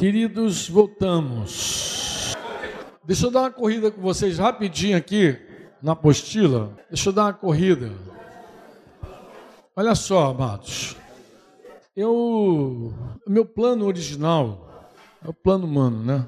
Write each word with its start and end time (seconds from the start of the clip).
Queridos, 0.00 0.66
voltamos. 0.66 2.34
Deixa 3.04 3.26
eu 3.26 3.30
dar 3.30 3.40
uma 3.40 3.50
corrida 3.50 3.90
com 3.90 4.00
vocês 4.00 4.38
rapidinho 4.38 4.96
aqui 4.96 5.38
na 5.82 5.92
apostila. 5.92 6.74
Deixa 6.88 7.10
eu 7.10 7.12
dar 7.12 7.24
uma 7.24 7.34
corrida. 7.34 7.92
Olha 9.76 9.94
só, 9.94 10.30
amados. 10.30 10.96
Eu, 11.94 12.94
meu 13.28 13.44
plano 13.44 13.84
original 13.84 14.90
é 15.22 15.28
o 15.28 15.34
plano 15.34 15.66
humano, 15.66 16.02
né? 16.02 16.26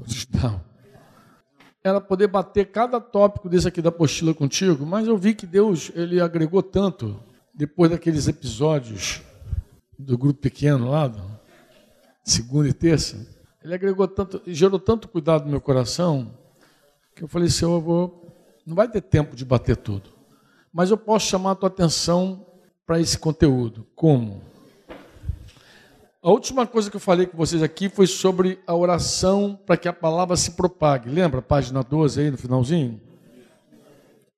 Original. 0.00 0.60
Era 1.82 2.00
poder 2.00 2.28
bater 2.28 2.70
cada 2.70 3.00
tópico 3.00 3.48
desse 3.48 3.66
aqui 3.66 3.82
da 3.82 3.88
apostila 3.88 4.32
contigo, 4.32 4.86
mas 4.86 5.08
eu 5.08 5.18
vi 5.18 5.34
que 5.34 5.48
Deus 5.48 5.90
ele 5.96 6.20
agregou 6.20 6.62
tanto 6.62 7.20
depois 7.52 7.90
daqueles 7.90 8.28
episódios 8.28 9.20
do 9.98 10.16
grupo 10.16 10.40
pequeno 10.40 10.88
lá, 10.88 11.08
segunda 12.30 12.68
e 12.68 12.72
terça, 12.72 13.26
ele 13.62 13.74
agregou 13.74 14.06
tanto, 14.08 14.42
gerou 14.46 14.78
tanto 14.78 15.08
cuidado 15.08 15.44
no 15.44 15.50
meu 15.50 15.60
coração, 15.60 16.34
que 17.14 17.22
eu 17.22 17.28
falei, 17.28 17.48
Senhor, 17.48 17.74
eu 17.74 17.80
vou, 17.80 18.54
não 18.66 18.74
vai 18.74 18.88
ter 18.88 19.00
tempo 19.00 19.36
de 19.36 19.44
bater 19.44 19.76
tudo, 19.76 20.10
mas 20.72 20.90
eu 20.90 20.96
posso 20.96 21.26
chamar 21.26 21.52
a 21.52 21.54
tua 21.54 21.68
atenção 21.68 22.46
para 22.86 23.00
esse 23.00 23.18
conteúdo. 23.18 23.86
Como? 23.94 24.42
A 26.22 26.30
última 26.30 26.66
coisa 26.66 26.90
que 26.90 26.96
eu 26.96 27.00
falei 27.00 27.26
com 27.26 27.36
vocês 27.36 27.62
aqui 27.62 27.88
foi 27.88 28.06
sobre 28.06 28.58
a 28.66 28.74
oração 28.74 29.58
para 29.64 29.76
que 29.76 29.88
a 29.88 29.92
palavra 29.92 30.36
se 30.36 30.50
propague. 30.50 31.08
Lembra? 31.08 31.40
Página 31.40 31.82
12 31.82 32.20
aí 32.20 32.30
no 32.30 32.36
finalzinho? 32.36 33.00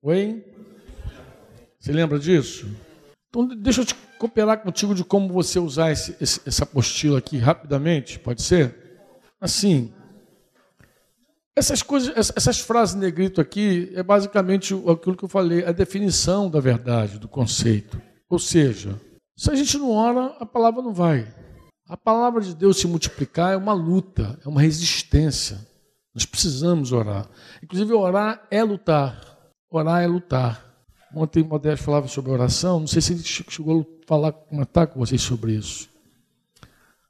Oi? 0.01 0.45
Você 1.77 1.91
lembra 1.91 2.17
disso? 2.17 2.67
Então, 3.27 3.47
deixa 3.47 3.81
eu 3.81 3.85
te 3.85 3.95
cooperar 4.23 4.59
contigo 4.59 4.95
de 4.95 5.03
como 5.03 5.27
você 5.27 5.59
usar 5.59 5.91
esse, 5.91 6.15
esse, 6.21 6.39
essa 6.45 6.63
apostila 6.63 7.19
aqui 7.19 7.37
rapidamente, 7.37 8.17
pode 8.17 8.41
ser? 8.41 8.73
Assim, 9.41 9.91
essas 11.53 11.83
coisas, 11.83 12.31
essas 12.33 12.61
frases 12.61 12.95
negrito 12.95 13.41
aqui 13.41 13.91
é 13.93 14.01
basicamente 14.01 14.73
aquilo 14.89 15.17
que 15.17 15.25
eu 15.25 15.29
falei, 15.29 15.65
a 15.65 15.73
definição 15.73 16.49
da 16.49 16.61
verdade, 16.61 17.19
do 17.19 17.27
conceito. 17.27 18.01
Ou 18.29 18.39
seja, 18.39 18.97
se 19.35 19.51
a 19.51 19.55
gente 19.55 19.77
não 19.77 19.91
ora, 19.91 20.37
a 20.39 20.45
palavra 20.45 20.81
não 20.81 20.93
vai. 20.93 21.27
A 21.85 21.97
palavra 21.97 22.39
de 22.39 22.55
Deus 22.55 22.79
se 22.79 22.87
multiplicar 22.87 23.51
é 23.51 23.57
uma 23.57 23.73
luta, 23.73 24.39
é 24.45 24.47
uma 24.47 24.61
resistência. 24.61 25.59
Nós 26.15 26.25
precisamos 26.25 26.93
orar. 26.93 27.29
Inclusive, 27.61 27.91
orar 27.91 28.47
é 28.49 28.63
lutar. 28.63 29.19
Orar 29.69 30.01
é 30.01 30.07
lutar. 30.07 30.73
Ontem 31.15 31.43
o 31.43 31.45
Modesto 31.45 31.85
falava 31.85 32.07
sobre 32.07 32.31
oração, 32.31 32.79
não 32.79 32.87
sei 32.87 33.01
se 33.01 33.13
ele 33.13 33.23
chegou 33.23 33.85
falar, 34.05 34.31
comentar 34.31 34.87
com 34.87 34.99
vocês 34.99 35.21
sobre 35.21 35.53
isso. 35.53 35.89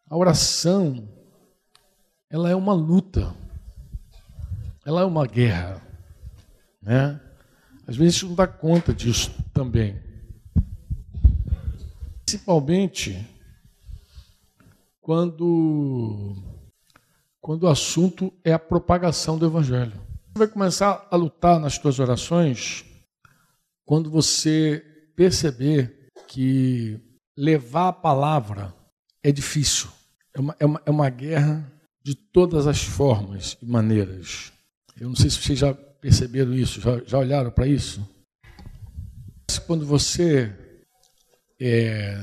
A 0.09 0.17
oração, 0.17 1.07
ela 2.29 2.49
é 2.49 2.55
uma 2.55 2.73
luta, 2.73 3.33
ela 4.85 5.01
é 5.01 5.05
uma 5.05 5.25
guerra, 5.25 5.81
né? 6.81 7.19
Às 7.87 7.95
vezes 7.95 8.15
a 8.15 8.19
gente 8.19 8.29
não 8.29 8.35
dá 8.35 8.47
conta 8.47 8.93
disso 8.93 9.31
também. 9.53 10.01
Principalmente 12.25 13.27
quando, 15.01 16.35
quando 17.41 17.63
o 17.63 17.67
assunto 17.67 18.33
é 18.43 18.53
a 18.53 18.59
propagação 18.59 19.37
do 19.37 19.45
Evangelho. 19.45 19.93
Você 20.33 20.39
vai 20.39 20.47
começar 20.47 21.07
a 21.11 21.15
lutar 21.15 21.59
nas 21.59 21.75
suas 21.75 21.99
orações 21.99 22.85
quando 23.85 24.09
você 24.09 24.83
perceber 25.15 26.02
que 26.33 26.99
levar 27.37 27.89
a 27.89 27.93
palavra 27.93 28.73
é 29.21 29.31
difícil, 29.31 29.87
é 30.33 30.39
uma, 30.39 30.55
é 30.59 30.65
uma, 30.65 30.81
é 30.87 30.89
uma 30.89 31.09
guerra 31.09 31.71
de 32.03 32.15
todas 32.15 32.65
as 32.65 32.81
formas 32.81 33.55
e 33.61 33.65
maneiras. 33.67 34.51
Eu 34.99 35.09
não 35.09 35.15
sei 35.15 35.29
se 35.29 35.37
vocês 35.37 35.59
já 35.59 35.75
perceberam 35.75 36.55
isso, 36.55 36.81
já, 36.81 37.03
já 37.05 37.19
olharam 37.19 37.51
para 37.51 37.67
isso. 37.67 38.03
Quando 39.67 39.85
você. 39.85 40.51
É, 41.61 42.19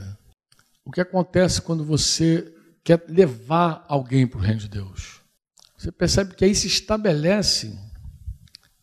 o 0.84 0.90
que 0.90 1.00
acontece 1.00 1.62
quando 1.62 1.84
você 1.84 2.52
quer 2.82 3.04
levar 3.08 3.84
alguém 3.88 4.26
para 4.26 4.38
o 4.40 4.42
reino 4.42 4.58
de 4.58 4.68
Deus? 4.68 5.20
Você 5.78 5.92
percebe 5.92 6.34
que 6.34 6.44
aí 6.44 6.54
se 6.54 6.66
estabelece 6.66 7.78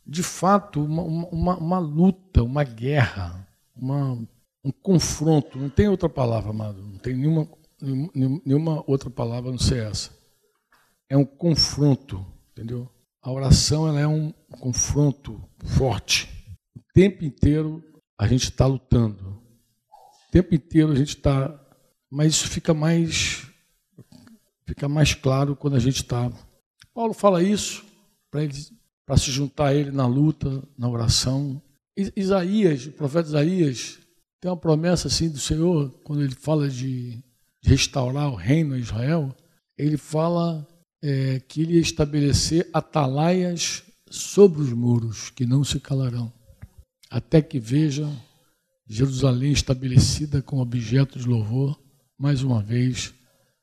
de 0.05 0.23
fato, 0.23 0.81
uma, 0.81 1.03
uma, 1.03 1.57
uma 1.57 1.79
luta, 1.79 2.41
uma 2.41 2.63
guerra, 2.63 3.45
uma, 3.75 4.25
um 4.67 4.71
confronto. 4.71 5.57
Não 5.57 5.69
tem 5.69 5.87
outra 5.87 6.09
palavra, 6.09 6.49
amado. 6.49 6.81
Não 6.81 6.97
tem 6.97 7.15
nenhuma, 7.15 7.47
nenhuma 8.45 8.83
outra 8.85 9.09
palavra 9.09 9.49
não 9.49 9.57
ser 9.57 9.85
essa. 9.85 10.11
É 11.09 11.15
um 11.15 11.25
confronto, 11.25 12.25
entendeu? 12.51 12.89
A 13.21 13.31
oração 13.31 13.87
ela 13.87 13.99
é 13.99 14.07
um 14.07 14.33
confronto 14.59 15.41
forte. 15.63 16.27
O 16.75 16.81
tempo 16.93 17.23
inteiro 17.23 17.81
a 18.19 18.27
gente 18.27 18.43
está 18.43 18.65
lutando. 18.65 19.41
O 20.27 20.31
tempo 20.31 20.53
inteiro 20.53 20.91
a 20.91 20.95
gente 20.95 21.15
está. 21.15 21.63
Mas 22.09 22.33
isso 22.33 22.49
fica 22.49 22.73
mais, 22.73 23.47
fica 24.65 24.89
mais 24.89 25.13
claro 25.13 25.55
quando 25.55 25.75
a 25.75 25.79
gente 25.79 25.97
está. 25.97 26.29
Paulo 26.93 27.13
fala 27.13 27.41
isso 27.41 27.85
para 28.29 28.41
para 29.05 29.17
se 29.17 29.31
juntar 29.31 29.67
a 29.67 29.73
ele 29.73 29.89
na 29.89 30.05
luta, 30.05 30.61
na 30.77 30.89
oração. 30.89 31.61
Isaías, 31.95 32.85
o 32.87 32.91
profeta 32.91 33.29
Isaías, 33.29 33.99
tem 34.39 34.51
uma 34.51 34.57
promessa 34.57 35.07
assim 35.07 35.29
do 35.29 35.39
Senhor, 35.39 35.89
quando 36.03 36.23
ele 36.23 36.35
fala 36.35 36.69
de 36.69 37.23
restaurar 37.63 38.29
o 38.29 38.35
reino 38.35 38.75
a 38.75 38.79
Israel, 38.79 39.35
ele 39.77 39.97
fala 39.97 40.67
é, 41.01 41.39
que 41.39 41.61
ele 41.61 41.73
ia 41.73 41.81
estabelecer 41.81 42.69
atalaias 42.73 43.83
sobre 44.09 44.61
os 44.61 44.71
muros, 44.71 45.29
que 45.29 45.45
não 45.45 45.63
se 45.63 45.79
calarão, 45.79 46.31
até 47.09 47.41
que 47.41 47.59
veja 47.59 48.09
Jerusalém 48.87 49.51
estabelecida 49.51 50.41
como 50.41 50.61
objeto 50.61 51.19
de 51.19 51.27
louvor, 51.27 51.77
mais 52.17 52.41
uma 52.41 52.63
vez, 52.63 53.13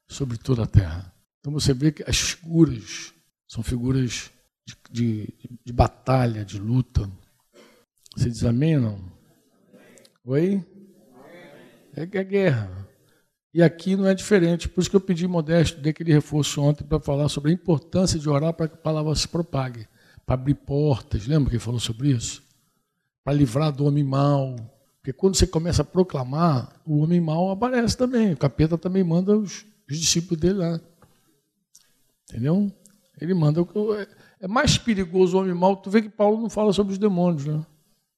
sobre 0.06 0.37
toda 0.37 0.65
a 0.65 0.67
terra. 0.67 1.12
Então 1.41 1.53
você 1.53 1.73
vê 1.73 1.91
que 1.91 2.05
as 2.06 2.19
figuras 2.19 3.15
são 3.49 3.62
figuras 3.62 4.31
de, 4.67 4.77
de, 4.91 5.35
de 5.65 5.73
batalha, 5.73 6.45
de 6.45 6.59
luta. 6.59 7.11
Você 8.15 8.29
diz 8.29 8.45
amém 8.45 8.79
não? 8.79 9.14
Oi? 10.27 10.65
É, 11.95 12.03
é 12.03 12.25
guerra. 12.25 12.89
E 13.53 13.62
aqui 13.62 13.95
não 13.95 14.07
é 14.07 14.15
diferente. 14.15 14.71
Por 14.71 14.81
isso 14.81 14.89
que 14.89 14.97
eu 14.97 15.01
pedi 15.01 15.29
Modesto, 15.29 15.81
dei 15.83 15.91
aquele 15.91 16.15
reforço 16.15 16.62
ontem 16.62 16.83
para 16.83 16.99
falar 16.99 17.29
sobre 17.29 17.51
a 17.51 17.55
importância 17.55 18.19
de 18.19 18.29
orar 18.29 18.55
para 18.55 18.67
que 18.67 18.75
a 18.75 18.79
palavra 18.79 19.15
se 19.15 19.29
propague, 19.29 19.87
para 20.25 20.35
abrir 20.35 20.55
portas. 20.55 21.27
Lembra 21.27 21.51
que 21.51 21.57
ele 21.57 21.62
falou 21.62 21.79
sobre 21.79 22.09
isso? 22.09 22.43
Para 23.23 23.35
livrar 23.35 23.71
do 23.71 23.85
homem 23.85 24.03
mau. 24.03 24.57
Porque 24.97 25.12
quando 25.12 25.35
você 25.35 25.47
começa 25.47 25.83
a 25.83 25.85
proclamar, 25.85 26.81
o 26.87 27.01
homem 27.03 27.21
mau 27.21 27.51
aparece 27.51 27.95
também. 27.95 28.33
O 28.33 28.37
capeta 28.37 28.79
também 28.79 29.05
manda 29.05 29.37
os, 29.37 29.67
os 29.89 29.99
discípulos 29.99 30.41
dele 30.41 30.55
lá. 30.55 30.81
Entendeu? 32.31 32.73
Ele 33.21 33.35
manda. 33.35 33.61
É 34.41 34.49
mais 34.49 34.79
perigoso 34.79 35.37
o 35.37 35.41
homem 35.41 35.55
mau. 35.55 35.77
Tu 35.77 35.91
vê 35.91 36.01
que 36.01 36.09
Paulo 36.09 36.41
não 36.41 36.49
fala 36.49 36.73
sobre 36.73 36.95
os 36.95 36.99
demônios, 36.99 37.45
né? 37.45 37.65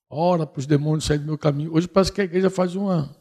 Ora 0.09 0.47
para 0.47 0.61
os 0.61 0.67
demônios 0.67 1.05
saírem 1.05 1.25
do 1.25 1.29
meu 1.29 1.39
caminho. 1.39 1.75
Hoje 1.75 1.89
parece 1.89 2.13
que 2.13 2.21
a 2.21 2.25
igreja 2.25 2.49
faz 2.49 2.75
uma, 2.75 3.15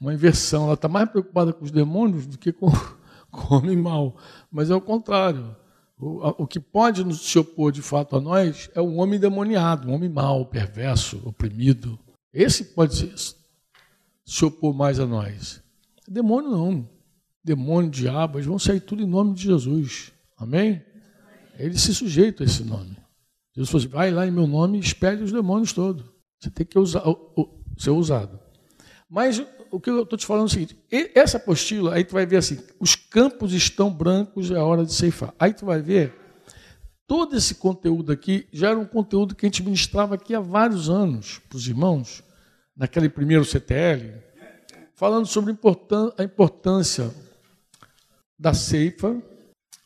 uma 0.00 0.14
inversão. 0.14 0.64
Ela 0.64 0.74
está 0.74 0.88
mais 0.88 1.08
preocupada 1.08 1.52
com 1.52 1.64
os 1.64 1.70
demônios 1.70 2.26
do 2.26 2.38
que 2.38 2.52
com, 2.52 2.70
com 3.30 3.54
o 3.54 3.58
homem 3.58 3.76
mau. 3.76 4.16
Mas 4.50 4.70
é 4.70 4.74
o 4.74 4.80
contrário. 4.80 5.56
O, 5.98 6.42
o 6.42 6.46
que 6.46 6.58
pode 6.58 7.04
nos 7.04 7.20
se 7.20 7.38
opor 7.38 7.70
de 7.70 7.82
fato 7.82 8.16
a 8.16 8.20
nós 8.20 8.70
é 8.74 8.80
um 8.80 8.98
homem 8.98 9.20
demoniado, 9.20 9.88
um 9.88 9.94
homem 9.94 10.08
mau, 10.08 10.46
perverso, 10.46 11.20
oprimido. 11.24 11.98
Esse 12.32 12.64
pode 12.64 12.96
se, 12.96 13.36
se 14.24 14.44
opor 14.44 14.74
mais 14.74 14.98
a 14.98 15.06
nós. 15.06 15.62
Demônio 16.08 16.50
não. 16.50 16.88
Demônio, 17.44 17.90
diabo, 17.90 18.38
eles 18.38 18.46
vão 18.46 18.58
sair 18.58 18.80
tudo 18.80 19.02
em 19.02 19.06
nome 19.06 19.34
de 19.34 19.42
Jesus. 19.42 20.12
Amém? 20.36 20.82
Ele 21.58 21.76
se 21.76 21.94
sujeita 21.94 22.42
a 22.42 22.46
esse 22.46 22.64
nome. 22.64 22.96
Jesus 23.54 23.68
falou 23.68 23.84
assim, 23.84 23.92
vai 23.92 24.10
lá 24.10 24.26
em 24.26 24.30
meu 24.30 24.46
nome 24.46 24.78
e 24.78 24.80
espelhe 24.80 25.22
os 25.22 25.32
demônios 25.32 25.72
todos. 25.72 26.11
Você 26.42 26.50
tem 26.50 26.66
que 26.66 26.76
usar, 26.76 27.04
ser 27.78 27.90
usado. 27.90 28.40
Mas 29.08 29.40
o 29.70 29.78
que 29.78 29.88
eu 29.88 30.02
estou 30.02 30.18
te 30.18 30.26
falando 30.26 30.44
é 30.44 30.46
o 30.46 30.50
seguinte: 30.50 30.76
essa 31.14 31.36
apostila, 31.36 31.94
aí 31.94 32.02
tu 32.02 32.14
vai 32.14 32.26
ver 32.26 32.38
assim, 32.38 32.58
os 32.80 32.96
campos 32.96 33.52
estão 33.52 33.92
brancos, 33.92 34.50
é 34.50 34.58
hora 34.58 34.84
de 34.84 34.92
ceifar. 34.92 35.32
Aí 35.38 35.54
tu 35.54 35.64
vai 35.64 35.80
ver, 35.80 36.12
todo 37.06 37.36
esse 37.36 37.54
conteúdo 37.54 38.10
aqui 38.10 38.48
já 38.52 38.70
era 38.70 38.78
um 38.78 38.84
conteúdo 38.84 39.36
que 39.36 39.46
a 39.46 39.48
gente 39.48 39.62
ministrava 39.62 40.16
aqui 40.16 40.34
há 40.34 40.40
vários 40.40 40.90
anos 40.90 41.38
para 41.48 41.56
os 41.56 41.68
irmãos, 41.68 42.24
naquele 42.76 43.08
primeiro 43.08 43.44
CTL, 43.44 44.20
falando 44.94 45.26
sobre 45.26 45.56
a 46.18 46.24
importância 46.24 47.14
da 48.36 48.52
ceifa, 48.52 49.22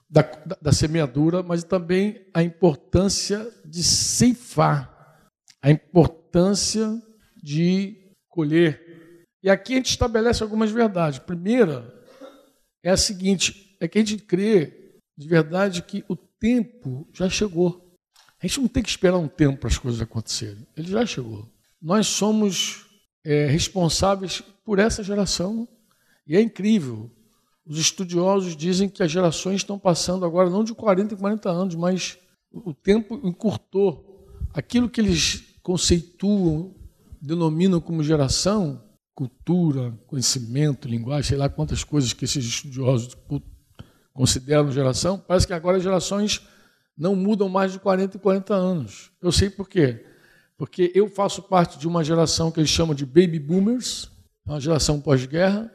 da, 0.09 0.23
da, 0.23 0.57
da 0.63 0.73
semeadura, 0.73 1.43
mas 1.43 1.63
também 1.65 2.25
a 2.33 2.43
importância 2.43 3.47
de 3.63 3.83
ceifar, 3.83 5.21
a 5.61 5.71
importância 5.71 6.26
de 7.43 8.15
colher. 8.29 9.27
E 9.43 9.49
aqui 9.49 9.75
a 9.75 9.77
gente 9.77 9.91
estabelece 9.91 10.43
algumas 10.43 10.71
verdades. 10.71 11.19
Primeira 11.19 11.95
é 12.83 12.91
a 12.91 12.97
seguinte: 12.97 13.77
é 13.81 13.89
que 13.89 13.99
a 13.99 14.05
gente 14.05 14.23
crê 14.23 14.99
de 15.17 15.29
verdade 15.29 15.83
que 15.83 16.05
o 16.09 16.17
tempo 16.17 17.09
já 17.13 17.29
chegou. 17.29 17.97
A 18.43 18.47
gente 18.47 18.61
não 18.61 18.69
tem 18.69 18.83
que 18.83 18.91
esperar 18.91 19.17
um 19.17 19.29
tempo 19.29 19.59
para 19.59 19.69
as 19.69 19.79
coisas 19.79 20.01
acontecerem. 20.01 20.67
Ele 20.77 20.89
já 20.89 21.07
chegou. 21.07 21.49
Nós 21.81 22.07
somos 22.07 22.87
é, 23.25 23.47
responsáveis 23.47 24.43
por 24.65 24.79
essa 24.79 25.03
geração. 25.03 25.67
E 26.27 26.37
é 26.37 26.41
incrível. 26.41 27.11
Os 27.65 27.79
estudiosos 27.79 28.57
dizem 28.57 28.89
que 28.89 29.03
as 29.03 29.11
gerações 29.11 29.57
estão 29.57 29.79
passando 29.79 30.27
agora 30.27 30.51
não 30.51 30.63
de 30.63 30.75
40 30.75 31.15
em 31.15 31.17
40 31.17 31.51
anos, 31.51 31.75
mas 31.75 32.19
o 32.53 32.75
tempo 32.75 33.21
encurtou. 33.25 34.05
Aquilo 34.53 34.89
que 34.89 35.01
eles 35.01 35.46
conceituam, 35.67 36.73
denominam 37.21 37.81
como 37.81 38.01
geração, 38.01 38.81
cultura, 39.13 39.99
conhecimento, 40.07 40.87
linguagem, 40.87 41.31
sei 41.31 41.37
lá 41.37 41.49
quantas 41.49 41.83
coisas 41.83 42.13
que 42.13 42.25
esses 42.25 42.45
estudiosos 42.45 43.17
consideram 44.15 44.71
geração, 44.71 45.19
parece 45.19 45.45
que 45.45 45.53
agora 45.53 45.79
as 45.79 45.83
gerações 45.83 46.47
não 46.97 47.17
mudam 47.17 47.49
mais 47.49 47.73
de 47.73 47.81
40 47.81 48.17
e 48.17 48.21
40 48.21 48.55
anos. 48.55 49.11
Eu 49.21 49.33
sei 49.33 49.51
por 49.51 49.69
quê. 49.69 50.07
Porque 50.57 50.93
eu 50.95 51.09
faço 51.09 51.43
parte 51.43 51.81
de 51.81 51.89
uma 51.89 52.05
geração 52.05 52.53
que 52.53 52.61
eles 52.61 52.71
chamam 52.71 52.95
de 52.95 53.05
baby 53.05 53.41
boomers, 53.41 54.09
uma 54.47 54.61
geração 54.61 55.01
pós-guerra, 55.01 55.69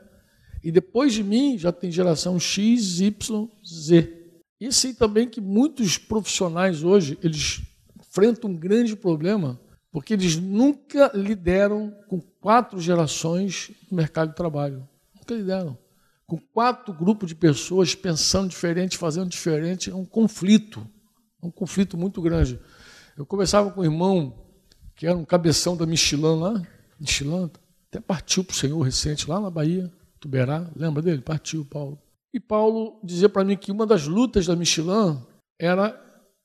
e 0.64 0.72
depois 0.72 1.12
de 1.12 1.22
mim 1.22 1.58
já 1.58 1.74
tem 1.74 1.92
geração 1.92 2.40
X, 2.40 3.02
Y, 3.02 3.50
Z. 3.68 4.32
E 4.58 4.72
sei 4.72 4.94
também 4.94 5.28
que 5.28 5.42
muitos 5.42 5.98
profissionais 5.98 6.82
hoje, 6.82 7.20
eles 7.22 7.62
enfrentam 8.00 8.50
um 8.50 8.56
grande 8.56 8.96
problema, 8.96 9.60
porque 9.92 10.14
eles 10.14 10.38
nunca 10.38 11.12
lideram 11.14 11.94
com 12.08 12.22
quatro 12.40 12.80
gerações 12.80 13.72
no 13.90 13.98
mercado 13.98 14.30
de 14.30 14.36
trabalho. 14.36 14.88
Nunca 15.16 15.36
lideram. 15.36 15.78
Com 16.26 16.38
quatro 16.38 16.94
grupos 16.94 17.30
de 17.30 17.36
pessoas 17.36 17.94
pensando 17.94 18.50
diferente, 18.50 18.98
fazendo 18.98 19.30
diferente, 19.30 19.90
é 19.90 19.96
um 19.96 20.06
conflito. 20.06 20.88
É 21.42 21.46
um 21.46 21.52
conflito 21.52 21.98
muito 21.98 22.22
grande. 22.22 22.60
Eu 23.18 23.26
conversava 23.26 23.70
com 23.72 23.82
um 23.82 23.84
irmão 23.84 24.34
que 24.96 25.06
era 25.06 25.18
um 25.18 25.26
cabeção 25.26 25.76
da 25.76 25.86
Michelin 25.86 26.40
lá, 26.40 26.62
Michelin, 27.00 27.50
até 27.90 28.00
partiu 28.00 28.44
para 28.44 28.54
o 28.54 28.56
Senhor 28.56 28.80
recente, 28.82 29.28
lá 29.30 29.40
na 29.40 29.50
Bahia, 29.50 29.92
Tuberá, 30.20 30.70
lembra 30.76 31.02
dele? 31.02 31.22
Partiu, 31.22 31.66
Paulo. 31.66 32.00
E 32.32 32.40
Paulo 32.40 33.00
dizia 33.04 33.28
para 33.28 33.44
mim 33.44 33.58
que 33.58 33.72
uma 33.72 33.86
das 33.86 34.06
lutas 34.08 34.46
da 34.46 34.56
Michelin 34.56 35.20
era. 35.60 36.00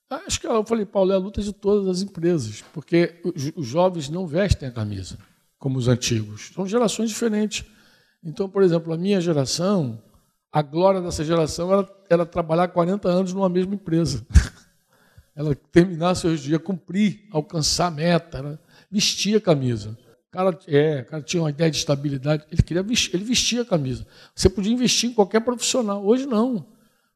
Acho 0.09 0.39
que 0.39 0.47
eu 0.47 0.63
falei, 0.65 0.85
Paulo, 0.85 1.11
é 1.11 1.15
a 1.15 1.19
luta 1.19 1.41
de 1.41 1.51
todas 1.51 1.87
as 1.87 2.01
empresas, 2.01 2.63
porque 2.73 3.21
os 3.55 3.65
jovens 3.65 4.09
não 4.09 4.25
vestem 4.25 4.69
a 4.69 4.71
camisa 4.71 5.17
como 5.59 5.77
os 5.77 5.87
antigos. 5.87 6.51
São 6.53 6.65
gerações 6.65 7.09
diferentes. 7.09 7.65
Então, 8.23 8.49
por 8.49 8.63
exemplo, 8.63 8.93
a 8.93 8.97
minha 8.97 9.19
geração, 9.19 10.01
a 10.51 10.61
glória 10.61 11.01
dessa 11.01 11.25
geração 11.25 11.73
era, 11.73 11.89
era 12.09 12.25
trabalhar 12.25 12.69
40 12.69 13.09
anos 13.09 13.33
numa 13.33 13.49
mesma 13.49 13.75
empresa. 13.75 14.25
ela 15.35 15.53
terminar 15.53 16.15
seus 16.15 16.39
dias, 16.39 16.61
cumprir, 16.61 17.27
alcançar 17.31 17.87
a 17.87 17.91
meta, 17.91 18.41
né? 18.41 18.59
vestir 18.89 19.37
a 19.37 19.41
camisa. 19.41 19.97
O 20.27 20.31
cara, 20.31 20.59
é, 20.67 21.01
o 21.01 21.05
cara 21.05 21.23
tinha 21.23 21.43
uma 21.43 21.49
ideia 21.51 21.69
de 21.69 21.77
estabilidade, 21.77 22.43
ele 22.51 22.63
queria 22.63 22.81
vestir, 22.81 23.15
ele 23.15 23.23
vestia 23.23 23.61
a 23.61 23.65
camisa. 23.65 24.05
Você 24.33 24.49
podia 24.49 24.73
investir 24.73 25.09
em 25.09 25.13
qualquer 25.13 25.41
profissional. 25.41 26.03
Hoje 26.03 26.25
não. 26.25 26.65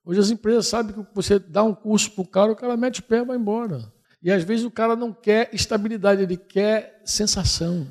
Hoje 0.03 0.19
as 0.19 0.31
empresas 0.31 0.68
sabem 0.68 0.94
que 0.94 1.06
você 1.13 1.38
dá 1.38 1.63
um 1.63 1.75
curso 1.75 2.12
para 2.12 2.21
o 2.21 2.27
cara, 2.27 2.51
o 2.51 2.56
cara 2.56 2.75
mete 2.75 3.00
o 3.00 3.03
pé 3.03 3.19
e 3.19 3.25
vai 3.25 3.38
embora. 3.38 3.92
E 4.24 4.31
às 4.31 4.44
vezes 4.44 4.65
o 4.65 4.71
cara 4.71 4.95
não 4.95 5.13
quer 5.13 5.50
estabilidade, 5.53 6.21
ele 6.21 6.38
quer 6.38 7.01
sensação. 7.06 7.88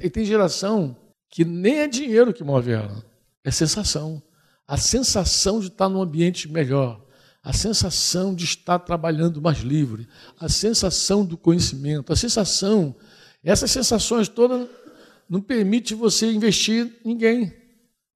E 0.00 0.10
tem 0.10 0.24
geração 0.24 0.96
que 1.28 1.44
nem 1.44 1.80
é 1.80 1.88
dinheiro 1.88 2.32
que 2.32 2.42
move 2.42 2.72
ela, 2.72 3.04
é 3.44 3.50
sensação. 3.50 4.22
A 4.66 4.76
sensação 4.76 5.60
de 5.60 5.68
estar 5.68 5.88
num 5.88 6.00
ambiente 6.00 6.50
melhor, 6.50 7.04
a 7.42 7.52
sensação 7.52 8.34
de 8.34 8.44
estar 8.44 8.78
trabalhando 8.80 9.40
mais 9.40 9.58
livre, 9.58 10.08
a 10.40 10.48
sensação 10.48 11.24
do 11.24 11.36
conhecimento, 11.36 12.12
a 12.12 12.16
sensação, 12.16 12.94
essas 13.44 13.70
sensações 13.70 14.28
todas 14.28 14.68
não 15.28 15.40
permite 15.40 15.94
você 15.94 16.32
investir 16.32 16.92
ninguém. 17.04 17.54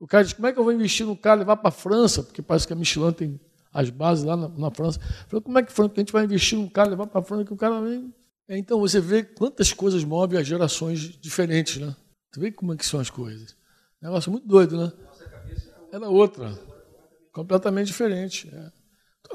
O 0.01 0.07
cara 0.07 0.25
diz, 0.25 0.33
como 0.33 0.49
é 0.49 0.53
que 0.53 0.59
eu 0.59 0.65
vou 0.65 0.73
investir 0.73 1.05
no 1.05 1.15
cara, 1.15 1.41
levar 1.41 1.59
para 1.59 1.69
a 1.69 1.73
França, 1.73 2.23
porque 2.23 2.41
parece 2.41 2.67
que 2.67 2.73
a 2.73 2.77
Michelin 2.77 3.13
tem 3.13 3.41
as 3.73 3.91
bases 3.91 4.25
lá 4.25 4.37
na, 4.37 4.49
na 4.49 4.71
França. 4.71 4.99
Falei, 5.29 5.43
como 5.43 5.59
é 5.59 5.63
que, 5.63 5.73
a 5.81 5.85
gente 5.97 6.13
vai 6.13 6.25
investir 6.25 6.59
no 6.59 6.71
cara, 6.71 6.89
levar 6.89 7.07
para 7.07 7.21
a 7.21 7.23
França, 7.23 7.45
que 7.45 7.53
o 7.53 7.57
cara 7.57 7.81
vem... 7.83 8.13
É, 8.49 8.59
então, 8.59 8.81
você 8.81 8.99
vê 8.99 9.23
quantas 9.23 9.73
coisas 9.73 10.03
movem 10.03 10.41
as 10.41 10.47
gerações 10.47 11.01
diferentes, 11.21 11.77
né? 11.77 11.95
Você 12.33 12.41
vê 12.41 12.51
como 12.51 12.73
é 12.73 12.77
que 12.77 12.87
são 12.87 12.99
as 12.99 13.11
coisas. 13.11 13.55
Negócio 14.01 14.33
muito 14.33 14.49
doido, 14.49 14.77
né? 14.77 14.93
Era 15.93 16.09
outra, 16.09 16.59
completamente 17.33 17.89
diferente. 17.89 18.51
É. 18.53 18.73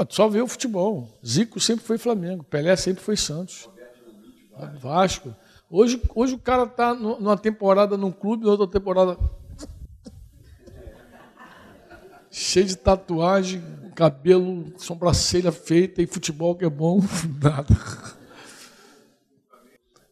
Só 0.09 0.27
ver 0.27 0.41
o 0.41 0.47
futebol. 0.47 1.17
Zico 1.25 1.59
sempre 1.59 1.85
foi 1.85 1.97
Flamengo, 1.97 2.43
Pelé 2.43 2.75
sempre 2.75 3.03
foi 3.03 3.15
Santos. 3.15 3.69
Vasco. 4.79 5.35
Hoje, 5.69 6.01
hoje 6.13 6.33
o 6.33 6.39
cara 6.39 6.63
está 6.63 6.93
numa 6.93 7.37
temporada 7.37 7.95
num 7.97 8.11
clube, 8.11 8.45
outra 8.45 8.67
temporada. 8.67 9.17
Cheio 12.37 12.65
de 12.65 12.75
tatuagem, 12.75 13.63
cabelo, 13.95 14.77
sobrancelha 14.77 15.53
feita 15.53 16.01
e 16.01 16.05
futebol 16.05 16.53
que 16.53 16.65
é 16.65 16.69
bom, 16.69 16.99
nada. 17.41 17.73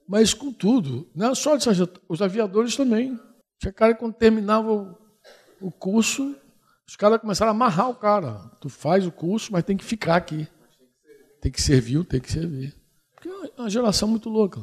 Mas 0.08 0.34
com 0.34 0.50
tudo, 0.50 1.06
não 1.14 1.31
é 1.31 1.36
só 1.36 1.58
os 2.08 2.22
aviadores 2.22 2.78
também. 2.78 3.20
Tinha 3.60 3.74
cara 3.74 3.94
que 3.94 4.00
quando 4.00 4.14
terminava 4.14 4.98
o 5.60 5.70
curso, 5.70 6.34
os 6.88 6.96
caras 6.96 7.20
começaram 7.20 7.52
a 7.52 7.56
amarrar 7.56 7.90
o 7.90 7.96
cara. 7.96 8.36
Tu 8.62 8.70
faz 8.70 9.06
o 9.06 9.12
curso, 9.12 9.52
mas 9.52 9.66
tem 9.66 9.75
que 9.75 9.84
ficar 9.84 10.16
aqui. 10.16 10.48
Tem 11.42 11.52
que 11.52 11.62
servir, 11.62 12.06
tem 12.06 12.22
que 12.22 12.31
servir. 12.31 12.74
Porque 13.16 13.28
é 13.28 13.62
uma 13.62 13.70
geração 13.70 14.08
muito 14.08 14.30
louca. 14.30 14.62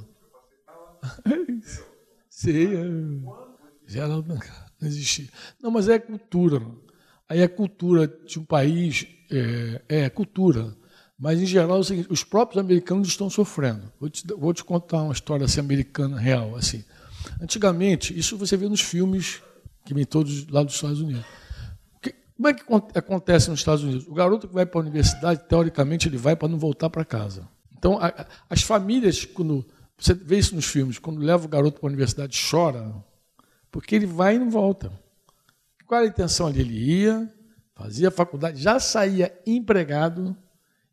Sei, 2.30 2.72
é. 2.74 2.84
Já 3.86 4.08
não, 4.08 4.22
não 4.22 4.38
existia. 4.88 5.28
Não, 5.62 5.70
mas 5.70 5.90
é 5.90 5.98
cultura. 5.98 6.62
Aí 7.30 7.40
é 7.42 7.46
cultura 7.46 8.08
de 8.26 8.40
um 8.40 8.44
país, 8.44 9.06
é, 9.30 9.82
é 9.88 10.10
cultura. 10.10 10.76
Mas, 11.16 11.40
em 11.40 11.46
geral, 11.46 11.78
é 11.78 12.06
os 12.10 12.24
próprios 12.24 12.58
americanos 12.58 13.06
estão 13.06 13.30
sofrendo. 13.30 13.92
Vou 14.00 14.10
te, 14.10 14.26
vou 14.26 14.52
te 14.52 14.64
contar 14.64 15.02
uma 15.02 15.12
história 15.12 15.44
assim, 15.44 15.60
americana 15.60 16.18
real. 16.18 16.56
assim. 16.56 16.84
Antigamente, 17.40 18.18
isso 18.18 18.36
você 18.36 18.56
vê 18.56 18.68
nos 18.68 18.80
filmes 18.80 19.40
que 19.84 19.94
vem 19.94 20.04
todos 20.04 20.48
lá 20.48 20.64
dos 20.64 20.74
Estados 20.74 21.00
Unidos. 21.00 21.24
Como 22.34 22.48
é 22.48 22.54
que 22.54 22.98
acontece 22.98 23.48
nos 23.48 23.60
Estados 23.60 23.84
Unidos? 23.84 24.08
O 24.08 24.14
garoto 24.14 24.48
que 24.48 24.54
vai 24.54 24.66
para 24.66 24.80
a 24.80 24.82
universidade, 24.82 25.44
teoricamente, 25.46 26.08
ele 26.08 26.16
vai 26.16 26.34
para 26.34 26.48
não 26.48 26.58
voltar 26.58 26.90
para 26.90 27.04
casa. 27.04 27.46
Então, 27.78 27.96
a, 28.00 28.26
as 28.48 28.62
famílias, 28.62 29.24
quando 29.24 29.64
você 29.96 30.14
vê 30.14 30.38
isso 30.38 30.56
nos 30.56 30.64
filmes, 30.64 30.98
quando 30.98 31.20
leva 31.20 31.44
o 31.44 31.48
garoto 31.48 31.78
para 31.78 31.86
a 31.86 31.92
universidade, 31.92 32.36
chora, 32.50 32.92
porque 33.70 33.94
ele 33.94 34.06
vai 34.06 34.34
e 34.34 34.38
não 34.40 34.50
volta. 34.50 34.90
Qual 35.90 35.98
era 35.98 36.08
a 36.08 36.12
intenção 36.12 36.46
ali? 36.46 36.60
Ele 36.60 36.78
ia, 36.78 37.28
fazia 37.74 38.12
faculdade, 38.12 38.62
já 38.62 38.78
saía 38.78 39.36
empregado 39.44 40.36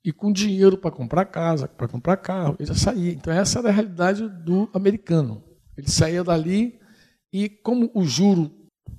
e 0.03 0.11
com 0.11 0.31
dinheiro 0.31 0.75
para 0.75 0.89
comprar 0.89 1.25
casa, 1.25 1.67
para 1.67 1.87
comprar 1.87 2.17
carro, 2.17 2.55
ele 2.57 2.67
já 2.67 2.73
saía. 2.73 3.11
Então, 3.11 3.31
essa 3.31 3.59
era 3.59 3.69
a 3.69 3.71
realidade 3.71 4.27
do 4.27 4.67
americano. 4.73 5.43
Ele 5.77 5.87
saía 5.87 6.23
dali 6.23 6.79
e, 7.31 7.47
como 7.47 7.91
o 7.93 8.03
juro 8.05 8.51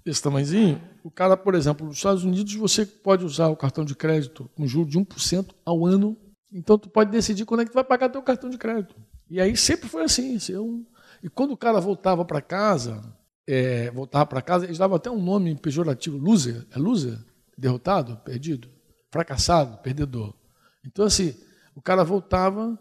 desse 0.05 0.23
tamanhozinho, 0.23 0.81
o 1.03 1.11
cara, 1.11 1.37
por 1.37 1.57
exemplo, 1.57 1.85
nos 1.85 1.97
Estados 1.97 2.23
Unidos 2.23 2.55
você 2.55 2.87
pode 2.87 3.25
usar 3.25 3.49
o 3.49 3.57
cartão 3.57 3.85
de 3.85 3.97
crédito 3.97 4.49
com 4.55 4.69
juros 4.69 4.93
de 4.93 5.01
1% 5.01 5.53
ao 5.65 5.85
ano. 5.85 6.17
Então 6.53 6.79
tu 6.79 6.89
pode 6.89 7.11
decidir 7.11 7.45
quando 7.45 7.63
é 7.63 7.65
que 7.65 7.73
tu 7.73 7.75
vai 7.75 7.83
pagar 7.83 8.09
teu 8.09 8.23
cartão 8.23 8.49
de 8.49 8.57
crédito. 8.57 8.95
E 9.29 9.41
aí 9.41 9.57
sempre 9.57 9.89
foi 9.89 10.05
assim 10.05 10.39
E 11.25 11.29
quando 11.29 11.51
o 11.51 11.57
cara 11.57 11.81
voltava 11.81 12.25
para 12.25 12.41
casa, 12.41 13.18
é, 13.51 13.91
voltava 13.91 14.27
para 14.27 14.43
casa, 14.43 14.67
eles 14.67 14.77
davam 14.77 14.97
até 14.97 15.11
um 15.11 15.23
nome 15.23 15.55
pejorativo, 15.57 16.19
loser. 16.19 16.67
É 16.71 16.79
loser? 16.79 17.19
Derrotado? 17.57 18.19
Perdido? 18.19 18.69
Fracassado? 19.11 19.79
Perdedor. 19.79 20.35
Então 20.85 21.07
assim, 21.07 21.35
o 21.75 21.81
cara 21.81 22.05
voltava 22.05 22.79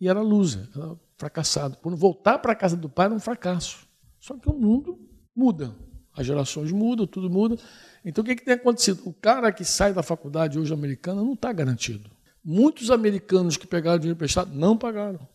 e 0.00 0.08
era 0.08 0.20
loser, 0.20 0.68
era 0.72 0.96
fracassado. 1.18 1.76
Quando 1.78 1.96
voltar 1.96 2.38
para 2.38 2.52
a 2.52 2.54
casa 2.54 2.76
do 2.76 2.88
pai 2.88 3.06
era 3.06 3.14
um 3.14 3.18
fracasso. 3.18 3.88
Só 4.20 4.38
que 4.38 4.48
o 4.48 4.54
mundo 4.54 4.96
muda. 5.34 5.74
As 6.16 6.24
gerações 6.24 6.70
mudam, 6.70 7.08
tudo 7.08 7.28
muda. 7.28 7.56
Então 8.04 8.22
o 8.22 8.24
que, 8.24 8.36
que 8.36 8.44
tem 8.44 8.54
acontecido? 8.54 9.02
O 9.04 9.12
cara 9.12 9.50
que 9.50 9.64
sai 9.64 9.92
da 9.92 10.02
faculdade 10.02 10.60
hoje 10.60 10.72
americana 10.72 11.24
não 11.24 11.32
está 11.32 11.52
garantido. 11.52 12.08
Muitos 12.44 12.88
americanos 12.88 13.56
que 13.56 13.66
pegaram 13.66 13.98
dinheiro 13.98 14.16
emprestado 14.16 14.54
não 14.54 14.78
pagaram. 14.78 15.26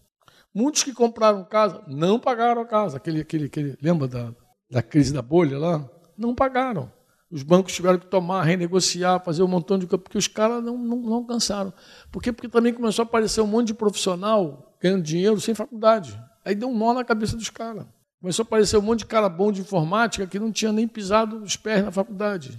Muitos 0.55 0.83
que 0.83 0.93
compraram 0.93 1.43
casa 1.43 1.83
não 1.85 2.17
pagaram 2.17 2.61
a 2.61 2.65
casa. 2.65 2.95
Aquele, 2.95 3.21
aquele, 3.21 3.45
aquele, 3.47 3.77
lembra 3.81 4.07
da, 4.07 4.33
da 4.69 4.81
crise 4.81 5.13
da 5.13 5.21
bolha 5.21 5.57
lá? 5.57 5.89
Não 6.17 6.35
pagaram. 6.35 6.91
Os 7.31 7.43
bancos 7.43 7.73
tiveram 7.73 7.99
que 7.99 8.07
tomar, 8.07 8.43
renegociar, 8.43 9.23
fazer 9.23 9.43
um 9.43 9.47
montão 9.47 9.77
de 9.77 9.85
coisa, 9.85 10.01
porque 10.01 10.17
os 10.17 10.27
caras 10.27 10.63
não, 10.63 10.77
não, 10.77 10.97
não 10.97 11.13
alcançaram. 11.13 11.71
Por 12.11 12.21
quê? 12.23 12.31
Porque 12.31 12.49
também 12.49 12.73
começou 12.73 13.03
a 13.03 13.05
aparecer 13.05 13.41
um 13.41 13.47
monte 13.47 13.67
de 13.67 13.73
profissional 13.75 14.75
ganhando 14.81 15.03
dinheiro 15.03 15.39
sem 15.39 15.53
faculdade. 15.53 16.19
Aí 16.43 16.55
deu 16.55 16.69
um 16.69 16.77
nó 16.77 16.93
na 16.93 17.03
cabeça 17.03 17.35
dos 17.35 17.49
caras. 17.49 17.85
Começou 18.19 18.43
a 18.43 18.47
aparecer 18.47 18.77
um 18.77 18.81
monte 18.81 18.99
de 18.99 19.05
cara 19.05 19.29
bom 19.29 19.51
de 19.51 19.61
informática 19.61 20.25
que 20.25 20.39
não 20.39 20.51
tinha 20.51 20.71
nem 20.71 20.87
pisado 20.87 21.37
os 21.37 21.55
pés 21.55 21.85
na 21.85 21.91
faculdade. 21.91 22.57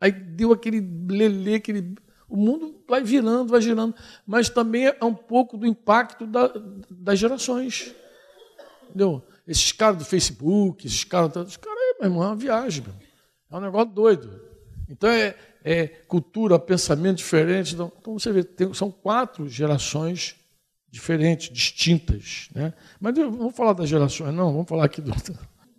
Aí 0.00 0.10
deu 0.10 0.52
aquele 0.52 0.80
lelê, 1.08 1.54
aquele. 1.54 1.94
O 2.28 2.36
mundo 2.36 2.82
vai 2.88 3.02
virando, 3.02 3.50
vai 3.50 3.62
girando. 3.62 3.94
Mas 4.26 4.48
também 4.48 4.86
é 4.86 5.04
um 5.04 5.14
pouco 5.14 5.56
do 5.56 5.66
impacto 5.66 6.26
da, 6.26 6.52
das 6.90 7.18
gerações. 7.18 7.94
Entendeu? 8.88 9.22
Esses 9.46 9.72
caras 9.72 9.98
do 9.98 10.04
Facebook, 10.04 10.86
esses 10.86 11.04
caras. 11.04 11.34
Esses 11.36 11.56
caras, 11.56 11.78
meu 12.00 12.10
irmão, 12.10 12.22
é 12.22 12.26
uma 12.28 12.36
viagem. 12.36 12.82
Meu. 12.82 12.94
É 13.50 13.56
um 13.56 13.60
negócio 13.60 13.92
doido. 13.92 14.40
Então 14.88 15.08
é, 15.08 15.34
é 15.62 15.86
cultura, 15.86 16.58
pensamento 16.58 17.18
diferente. 17.18 17.74
Então, 17.74 17.92
então 18.00 18.18
você 18.18 18.32
vê, 18.32 18.42
tem, 18.42 18.72
são 18.74 18.90
quatro 18.90 19.48
gerações 19.48 20.36
diferentes, 20.90 21.50
distintas. 21.52 22.48
Né? 22.54 22.72
Mas 23.00 23.14
não 23.14 23.32
vamos 23.32 23.56
falar 23.56 23.72
das 23.72 23.88
gerações, 23.88 24.34
não, 24.34 24.52
vamos 24.52 24.68
falar 24.68 24.84
aqui 24.84 25.00
do. 25.00 25.12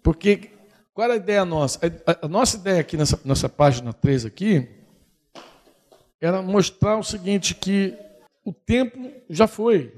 Porque 0.03 0.51
qual 0.93 1.05
era 1.05 1.13
a 1.15 1.17
ideia 1.17 1.43
nossa? 1.43 1.79
A, 2.05 2.25
a 2.25 2.27
nossa 2.27 2.57
ideia 2.57 2.81
aqui 2.81 2.95
nessa, 2.95 3.19
nessa 3.25 3.49
página 3.49 3.91
3 3.93 4.25
aqui 4.25 4.67
era 6.19 6.41
mostrar 6.41 6.97
o 6.97 7.03
seguinte, 7.03 7.53
que 7.53 7.93
o 8.43 8.53
tempo 8.53 9.11
já 9.29 9.47
foi. 9.47 9.93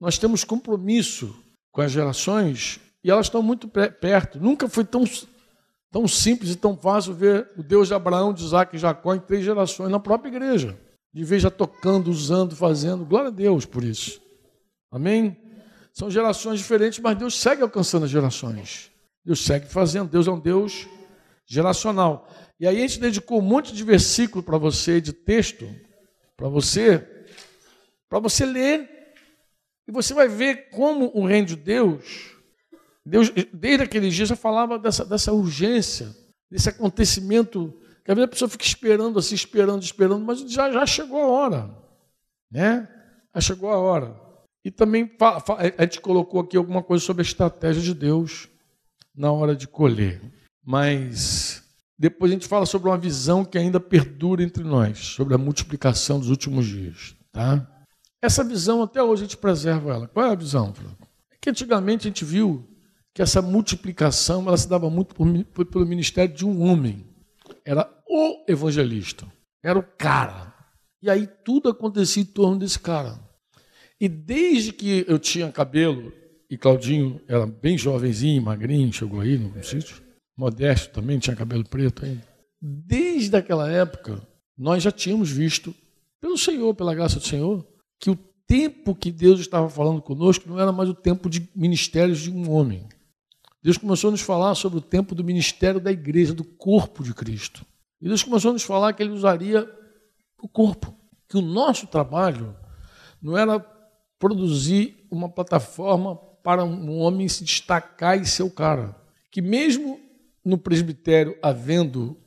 Nós 0.00 0.18
temos 0.18 0.44
compromisso 0.44 1.34
com 1.72 1.80
as 1.80 1.90
gerações 1.90 2.80
e 3.04 3.10
elas 3.10 3.26
estão 3.26 3.42
muito 3.42 3.68
perto. 3.68 4.40
Nunca 4.40 4.66
foi 4.66 4.82
tão, 4.82 5.04
tão 5.92 6.08
simples 6.08 6.52
e 6.52 6.56
tão 6.56 6.74
fácil 6.74 7.12
ver 7.12 7.50
o 7.54 7.62
Deus 7.62 7.88
de 7.88 7.94
Abraão, 7.94 8.32
de 8.32 8.42
Isaac 8.42 8.74
e 8.74 8.78
Jacó 8.78 9.14
em 9.14 9.20
três 9.20 9.44
gerações 9.44 9.90
na 9.90 10.00
própria 10.00 10.30
igreja. 10.30 10.80
De 11.12 11.22
vez 11.22 11.42
já 11.42 11.50
tocando, 11.50 12.10
usando, 12.10 12.56
fazendo. 12.56 13.04
Glória 13.04 13.28
a 13.28 13.30
Deus 13.30 13.66
por 13.66 13.84
isso. 13.84 14.20
Amém? 14.90 15.36
São 15.92 16.10
gerações 16.10 16.58
diferentes, 16.58 16.98
mas 16.98 17.16
Deus 17.16 17.38
segue 17.38 17.62
alcançando 17.62 18.04
as 18.04 18.10
gerações. 18.10 18.90
Deus 19.22 19.44
segue 19.44 19.66
fazendo. 19.66 20.08
Deus 20.08 20.26
é 20.26 20.30
um 20.30 20.40
Deus 20.40 20.88
geracional. 21.46 22.26
E 22.58 22.66
aí 22.66 22.78
a 22.78 22.80
gente 22.80 22.98
dedicou 22.98 23.38
um 23.38 23.42
monte 23.42 23.72
de 23.74 23.84
versículo 23.84 24.42
para 24.42 24.56
você, 24.56 25.00
de 25.00 25.12
texto, 25.12 25.68
para 26.36 26.48
você, 26.48 27.06
para 28.08 28.18
você 28.18 28.46
ler. 28.46 28.88
E 29.86 29.92
você 29.92 30.14
vai 30.14 30.26
ver 30.26 30.70
como 30.70 31.12
o 31.14 31.26
reino 31.26 31.46
de 31.46 31.56
Deus, 31.56 32.33
Deus, 33.06 33.30
desde 33.52 33.84
aqueles 33.84 34.14
dias 34.14 34.28
já 34.28 34.36
falava 34.36 34.78
dessa, 34.78 35.04
dessa 35.04 35.32
urgência, 35.32 36.14
desse 36.50 36.68
acontecimento, 36.68 37.72
que 38.04 38.10
às 38.10 38.16
vezes 38.16 38.28
a 38.28 38.30
pessoa 38.30 38.48
fica 38.48 38.64
esperando 38.64 39.18
assim, 39.18 39.34
esperando, 39.34 39.82
esperando, 39.82 40.24
mas 40.24 40.40
já, 40.50 40.70
já 40.72 40.86
chegou 40.86 41.22
a 41.22 41.26
hora. 41.26 41.70
Né? 42.50 42.88
Já 43.34 43.40
chegou 43.40 43.70
a 43.70 43.76
hora. 43.76 44.16
E 44.64 44.70
também 44.70 45.10
a 45.76 45.82
gente 45.82 46.00
colocou 46.00 46.40
aqui 46.40 46.56
alguma 46.56 46.82
coisa 46.82 47.04
sobre 47.04 47.20
a 47.20 47.26
estratégia 47.26 47.82
de 47.82 47.92
Deus 47.92 48.48
na 49.14 49.30
hora 49.30 49.54
de 49.54 49.68
colher. 49.68 50.22
Mas 50.64 51.62
depois 51.98 52.30
a 52.30 52.34
gente 52.34 52.48
fala 52.48 52.64
sobre 52.64 52.88
uma 52.88 52.96
visão 52.96 53.44
que 53.44 53.58
ainda 53.58 53.78
perdura 53.78 54.42
entre 54.42 54.64
nós, 54.64 54.98
sobre 54.98 55.34
a 55.34 55.38
multiplicação 55.38 56.18
dos 56.18 56.30
últimos 56.30 56.64
dias. 56.66 57.14
Tá? 57.30 57.66
Essa 58.22 58.42
visão, 58.42 58.82
até 58.82 59.02
hoje, 59.02 59.24
a 59.24 59.26
gente 59.26 59.36
preserva 59.36 59.92
ela. 59.92 60.08
Qual 60.08 60.24
é 60.24 60.30
a 60.30 60.34
visão, 60.34 60.72
É 61.30 61.36
que 61.38 61.50
antigamente 61.50 62.06
a 62.06 62.10
gente 62.10 62.24
viu 62.24 62.66
que 63.14 63.22
essa 63.22 63.40
multiplicação 63.40 64.46
ela 64.48 64.56
se 64.56 64.68
dava 64.68 64.90
muito 64.90 65.14
por, 65.14 65.64
pelo 65.66 65.86
ministério 65.86 66.34
de 66.34 66.44
um 66.44 66.62
homem. 66.62 67.06
Era 67.64 67.88
o 68.08 68.44
evangelista. 68.48 69.24
Era 69.62 69.78
o 69.78 69.82
cara. 69.82 70.52
E 71.00 71.08
aí 71.08 71.28
tudo 71.44 71.68
acontecia 71.68 72.22
em 72.22 72.26
torno 72.26 72.58
desse 72.58 72.78
cara. 72.78 73.18
E 74.00 74.08
desde 74.08 74.72
que 74.72 75.04
eu 75.06 75.18
tinha 75.18 75.52
cabelo, 75.52 76.12
e 76.50 76.58
Claudinho 76.58 77.20
era 77.28 77.46
bem 77.46 77.78
jovenzinho, 77.78 78.42
magrinho, 78.42 78.92
chegou 78.92 79.20
aí 79.20 79.38
no 79.38 79.62
sítio, 79.62 80.02
modesto 80.36 80.92
também, 80.92 81.18
tinha 81.18 81.36
cabelo 81.36 81.64
preto 81.64 82.04
ainda. 82.04 82.26
Desde 82.60 83.36
aquela 83.36 83.70
época, 83.70 84.20
nós 84.58 84.82
já 84.82 84.90
tínhamos 84.90 85.30
visto, 85.30 85.74
pelo 86.20 86.36
Senhor, 86.36 86.74
pela 86.74 86.94
graça 86.94 87.20
do 87.20 87.26
Senhor, 87.26 87.64
que 88.00 88.10
o 88.10 88.18
tempo 88.46 88.94
que 88.94 89.12
Deus 89.12 89.40
estava 89.40 89.68
falando 89.68 90.02
conosco 90.02 90.48
não 90.48 90.58
era 90.58 90.72
mais 90.72 90.88
o 90.88 90.94
tempo 90.94 91.30
de 91.30 91.48
ministérios 91.54 92.20
de 92.20 92.30
um 92.30 92.50
homem. 92.50 92.88
Deus 93.64 93.78
começou 93.78 94.08
a 94.08 94.10
nos 94.10 94.20
falar 94.20 94.54
sobre 94.54 94.78
o 94.78 94.82
tempo 94.82 95.14
do 95.14 95.24
ministério 95.24 95.80
da 95.80 95.90
igreja, 95.90 96.34
do 96.34 96.44
corpo 96.44 97.02
de 97.02 97.14
Cristo. 97.14 97.64
E 97.98 98.06
Deus 98.06 98.22
começou 98.22 98.50
a 98.50 98.52
nos 98.52 98.62
falar 98.62 98.92
que 98.92 99.02
Ele 99.02 99.12
usaria 99.12 99.66
o 100.38 100.46
corpo, 100.46 100.94
que 101.26 101.38
o 101.38 101.40
nosso 101.40 101.86
trabalho 101.86 102.54
não 103.22 103.38
era 103.38 103.58
produzir 104.18 105.06
uma 105.10 105.30
plataforma 105.30 106.14
para 106.42 106.62
um 106.62 106.98
homem 106.98 107.26
se 107.26 107.42
destacar 107.42 108.20
e 108.20 108.26
ser 108.26 108.42
o 108.42 108.50
cara. 108.50 108.94
Que 109.30 109.40
mesmo 109.40 109.98
no 110.44 110.58
presbitério 110.58 111.34
havendo 111.42 112.18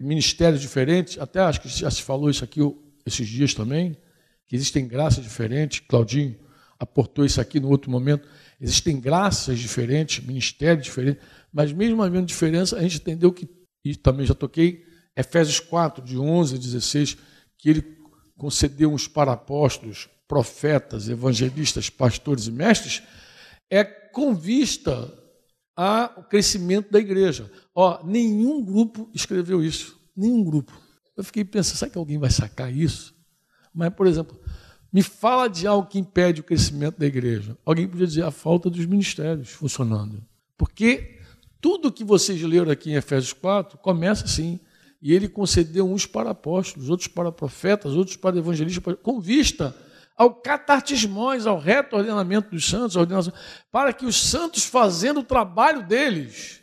ministérios 0.00 0.60
diferentes, 0.60 1.20
até 1.20 1.38
acho 1.38 1.60
que 1.60 1.68
já 1.68 1.88
se 1.88 2.02
falou 2.02 2.28
isso 2.28 2.42
aqui 2.42 2.60
esses 3.06 3.28
dias 3.28 3.54
também, 3.54 3.96
que 4.44 4.56
existem 4.56 4.88
graças 4.88 5.22
diferentes, 5.22 5.78
Claudinho 5.78 6.36
aportou 6.78 7.24
isso 7.24 7.40
aqui 7.40 7.58
no 7.58 7.68
outro 7.68 7.90
momento, 7.90 8.28
existem 8.60 9.00
graças 9.00 9.58
diferentes, 9.58 10.24
ministérios 10.24 10.84
diferentes, 10.84 11.22
mas 11.52 11.72
mesmo 11.72 12.02
havendo 12.02 12.26
diferença, 12.26 12.76
a 12.76 12.82
gente 12.82 12.96
entendeu 12.96 13.32
que, 13.32 13.48
e 13.84 13.94
também 13.96 14.26
já 14.26 14.34
toquei, 14.34 14.84
Efésios 15.16 15.60
4, 15.60 16.04
de 16.04 16.18
11 16.18 16.54
a 16.54 16.58
16, 16.58 17.16
que 17.56 17.70
ele 17.70 17.98
concedeu 18.36 18.92
uns 18.92 19.08
para 19.08 19.32
apóstolos, 19.32 20.08
profetas, 20.28 21.08
evangelistas, 21.08 21.90
pastores 21.90 22.46
e 22.46 22.52
mestres, 22.52 23.02
é 23.70 23.82
com 23.82 24.34
vista 24.34 25.12
ao 25.74 26.24
crescimento 26.24 26.90
da 26.90 26.98
igreja. 26.98 27.50
Ó, 27.74 28.04
nenhum 28.04 28.64
grupo 28.64 29.10
escreveu 29.14 29.62
isso, 29.62 29.98
nenhum 30.16 30.44
grupo. 30.44 30.72
Eu 31.16 31.24
fiquei 31.24 31.44
pensando, 31.44 31.76
será 31.76 31.90
que 31.90 31.98
alguém 31.98 32.18
vai 32.18 32.30
sacar 32.30 32.72
isso? 32.72 33.14
Mas, 33.74 33.92
por 33.94 34.06
exemplo, 34.06 34.38
me 34.92 35.02
fala 35.02 35.48
de 35.48 35.66
algo 35.66 35.88
que 35.88 35.98
impede 35.98 36.40
o 36.40 36.44
crescimento 36.44 36.98
da 36.98 37.06
igreja. 37.06 37.56
Alguém 37.64 37.86
podia 37.86 38.06
dizer 38.06 38.24
a 38.24 38.30
falta 38.30 38.70
dos 38.70 38.84
ministérios 38.86 39.50
funcionando. 39.50 40.24
Porque 40.56 41.18
tudo 41.60 41.92
que 41.92 42.04
vocês 42.04 42.40
leram 42.42 42.70
aqui 42.70 42.90
em 42.90 42.94
Efésios 42.94 43.32
4 43.32 43.78
começa 43.78 44.24
assim. 44.24 44.58
E 45.00 45.14
ele 45.14 45.28
concedeu 45.28 45.88
uns 45.88 46.06
para 46.06 46.30
apóstolos, 46.30 46.90
outros 46.90 47.06
para 47.06 47.30
profetas, 47.30 47.92
outros 47.92 48.16
para 48.16 48.36
evangelistas, 48.36 48.96
com 49.02 49.20
vista 49.20 49.76
ao 50.16 50.34
catartismós, 50.34 51.46
ao 51.46 51.60
reto 51.60 51.94
ordenamento 51.94 52.50
dos 52.50 52.68
santos, 52.68 52.96
para 53.70 53.92
que 53.92 54.04
os 54.04 54.16
santos, 54.16 54.64
fazendo 54.64 55.20
o 55.20 55.24
trabalho 55.24 55.86
deles, 55.86 56.60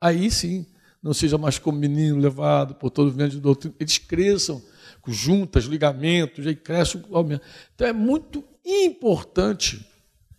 aí 0.00 0.30
sim, 0.30 0.64
não 1.02 1.12
seja 1.12 1.36
mais 1.36 1.58
como 1.58 1.78
menino 1.78 2.16
levado 2.16 2.74
por 2.76 2.88
todo 2.88 3.08
o 3.08 3.10
vento 3.10 3.32
de 3.32 3.40
doutrina, 3.40 3.74
eles 3.78 3.98
cresçam 3.98 4.62
com 5.04 5.12
juntas, 5.12 5.64
ligamentos, 5.64 6.46
aí 6.46 6.56
cresce 6.56 6.96
o 6.96 7.16
aumento. 7.16 7.44
Então 7.74 7.86
é 7.86 7.92
muito 7.92 8.42
importante 8.64 9.86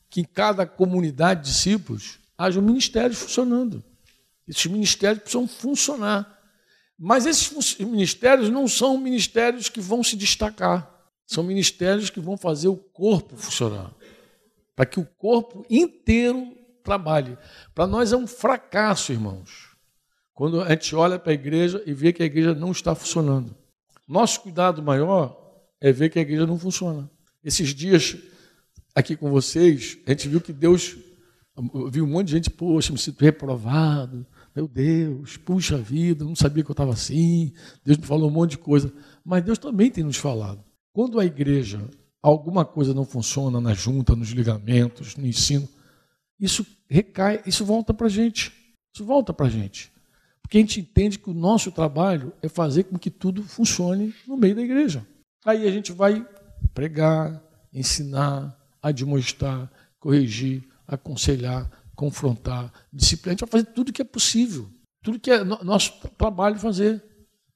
que 0.10 0.22
em 0.22 0.24
cada 0.24 0.66
comunidade 0.66 1.44
de 1.44 1.52
discípulos 1.52 2.20
haja 2.36 2.60
ministérios 2.60 3.20
funcionando. 3.20 3.84
Esses 4.48 4.66
ministérios 4.66 5.22
precisam 5.22 5.48
funcionar. 5.48 6.36
Mas 6.98 7.26
esses 7.26 7.78
ministérios 7.80 8.50
não 8.50 8.68
são 8.68 8.98
ministérios 8.98 9.70
que 9.70 9.82
vão 9.82 10.04
se 10.04 10.16
destacar. 10.16 10.92
São 11.28 11.44
ministérios 11.44 12.10
que 12.10 12.20
vão 12.20 12.38
fazer 12.38 12.68
o 12.68 12.76
corpo 12.76 13.36
funcionar. 13.36 13.92
Para 14.76 14.86
que 14.86 15.00
o 15.00 15.06
corpo 15.06 15.66
inteiro 15.70 16.56
trabalhe. 16.84 17.38
Para 17.74 17.86
nós 17.86 18.14
é 18.14 18.18
um 18.18 18.28
fracasso, 18.28 19.12
irmãos, 19.12 19.76
quando 20.34 20.62
a 20.62 20.70
gente 20.70 20.96
olha 20.96 21.20
para 21.20 21.32
a 21.32 21.36
igreja 21.36 21.84
e 21.86 21.94
vê 21.94 22.14
que 22.14 22.24
a 22.24 22.26
igreja 22.26 22.54
não 22.54 22.72
está 22.72 22.96
funcionando. 22.96 23.56
Nosso 24.08 24.42
cuidado 24.42 24.82
maior 24.82 25.42
é 25.82 25.92
ver 25.92 26.10
que 26.10 26.20
a 26.20 26.22
igreja 26.22 26.46
não 26.46 26.58
funciona. 26.58 27.10
Esses 27.44 27.70
dias 27.70 28.18
aqui 28.94 29.16
com 29.16 29.30
vocês, 29.30 29.98
a 30.06 30.12
gente 30.12 30.30
viu 30.30 30.40
que 30.40 30.54
Deus 30.54 30.98
viu 31.90 32.04
um 32.04 32.08
monte 32.08 32.28
de 32.28 32.34
gente, 32.34 32.50
poxa, 32.50 32.92
me 32.92 33.00
sinto 33.00 33.22
reprovado, 33.22 34.26
meu 34.56 34.68
Deus, 34.68 35.38
puxa 35.38 35.78
vida, 35.78 36.26
não 36.26 36.36
sabia 36.36 36.64
que 36.64 36.70
eu 36.70 36.74
estava 36.74 36.92
assim, 36.92 37.54
Deus 37.84 37.98
me 37.98 38.06
falou 38.06 38.30
um 38.30 38.34
monte 38.34 38.52
de 38.52 38.58
coisa. 38.58 38.92
Mas 39.24 39.44
Deus 39.44 39.58
também 39.58 39.90
tem 39.90 40.04
nos 40.04 40.18
falado. 40.18 40.64
Quando 40.94 41.20
a 41.20 41.26
igreja, 41.26 41.82
alguma 42.22 42.66
coisa 42.66 42.94
não 42.94 43.06
funciona 43.06 43.60
na 43.60 43.74
junta, 43.74 44.16
nos 44.16 44.30
ligamentos, 44.30 45.16
no 45.16 45.26
ensino, 45.26 45.68
isso 46.40 46.66
recai, 46.90 47.42
isso 47.46 47.66
volta 47.66 47.94
para 47.94 48.08
a 48.08 48.10
gente. 48.10 48.52
Isso 48.94 49.04
volta 49.04 49.34
para 49.34 49.48
a 49.48 49.50
gente. 49.50 49.92
Porque 50.46 50.60
a 50.60 50.62
gente 50.62 50.80
entende 50.80 51.18
que 51.18 51.28
o 51.28 51.34
nosso 51.34 51.72
trabalho 51.72 52.32
é 52.40 52.48
fazer 52.48 52.84
com 52.84 53.00
que 53.00 53.10
tudo 53.10 53.42
funcione 53.42 54.14
no 54.28 54.38
meio 54.38 54.56
da 54.56 54.62
igreja. 54.62 55.06
Aí 55.44 55.68
a 55.68 55.72
gente 55.72 55.92
vai 55.92 56.24
pregar, 56.72 57.42
ensinar, 57.74 58.56
admoestar, 58.80 59.72
corrigir, 60.00 60.64
aconselhar, 60.88 61.68
confrontar, 61.96 62.72
disciplinar. 62.94 63.32
A 63.32 63.34
gente 63.34 63.50
vai 63.50 63.50
fazer 63.50 63.74
tudo 63.74 63.92
que 63.92 64.04
é 64.04 64.06
possível, 64.06 64.70
tudo 65.02 65.20
que 65.20 65.32
é 65.32 65.44
nosso 65.44 65.94
trabalho 66.16 66.60
fazer, 66.60 67.04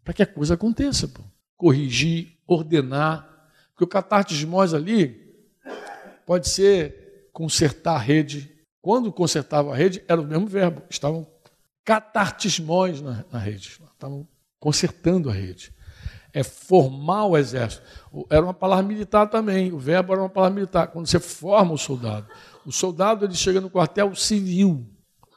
para 0.03 0.13
que 0.15 0.23
a 0.23 0.27
coisa 0.27 0.55
aconteça. 0.55 1.07
Pô. 1.07 1.21
Corrigir, 1.55 2.39
ordenar, 2.47 3.51
porque 3.71 3.83
o 3.83 3.87
catartismós 3.87 4.73
ali 4.73 5.29
pode 6.25 6.49
ser 6.49 7.29
consertar 7.31 7.97
a 7.97 7.99
rede. 7.99 8.51
Quando 8.81 9.13
consertava 9.13 9.73
a 9.73 9.75
rede, 9.75 10.03
era 10.07 10.19
o 10.19 10.25
mesmo 10.25 10.47
verbo. 10.47 10.81
Estavam 10.89 11.27
catartismós 11.83 13.01
na, 13.01 13.25
na 13.31 13.39
rede. 13.39 13.79
Estavam 13.93 14.27
consertando 14.59 15.29
a 15.29 15.33
rede. 15.33 15.73
é 16.33 16.43
formar 16.43 17.25
o 17.25 17.37
exército. 17.37 17.83
Era 18.29 18.43
uma 18.43 18.53
palavra 18.53 18.85
militar 18.85 19.27
também, 19.27 19.71
o 19.71 19.79
verbo 19.79 20.13
era 20.13 20.21
uma 20.21 20.29
palavra 20.29 20.55
militar. 20.55 20.87
Quando 20.87 21.07
você 21.07 21.19
forma 21.19 21.73
o 21.73 21.77
soldado, 21.77 22.27
o 22.65 22.71
soldado 22.71 23.25
ele 23.25 23.33
chega 23.33 23.59
no 23.59 23.69
quartel 23.69 24.13
civil, 24.15 24.85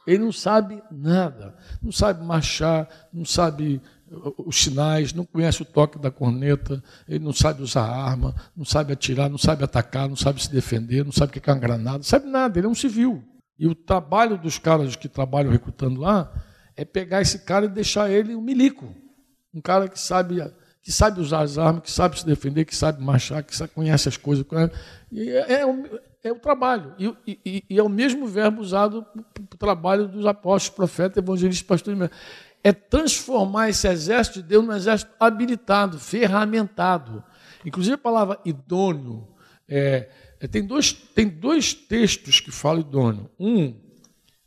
ele 0.06 0.18
não 0.18 0.32
sabe 0.32 0.82
nada, 0.90 1.54
não 1.80 1.92
sabe 1.92 2.24
marchar, 2.24 2.88
não 3.12 3.24
sabe 3.24 3.80
os 4.44 4.56
sinais, 4.56 5.14
não 5.14 5.24
conhece 5.24 5.62
o 5.62 5.64
toque 5.64 5.98
da 5.98 6.10
corneta, 6.10 6.82
ele 7.08 7.24
não 7.24 7.32
sabe 7.32 7.62
usar 7.62 7.84
arma, 7.84 8.34
não 8.54 8.64
sabe 8.64 8.92
atirar, 8.92 9.30
não 9.30 9.38
sabe 9.38 9.64
atacar, 9.64 10.08
não 10.08 10.16
sabe 10.16 10.42
se 10.42 10.50
defender, 10.50 11.04
não 11.04 11.12
sabe 11.12 11.30
o 11.30 11.40
que 11.40 11.48
é 11.48 11.52
uma 11.52 11.58
granada, 11.58 11.98
não 11.98 12.04
sabe 12.04 12.26
nada, 12.26 12.58
ele 12.58 12.66
é 12.66 12.70
um 12.70 12.74
civil. 12.74 13.24
E 13.58 13.66
o 13.66 13.74
trabalho 13.74 14.38
dos 14.38 14.58
caras 14.58 14.96
que 14.96 15.08
trabalham 15.08 15.50
recrutando 15.50 16.00
lá 16.00 16.32
é 16.76 16.84
pegar 16.84 17.20
esse 17.20 17.40
cara 17.40 17.66
e 17.66 17.68
deixar 17.68 18.10
ele 18.10 18.34
um 18.34 18.40
milico. 18.40 18.94
Um 19.54 19.60
cara 19.60 19.88
que 19.88 20.00
sabe, 20.00 20.42
que 20.82 20.90
sabe 20.90 21.20
usar 21.20 21.42
as 21.42 21.58
armas, 21.58 21.82
que 21.82 21.90
sabe 21.90 22.18
se 22.18 22.26
defender, 22.26 22.64
que 22.64 22.74
sabe 22.74 23.02
marchar, 23.02 23.42
que 23.42 23.54
sabe, 23.54 23.72
conhece 23.72 24.08
as 24.08 24.16
coisas. 24.16 24.44
E 25.10 25.30
é, 25.30 25.60
é, 25.60 25.66
o, 25.66 25.84
é 26.24 26.32
o 26.32 26.38
trabalho. 26.38 26.94
E, 26.98 27.38
e, 27.44 27.64
e, 27.68 27.78
é 27.78 27.82
o 27.82 27.88
mesmo 27.88 28.26
verbo 28.26 28.62
usado 28.62 29.04
para 29.34 29.54
o 29.54 29.58
trabalho 29.58 30.08
dos 30.08 30.26
apóstolos, 30.26 30.74
profetas, 30.74 31.22
evangelistas, 31.22 31.66
pastores. 31.66 32.10
É 32.64 32.72
transformar 32.72 33.68
esse 33.68 33.86
exército 33.88 34.40
de 34.40 34.48
Deus 34.48 34.64
num 34.64 34.72
exército 34.72 35.12
habilitado, 35.20 35.98
ferramentado. 35.98 37.22
Inclusive 37.64 37.94
a 37.94 37.98
palavra 37.98 38.38
idôneo. 38.44 39.28
É, 39.68 40.08
tem, 40.48 40.64
dois, 40.64 40.92
tem 40.92 41.28
dois 41.28 41.72
textos 41.72 42.40
que 42.40 42.50
falam 42.50 42.80
idôneo. 42.80 43.30
Um 43.38 43.74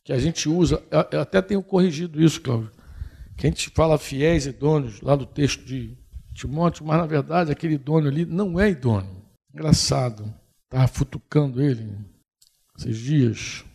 que 0.03 0.13
a 0.13 0.19
gente 0.19 0.47
usa, 0.47 0.83
eu 1.11 1.19
até 1.19 1.41
tenho 1.41 1.63
corrigido 1.63 2.21
isso, 2.21 2.39
Cláudio, 2.39 2.71
que 3.35 3.47
a 3.47 3.49
gente 3.49 3.69
fala 3.71 3.97
fiéis 3.97 4.45
idôneos, 4.45 5.01
lá 5.01 5.15
do 5.15 5.25
texto 5.25 5.65
de 5.65 5.97
Timóteo, 6.33 6.85
mas 6.85 6.97
na 6.97 7.05
verdade 7.07 7.51
aquele 7.51 7.75
idôneo 7.75 8.09
ali 8.09 8.25
não 8.25 8.59
é 8.59 8.69
idôneo. 8.69 9.23
Engraçado, 9.53 10.31
estava 10.65 10.87
futucando 10.87 11.61
ele 11.61 11.97
esses 12.77 12.97
dias. 12.97 13.65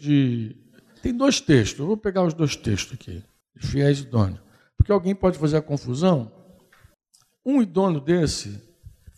De... 0.00 0.56
Tem 1.00 1.16
dois 1.16 1.40
textos, 1.40 1.78
eu 1.78 1.86
vou 1.86 1.96
pegar 1.96 2.24
os 2.24 2.34
dois 2.34 2.56
textos 2.56 2.94
aqui, 2.94 3.24
de 3.56 3.66
fiéis 3.66 4.00
idôneos. 4.00 4.40
Porque 4.76 4.92
alguém 4.92 5.14
pode 5.14 5.38
fazer 5.38 5.58
a 5.58 5.62
confusão. 5.62 6.30
Um 7.46 7.62
idôneo 7.62 8.00
desse 8.00 8.60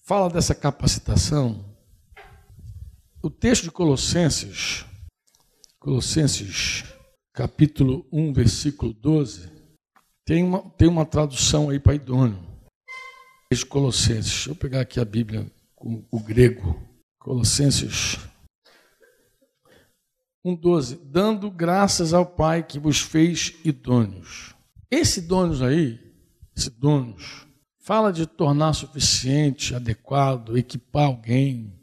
fala 0.05 0.29
dessa 0.29 0.55
capacitação. 0.55 1.72
O 3.25 3.31
texto 3.31 3.63
de 3.63 3.71
Colossenses, 3.71 4.85
Colossenses, 5.79 6.83
capítulo 7.33 8.05
1, 8.11 8.33
versículo 8.33 8.93
12, 8.93 9.49
tem 10.27 10.43
uma, 10.43 10.69
tem 10.71 10.89
uma 10.89 11.07
tradução 11.07 11.71
aí 11.71 11.79
para 11.79 11.95
idôneo. 11.95 12.45
De 13.53 13.65
Colossenses, 13.65 14.33
deixa 14.33 14.51
eu 14.51 14.57
pegar 14.57 14.81
aqui 14.81 14.99
a 14.99 15.05
Bíblia 15.05 15.49
com 15.77 16.05
o 16.11 16.19
grego. 16.19 16.83
Colossenses 17.17 18.19
1,12. 20.45 20.99
Dando 21.05 21.49
graças 21.49 22.13
ao 22.13 22.27
Pai 22.27 22.65
que 22.65 22.81
vos 22.81 22.99
fez 22.99 23.55
idôneos. 23.65 24.53
Esse 24.91 25.21
idôneos 25.21 25.63
aí, 25.63 26.13
esse 26.57 26.67
idôneos, 26.67 27.47
fala 27.79 28.13
de 28.13 28.27
tornar 28.27 28.73
suficiente, 28.73 29.77
adequado, 29.77 30.59
equipar 30.59 31.05
alguém, 31.05 31.81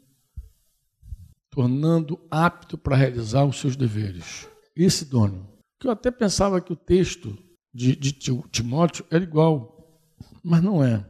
tornando 1.50 2.18
apto 2.30 2.78
para 2.78 2.96
realizar 2.96 3.44
os 3.44 3.58
seus 3.58 3.76
deveres. 3.76 4.48
Esse 4.74 5.04
dono. 5.04 5.48
Que 5.78 5.86
eu 5.86 5.90
até 5.90 6.10
pensava 6.10 6.60
que 6.60 6.72
o 6.72 6.76
texto 6.76 7.36
de, 7.74 7.96
de 7.96 8.12
Timóteo 8.12 9.04
era 9.10 9.24
igual, 9.24 10.00
mas 10.42 10.62
não 10.62 10.84
é. 10.84 11.04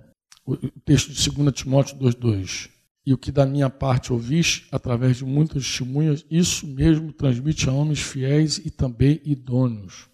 O 0.47 0.57
texto 0.85 1.13
de 1.13 1.31
2 1.31 1.53
Timóteo 1.53 1.99
2,2. 1.99 2.71
E 3.05 3.15
o 3.15 3.19
que 3.19 3.33
da 3.33 3.47
minha 3.47 3.71
parte 3.71 4.13
ouvis, 4.13 4.67
através 4.71 5.19
de 5.19 5.25
muitas 5.25 5.65
testemunhas, 5.65 6.25
isso 6.31 6.67
mesmo 6.67 7.13
transmite 7.13 7.69
a 7.69 7.73
homens 7.73 8.01
fiéis 8.01 8.59
e 8.59 8.71
também 8.71 9.21
idôneos. 9.25 10.09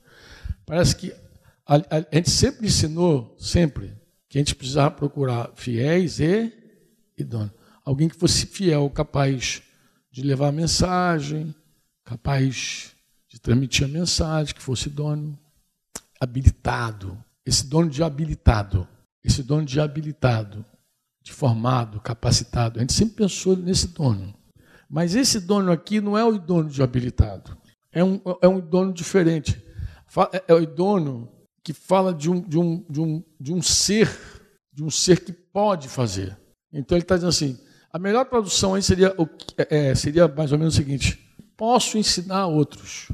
Parece 0.64 0.96
que 0.96 1.12
a, 1.66 1.76
a, 1.76 2.06
a 2.12 2.16
gente 2.16 2.30
sempre 2.30 2.66
ensinou, 2.66 3.34
sempre, 3.38 3.92
que 4.28 4.38
a 4.38 4.40
gente 4.40 4.54
precisava 4.54 4.90
procurar 4.90 5.52
fiéis 5.56 6.20
e 6.20 6.52
idôneos. 7.18 7.52
Alguém 7.84 8.08
que 8.08 8.16
fosse 8.16 8.46
fiel, 8.46 8.88
capaz 8.90 9.62
de 10.16 10.22
levar 10.22 10.48
a 10.48 10.52
mensagem, 10.52 11.54
capaz 12.02 12.96
de 13.28 13.38
transmitir 13.38 13.84
a 13.84 13.88
mensagem, 13.88 14.54
que 14.54 14.62
fosse 14.62 14.88
dono 14.88 15.38
habilitado. 16.18 17.22
Esse 17.44 17.66
dono 17.66 17.90
de 17.90 18.02
habilitado, 18.02 18.88
esse 19.22 19.42
dono 19.42 19.66
de 19.66 19.78
habilitado, 19.78 20.64
de 21.22 21.34
formado, 21.34 22.00
capacitado. 22.00 22.78
A 22.78 22.80
gente 22.80 22.94
sempre 22.94 23.14
pensou 23.16 23.58
nesse 23.58 23.88
dono. 23.88 24.34
Mas 24.88 25.14
esse 25.14 25.38
dono 25.38 25.70
aqui 25.70 26.00
não 26.00 26.16
é 26.16 26.24
o 26.24 26.38
dono 26.38 26.70
de 26.70 26.82
habilitado. 26.82 27.54
É 27.92 28.02
um, 28.02 28.18
é 28.40 28.48
um 28.48 28.58
dono 28.58 28.94
diferente. 28.94 29.62
É, 30.32 30.44
é 30.48 30.54
o 30.54 30.66
dono 30.66 31.30
que 31.62 31.74
fala 31.74 32.14
de 32.14 32.30
um, 32.30 32.40
de, 32.40 32.58
um, 32.58 32.82
de, 32.88 33.00
um, 33.02 33.22
de 33.38 33.52
um 33.52 33.60
ser, 33.60 34.08
de 34.72 34.82
um 34.82 34.88
ser 34.88 35.22
que 35.22 35.32
pode 35.34 35.90
fazer. 35.90 36.34
Então 36.72 36.96
ele 36.96 37.04
está 37.04 37.16
dizendo 37.16 37.28
assim: 37.28 37.65
a 37.96 37.98
melhor 37.98 38.26
tradução 38.26 38.74
aí 38.74 38.82
seria, 38.82 39.16
é, 39.70 39.94
seria 39.94 40.28
mais 40.28 40.52
ou 40.52 40.58
menos 40.58 40.74
o 40.74 40.76
seguinte: 40.76 41.18
posso 41.56 41.96
ensinar 41.96 42.46
outros 42.46 43.10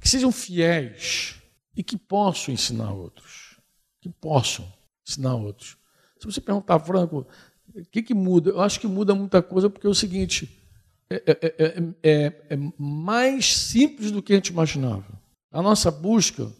que 0.00 0.08
sejam 0.08 0.32
fiéis 0.32 1.40
e 1.76 1.82
que 1.84 1.96
possam 1.96 2.52
ensinar 2.52 2.92
outros, 2.92 3.56
que 4.00 4.08
possam 4.08 4.66
ensinar 5.06 5.36
outros. 5.36 5.76
Se 6.18 6.26
você 6.26 6.40
perguntar, 6.40 6.80
Franco, 6.80 7.24
o 7.72 7.84
que, 7.84 8.02
que 8.02 8.12
muda? 8.12 8.50
Eu 8.50 8.60
acho 8.60 8.80
que 8.80 8.88
muda 8.88 9.14
muita 9.14 9.40
coisa 9.40 9.70
porque 9.70 9.86
é 9.86 9.90
o 9.90 9.94
seguinte: 9.94 10.60
é, 11.08 11.22
é, 11.28 11.84
é, 12.02 12.26
é 12.50 12.58
mais 12.76 13.56
simples 13.56 14.10
do 14.10 14.20
que 14.20 14.32
a 14.32 14.36
gente 14.36 14.48
imaginava. 14.48 15.06
A 15.52 15.62
nossa 15.62 15.88
busca 15.88 16.50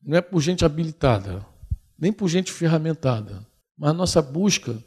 não 0.00 0.16
é 0.16 0.20
por 0.20 0.40
gente 0.40 0.64
habilitada, 0.64 1.44
nem 1.98 2.12
por 2.12 2.28
gente 2.28 2.52
ferramentada, 2.52 3.44
mas 3.76 3.90
a 3.90 3.94
nossa 3.94 4.22
busca 4.22 4.78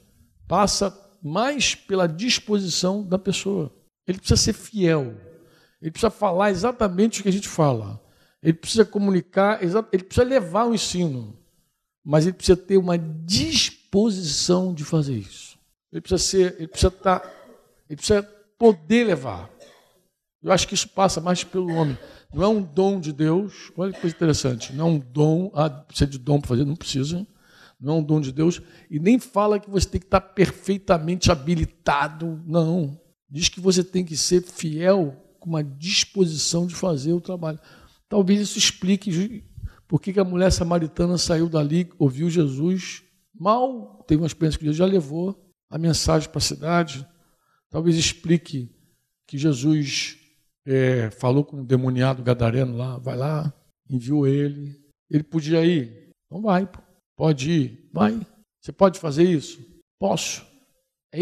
passa 0.48 1.04
mais 1.24 1.74
pela 1.74 2.06
disposição 2.06 3.02
da 3.02 3.18
pessoa. 3.18 3.74
Ele 4.06 4.18
precisa 4.18 4.42
ser 4.42 4.54
fiel. 4.54 5.16
Ele 5.82 5.92
precisa 5.92 6.10
falar 6.10 6.52
exatamente 6.52 7.20
o 7.20 7.24
que 7.24 7.30
a 7.30 7.34
gente 7.34 7.48
fala. 7.48 8.02
Ele 8.42 8.54
precisa 8.54 8.84
comunicar, 8.84 9.64
ele 9.64 10.04
precisa 10.04 10.28
levar 10.28 10.66
o 10.66 10.76
ensino. 10.76 11.40
Mas 12.04 12.26
ele 12.26 12.34
precisa 12.34 12.58
ter 12.58 12.78
uma 12.78 12.98
disposição 12.98 14.74
de 14.74 14.84
fazer 14.84 15.16
isso. 15.16 15.58
Ele 15.92 16.02
precisa 16.02 16.22
ser, 16.22 16.56
ele 16.58 16.68
precisa 16.68 16.90
estar, 16.90 17.20
tá, 17.22 17.32
ele 17.90 17.96
precisa 17.96 18.24
poder 18.60 19.06
levar. 19.06 19.50
Eu 20.42 20.52
acho 20.52 20.68
que 20.68 20.74
isso 20.74 20.90
passa 20.90 21.22
mais 21.22 21.46
pelo 21.46 21.72
homem. 21.74 21.98
Não 22.34 22.44
é 22.44 22.48
um 22.48 22.62
dom 22.62 23.00
de 23.00 23.14
Deus. 23.14 23.72
Olha 23.78 23.94
que 23.94 24.02
coisa 24.02 24.14
interessante. 24.14 24.74
Não 24.74 24.88
é 24.88 24.90
um 24.92 25.00
dom. 25.00 25.50
Ah, 25.54 25.70
precisa 25.70 26.10
de 26.10 26.18
dom 26.18 26.42
para 26.42 26.50
fazer, 26.50 26.66
não 26.66 26.76
precisa 26.76 27.26
não 27.84 27.96
é 27.96 28.00
um 28.00 28.04
dom 28.04 28.22
de 28.22 28.32
Deus, 28.32 28.62
e 28.90 28.98
nem 28.98 29.20
fala 29.20 29.60
que 29.60 29.70
você 29.70 29.88
tem 29.88 30.00
que 30.00 30.08
estar 30.08 30.22
perfeitamente 30.22 31.30
habilitado, 31.30 32.42
não. 32.46 32.98
Diz 33.30 33.50
que 33.50 33.60
você 33.60 33.84
tem 33.84 34.06
que 34.06 34.16
ser 34.16 34.42
fiel 34.42 35.16
com 35.40 35.50
uma 35.50 35.64
disposição 35.64 36.66
de 36.66 36.74
fazer 36.74 37.12
o 37.12 37.20
trabalho. 37.20 37.60
Talvez 38.08 38.40
isso 38.40 38.58
explique 38.58 39.44
por 39.88 40.00
que 40.00 40.18
a 40.18 40.24
mulher 40.24 40.52
samaritana 40.52 41.18
saiu 41.18 41.50
dali, 41.50 41.90
ouviu 42.00 42.30
Jesus, 42.30 43.04
mal 43.38 44.02
teve 44.08 44.22
uma 44.22 44.28
experiência 44.28 44.58
que 44.58 44.66
Jesus 44.66 44.78
já 44.78 44.86
levou 44.86 45.52
a 45.70 45.78
mensagem 45.78 46.30
para 46.30 46.38
a 46.38 46.42
cidade. 46.42 47.06
Talvez 47.70 47.98
explique 47.98 48.72
que 49.28 49.38
Jesus 49.38 50.18
é, 50.66 51.10
falou 51.10 51.44
com 51.44 51.62
o 51.62 51.66
demoniado 51.66 52.24
gadareno 52.24 52.78
lá, 52.78 52.98
vai 52.98 53.18
lá, 53.18 53.54
enviou 53.90 54.26
ele. 54.26 54.80
Ele 55.10 55.24
podia 55.24 55.66
ir, 55.66 56.12
não 56.32 56.42
vai, 56.42 56.66
pô. 56.66 56.93
Pode 57.24 57.50
ir? 57.50 57.90
Vai. 57.94 58.20
Você 58.60 58.74
pode 58.74 59.00
fazer 59.00 59.24
isso? 59.24 59.66
Posso. 59.98 60.46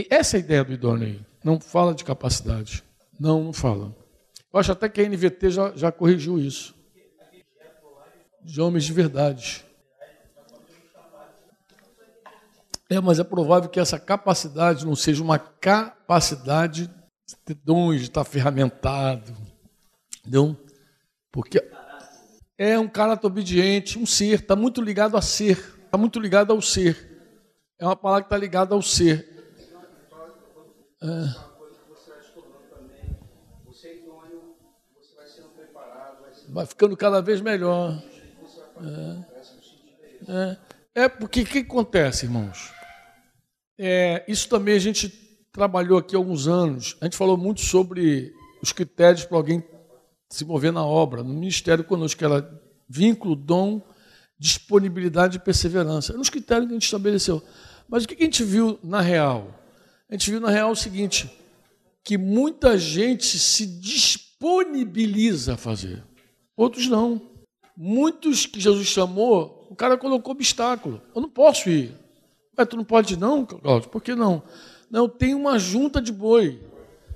Essa 0.10 0.36
é 0.36 0.40
a 0.40 0.44
ideia 0.44 0.64
do 0.64 0.74
idôneo. 0.74 1.24
Não 1.44 1.60
fala 1.60 1.94
de 1.94 2.04
capacidade. 2.04 2.84
Não, 3.20 3.44
não 3.44 3.54
fala. 3.54 3.96
Eu 4.52 4.60
acho 4.60 4.72
até 4.72 4.90
que 4.90 5.00
a 5.00 5.08
NVT 5.08 5.52
já, 5.52 5.72
já 5.76 5.92
corrigiu 5.92 6.40
isso. 6.40 6.74
De 8.42 8.60
homens 8.60 8.86
de 8.86 8.94
verdade. 8.94 9.64
É, 12.90 13.00
mas 13.00 13.20
é 13.20 13.24
provável 13.24 13.70
que 13.70 13.80
essa 13.80 14.00
capacidade 14.00 14.88
não 14.88 14.96
seja 14.96 15.22
uma 15.22 15.38
capacidade 15.38 16.88
de 16.88 17.36
ter 17.46 17.54
dons, 17.64 18.00
de 18.00 18.06
estar 18.06 18.24
ferramentado. 18.24 19.38
Entendeu? 20.22 20.58
Porque 21.32 21.64
é 22.58 22.80
um 22.80 22.88
caráter 22.88 23.28
obediente, 23.28 24.00
um 24.00 24.06
ser, 24.08 24.40
está 24.40 24.56
muito 24.56 24.82
ligado 24.82 25.16
a 25.16 25.22
ser 25.22 25.80
está 25.92 25.98
muito 25.98 26.22
ligado 26.22 26.54
ao 26.54 26.62
ser. 26.62 26.96
É 27.78 27.86
uma 27.86 27.98
palavra 27.98 28.24
que 28.24 28.28
está 28.28 28.38
ligada 28.38 28.74
ao 28.74 28.82
ser. 28.82 29.28
É. 31.04 31.52
Vai 36.48 36.66
ficando 36.66 36.96
cada 36.96 37.22
vez 37.22 37.42
melhor. 37.42 38.02
É, 40.26 40.54
é. 40.96 41.04
é 41.04 41.10
porque 41.10 41.42
o 41.42 41.46
que 41.46 41.60
acontece, 41.60 42.26
irmãos? 42.26 42.72
É, 43.78 44.24
isso 44.30 44.48
também 44.48 44.76
a 44.76 44.80
gente 44.80 45.10
trabalhou 45.52 45.98
aqui 45.98 46.16
há 46.16 46.20
alguns 46.20 46.48
anos. 46.48 46.96
A 47.02 47.06
gente 47.06 47.18
falou 47.18 47.36
muito 47.36 47.60
sobre 47.60 48.34
os 48.62 48.72
critérios 48.72 49.26
para 49.26 49.36
alguém 49.36 49.62
se 50.30 50.46
mover 50.46 50.72
na 50.72 50.86
obra, 50.86 51.22
no 51.22 51.34
ministério 51.34 51.84
conosco, 51.84 52.18
que 52.18 52.24
era 52.24 52.50
vínculo, 52.88 53.36
dom, 53.36 53.82
disponibilidade 54.42 55.38
e 55.38 55.40
perseverança. 55.40 56.12
Eram 56.12 56.22
os 56.22 56.30
critérios 56.30 56.66
que 56.66 56.72
a 56.72 56.76
gente 56.76 56.86
estabeleceu. 56.86 57.44
Mas 57.88 58.04
o 58.04 58.08
que 58.08 58.16
a 58.16 58.26
gente 58.26 58.44
viu 58.44 58.80
na 58.84 59.00
real? 59.00 59.54
A 60.10 60.14
gente 60.16 60.32
viu 60.32 60.40
na 60.40 60.50
real 60.50 60.72
o 60.72 60.76
seguinte: 60.76 61.30
que 62.04 62.18
muita 62.18 62.76
gente 62.76 63.38
se 63.38 63.68
disponibiliza 63.68 65.54
a 65.54 65.58
fazer, 65.58 66.04
outros 66.58 66.88
não. 66.88 67.30
Muitos 67.78 68.48
que 68.48 68.60
Jesus 68.60 68.88
chamou, 68.88 69.68
o 69.70 69.76
cara 69.76 69.96
colocou 69.98 70.34
obstáculo. 70.34 71.02
Eu 71.16 71.22
não 71.22 71.30
posso 71.30 71.70
ir. 71.70 71.96
Mas 72.58 72.68
tu 72.68 72.76
não 72.76 72.84
pode 72.84 73.18
não, 73.18 73.46
Cláudio? 73.46 73.90
Por 73.90 74.02
que 74.02 74.16
não? 74.16 74.44
Não, 74.90 75.08
tem 75.08 75.36
uma 75.36 75.58
junta 75.58 76.02
de 76.02 76.12
boi. 76.12 76.60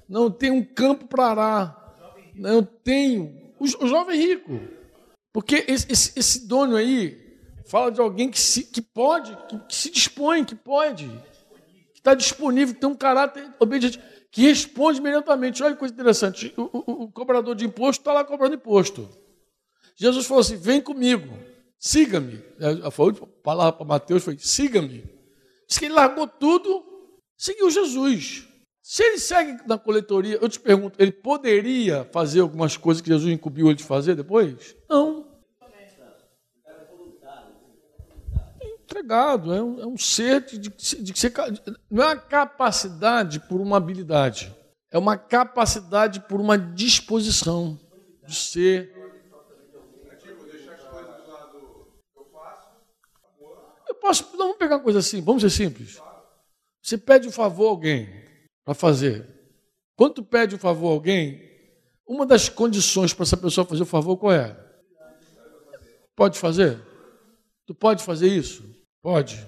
Não, 0.08 0.30
tem 0.30 0.52
um 0.52 0.64
campo 0.64 1.08
para 1.08 1.26
arar. 1.26 2.32
Não, 2.36 2.64
tenho. 2.64 3.54
O 3.60 3.88
jovem 3.88 4.20
rico. 4.20 4.60
Porque 5.36 5.66
esse, 5.68 5.92
esse, 5.92 6.14
esse, 6.18 6.48
dono 6.48 6.78
aí 6.78 7.38
fala 7.66 7.92
de 7.92 8.00
alguém 8.00 8.32
que, 8.32 8.40
se, 8.40 8.64
que 8.64 8.82
pode, 8.82 9.36
que, 9.50 9.60
que 9.68 9.76
se 9.76 9.92
dispõe, 9.92 10.46
que 10.46 10.56
pode, 10.56 11.10
que 11.94 12.00
está 12.00 12.14
disponível, 12.14 12.74
que 12.74 12.80
tem 12.80 12.90
um 12.90 12.96
caráter 12.96 13.46
obediente, 13.60 14.00
que 14.32 14.44
responde 14.44 15.00
imediatamente. 15.00 15.62
Olha 15.62 15.74
que 15.74 15.80
coisa 15.80 15.94
interessante. 15.94 16.54
O, 16.56 16.62
o, 16.62 17.04
o 17.04 17.12
cobrador 17.12 17.54
de 17.54 17.66
imposto 17.66 18.00
está 18.00 18.14
lá 18.14 18.24
cobrando 18.24 18.56
imposto. 18.56 19.10
Jesus 19.98 20.26
falou 20.26 20.40
assim: 20.40 20.56
vem 20.56 20.80
comigo, 20.80 21.38
siga-me. 21.78 22.42
A 22.82 22.90
palavra 23.44 23.74
para 23.74 23.86
Mateus 23.86 24.24
foi: 24.24 24.38
siga-me. 24.40 25.04
Diz 25.68 25.78
que 25.78 25.84
ele 25.84 25.96
largou 25.96 26.28
tudo, 26.28 26.82
seguiu 27.38 27.70
Jesus. 27.70 28.48
Se 28.88 29.04
ele 29.04 29.18
segue 29.18 29.58
na 29.68 29.80
coletoria, 29.80 30.38
eu 30.40 30.48
te 30.48 30.60
pergunto, 30.60 30.96
ele 31.02 31.12
poderia 31.12 32.08
fazer 32.14 32.42
algumas 32.42 32.78
coisas 32.78 33.02
que 33.02 33.10
Jesus 33.10 33.34
incumbiu 33.34 33.66
ele 33.66 33.76
de 33.76 33.84
fazer 33.84 34.16
depois? 34.16 34.76
Não. 34.88 35.05
É 39.54 39.62
um, 39.62 39.82
é 39.82 39.88
um 39.88 39.98
ser 39.98 40.42
de, 40.46 40.58
de, 40.58 40.70
de 41.04 41.20
ser. 41.20 41.34
Não 41.90 42.04
é 42.04 42.08
uma 42.08 42.18
capacidade 42.18 43.40
por 43.40 43.62
uma 43.62 43.78
habilidade, 43.78 44.56
é 44.92 44.98
uma 44.98 45.18
capacidade 45.18 46.20
por 46.22 46.40
uma 46.40 46.58
disposição 46.58 47.80
de 48.26 48.36
ser 48.36 48.96
Posso, 54.06 54.38
vamos 54.38 54.58
pegar 54.58 54.76
uma 54.76 54.84
coisa 54.84 55.00
assim, 55.00 55.20
vamos 55.20 55.42
ser 55.42 55.50
simples. 55.50 56.00
Você 56.80 56.96
pede 56.96 57.28
um 57.28 57.32
favor 57.32 57.66
a 57.66 57.70
alguém 57.72 58.08
para 58.64 58.76
fazer. 58.76 59.28
Quando 59.96 60.24
pede 60.24 60.54
um 60.54 60.60
favor 60.60 60.90
a 60.90 60.92
alguém, 60.92 61.42
uma 62.08 62.24
das 62.24 62.48
condições 62.48 63.16
para 63.16 63.24
essa 63.24 63.36
pessoa 63.36 63.66
fazer 63.66 63.82
o 63.82 63.86
favor 63.88 64.16
qual 64.16 64.32
é? 64.32 64.56
Pode 66.16 66.38
fazer? 66.38 66.80
Tu 67.66 67.74
pode 67.74 68.04
fazer 68.04 68.28
isso? 68.28 68.75
Pode. 69.06 69.48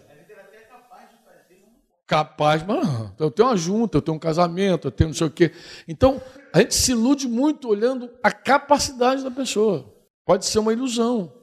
Capaz, 2.06 2.62
mas 2.62 2.88
eu 3.20 3.32
tenho 3.32 3.50
uma 3.50 3.58
junta, 3.58 3.98
eu 3.98 4.02
tenho 4.04 4.16
um 4.16 4.20
casamento, 4.20 4.88
eu 4.88 4.92
tenho 4.92 5.08
não 5.08 5.16
sei 5.16 5.26
o 5.26 5.32
quê. 5.32 5.52
Então, 5.88 6.22
a 6.54 6.60
gente 6.60 6.76
se 6.76 6.92
ilude 6.92 7.28
muito 7.28 7.68
olhando 7.68 8.08
a 8.22 8.32
capacidade 8.32 9.24
da 9.24 9.32
pessoa. 9.32 9.92
Pode 10.24 10.46
ser 10.46 10.60
uma 10.60 10.72
ilusão. 10.72 11.34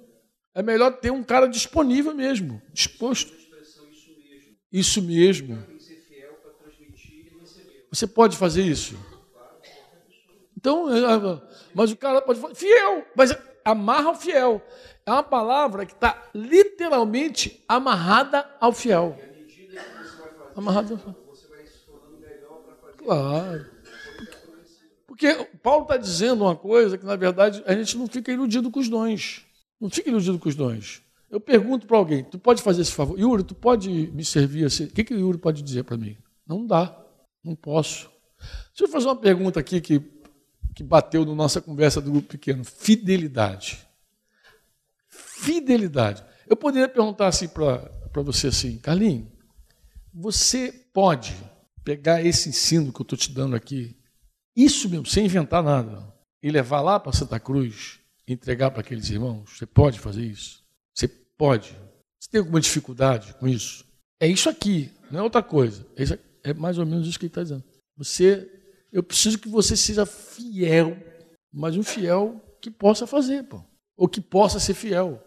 É 0.55 0.63
melhor 0.63 0.93
ter 1.01 1.11
um 1.11 1.25
cara 1.25 1.49
disponível 1.49 2.15
mesmo, 2.15 2.63
disposto. 2.73 3.33
Isso 4.71 5.03
mesmo. 5.03 5.67
Você 7.91 8.07
pode 8.07 8.37
fazer 8.37 8.63
isso. 8.63 8.97
Então, 10.57 10.89
é, 10.89 10.99
é, 11.01 11.43
mas 11.75 11.91
o 11.91 11.97
cara 11.97 12.23
pode 12.23 12.39
falar, 12.39 12.55
fiel, 12.55 13.05
mas 13.17 13.37
amarra 13.65 14.11
o 14.11 14.15
fiel. 14.15 14.63
É 15.07 15.11
uma 15.11 15.23
palavra 15.23 15.87
que 15.87 15.93
está 15.93 16.31
literalmente 16.35 17.63
amarrada 17.69 18.49
ao 18.61 18.73
fiel. 18.73 19.19
Amarrada 20.57 20.95
ao 20.95 20.99
fiel. 20.99 21.17
Claro. 22.97 23.67
Porque 25.07 25.33
Paulo 25.63 25.83
está 25.83 25.97
dizendo 25.97 26.43
uma 26.43 26.57
coisa 26.57 26.99
que, 26.99 27.05
na 27.05 27.17
verdade, 27.17 27.63
a 27.67 27.75
gente 27.75 27.97
não 27.97 28.07
fica 28.07 28.33
iludido 28.33 28.71
com 28.71 28.81
os 28.81 28.89
dons. 28.89 29.47
Não 29.81 29.89
fique 29.89 30.09
iludido 30.09 30.39
com 30.39 30.49
os 30.49 30.55
dons. 30.55 31.03
Eu 31.31 31.41
pergunto 31.41 31.87
para 31.87 31.97
alguém, 31.97 32.25
tu 32.25 32.39
pode 32.39 32.63
fazer 32.63 32.83
esse 32.83 32.93
favor? 32.93 33.19
Yuri, 33.19 33.43
tu 33.43 33.55
pode 33.55 33.91
me 34.13 34.25
servir 34.25 34.65
assim? 34.65 34.85
O 34.85 34.91
que, 34.91 35.05
que 35.05 35.15
o 35.15 35.19
Yuri 35.19 35.39
pode 35.39 35.63
dizer 35.63 35.85
para 35.85 35.97
mim? 35.97 36.17
Não 36.47 36.67
dá, 36.67 36.97
não 37.45 37.55
posso. 37.55 38.11
Deixa 38.69 38.85
eu 38.85 38.89
fazer 38.89 39.07
uma 39.07 39.17
pergunta 39.17 39.59
aqui 39.61 39.81
que, 39.81 40.01
que 40.75 40.83
bateu 40.83 41.25
na 41.25 41.35
nossa 41.35 41.61
conversa 41.61 42.01
do 42.01 42.11
grupo 42.11 42.29
pequeno. 42.29 42.65
Fidelidade. 42.65 43.87
Fidelidade. 45.09 46.25
Eu 46.47 46.57
poderia 46.57 46.89
perguntar 46.89 47.29
assim 47.29 47.49
para 47.49 47.91
você 48.23 48.49
assim, 48.49 48.79
Carlinhos, 48.79 49.29
você 50.13 50.73
pode 50.93 51.35
pegar 51.85 52.25
esse 52.25 52.49
ensino 52.49 52.93
que 52.93 53.01
eu 53.01 53.05
estou 53.05 53.19
te 53.19 53.31
dando 53.31 53.55
aqui, 53.55 53.97
isso 54.57 54.89
mesmo, 54.89 55.07
sem 55.07 55.27
inventar 55.27 55.63
nada, 55.63 56.13
e 56.43 56.51
levar 56.51 56.81
lá 56.81 56.99
para 56.99 57.13
Santa 57.13 57.39
Cruz 57.39 58.01
entregar 58.27 58.71
para 58.71 58.81
aqueles 58.81 59.11
irmãos? 59.11 59.51
Você 59.57 59.67
pode 59.67 59.99
fazer 60.01 60.25
isso? 60.25 60.63
Você 60.95 61.09
pode. 61.09 61.77
Você 62.19 62.31
tem 62.31 62.39
alguma 62.39 62.61
dificuldade 62.61 63.35
com 63.35 63.47
isso? 63.47 63.85
É 64.21 64.27
isso 64.27 64.49
aqui, 64.49 64.91
não 65.11 65.21
é 65.21 65.23
outra 65.23 65.43
coisa. 65.43 65.87
É, 65.97 66.51
é 66.51 66.55
mais 66.55 66.79
ou 66.79 66.87
menos 66.87 67.07
isso 67.07 67.19
que 67.19 67.27
ele 67.27 67.31
está 67.31 67.43
dizendo. 67.43 67.65
Você, 67.97 68.51
eu 68.95 69.03
preciso 69.03 69.41
que 69.41 69.49
você 69.49 69.77
seja 69.77 70.07
fiel, 70.07 70.97
mas 71.53 71.77
um 71.77 71.83
fiel 71.83 72.41
que 72.61 72.71
possa 72.71 73.09
fazer, 73.09 73.43
pô. 73.43 73.61
ou 73.97 74.09
que 74.09 74.21
possa 74.21 74.61
ser 74.61 74.73
fiel. 74.73 75.21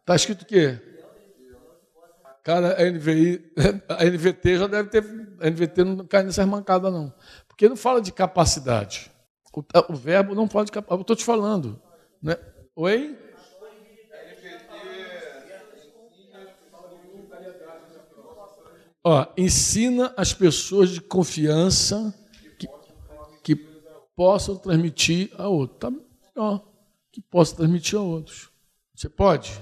Está 0.00 0.16
escrito 0.16 0.42
o 0.42 0.46
quê? 0.46 0.80
Cara, 2.42 2.82
a 2.82 2.90
NVI, 2.90 3.52
a 3.88 4.04
NVT 4.04 4.58
já 4.58 4.66
deve 4.66 4.88
ter. 4.88 5.04
A 5.40 5.48
NVT 5.48 5.84
não 5.84 6.04
cai 6.04 6.24
nessa 6.24 6.44
mancada, 6.44 6.90
não. 6.90 7.14
Porque 7.46 7.68
não 7.68 7.76
fala 7.76 8.02
de 8.02 8.12
capacidade. 8.12 9.08
O, 9.54 9.62
o 9.92 9.94
verbo 9.94 10.34
não 10.34 10.48
pode. 10.48 10.72
Eu 10.74 11.00
estou 11.00 11.14
te 11.14 11.24
falando. 11.24 11.80
Né? 12.20 12.36
Oi? 12.74 13.16
Ó, 19.04 19.26
ensina 19.36 20.12
as 20.16 20.32
pessoas 20.32 20.90
de 20.90 21.00
confiança 21.00 22.14
que, 22.58 22.68
que 23.42 23.56
possam 24.14 24.56
transmitir 24.56 25.32
a 25.36 25.48
outros. 25.48 25.78
Tá 25.78 25.90
melhor. 25.90 26.64
Que 27.12 27.20
possam 27.20 27.56
transmitir 27.56 27.98
a 27.98 28.02
outros. 28.02 28.50
Você 28.94 29.08
pode? 29.08 29.52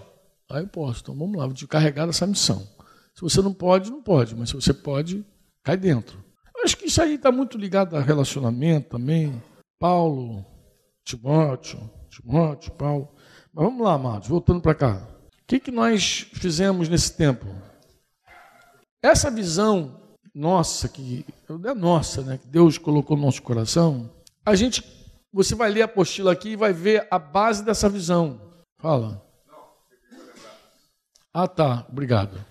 Ah, 0.50 0.61
eu 0.61 0.68
posso. 0.68 1.00
Então 1.00 1.16
vamos 1.16 1.37
lá, 1.38 1.46
vou 1.46 1.55
te 1.55 1.66
carregar 1.66 2.09
essa 2.09 2.26
missão. 2.26 2.66
Se 3.14 3.22
você 3.22 3.40
não 3.40 3.55
pode, 3.55 3.90
não 3.90 4.03
pode. 4.03 4.35
Mas 4.37 4.50
se 4.50 4.55
você 4.55 4.74
pode, 4.74 5.24
cai 5.64 5.76
dentro. 5.76 6.22
Eu 6.57 6.64
acho 6.64 6.76
que 6.76 6.87
isso 6.87 7.00
aí 7.00 7.14
está 7.14 7.33
muito 7.33 7.57
ligado 7.57 7.96
a 7.96 8.00
relacionamento 8.00 8.90
também. 8.90 9.42
Paulo, 9.79 10.44
Timóteo, 11.05 11.81
Timóteo, 12.11 12.72
Paulo. 12.72 13.09
Mas 13.53 13.64
vamos 13.64 13.83
lá, 13.83 13.94
amados, 13.94 14.29
voltando 14.29 14.61
para 14.61 14.74
cá. 14.74 15.09
O 15.42 15.46
que, 15.46 15.59
que 15.59 15.70
nós 15.70 16.29
fizemos 16.35 16.88
nesse 16.88 17.16
tempo? 17.16 17.46
Essa 19.03 19.31
visão 19.31 19.99
nossa, 20.35 20.89
que 20.89 21.25
é 21.49 21.75
nossa, 21.75 22.23
né, 22.23 22.39
que 22.39 22.47
Deus 22.47 22.79
colocou 22.79 23.17
no 23.17 23.25
nosso 23.25 23.43
coração, 23.43 24.11
a 24.45 24.55
gente, 24.55 24.85
você 25.33 25.55
vai 25.55 25.71
ler 25.71 25.83
a 25.83 25.85
apostila 25.87 26.33
aqui 26.33 26.51
e 26.51 26.57
vai 26.57 26.73
ver 26.73 27.07
a 27.11 27.19
base 27.19 27.65
dessa 27.65 27.89
visão. 27.89 28.41
Fala. 28.79 29.25
Ah, 31.33 31.47
tá. 31.47 31.87
Obrigado. 31.89 32.45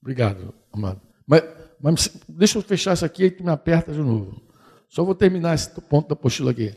Obrigado, 0.00 0.54
amado. 0.72 1.00
Mas, 1.26 1.42
mas 1.80 2.20
deixa 2.28 2.58
eu 2.58 2.62
fechar 2.62 2.94
isso 2.94 3.04
aqui 3.04 3.24
e 3.24 3.30
tu 3.30 3.44
me 3.44 3.50
aperta 3.50 3.92
de 3.92 3.98
novo. 3.98 4.40
Só 4.88 5.04
vou 5.04 5.14
terminar 5.14 5.54
esse 5.54 5.68
ponto 5.82 6.08
da 6.08 6.14
apostila 6.14 6.50
aqui. 6.50 6.74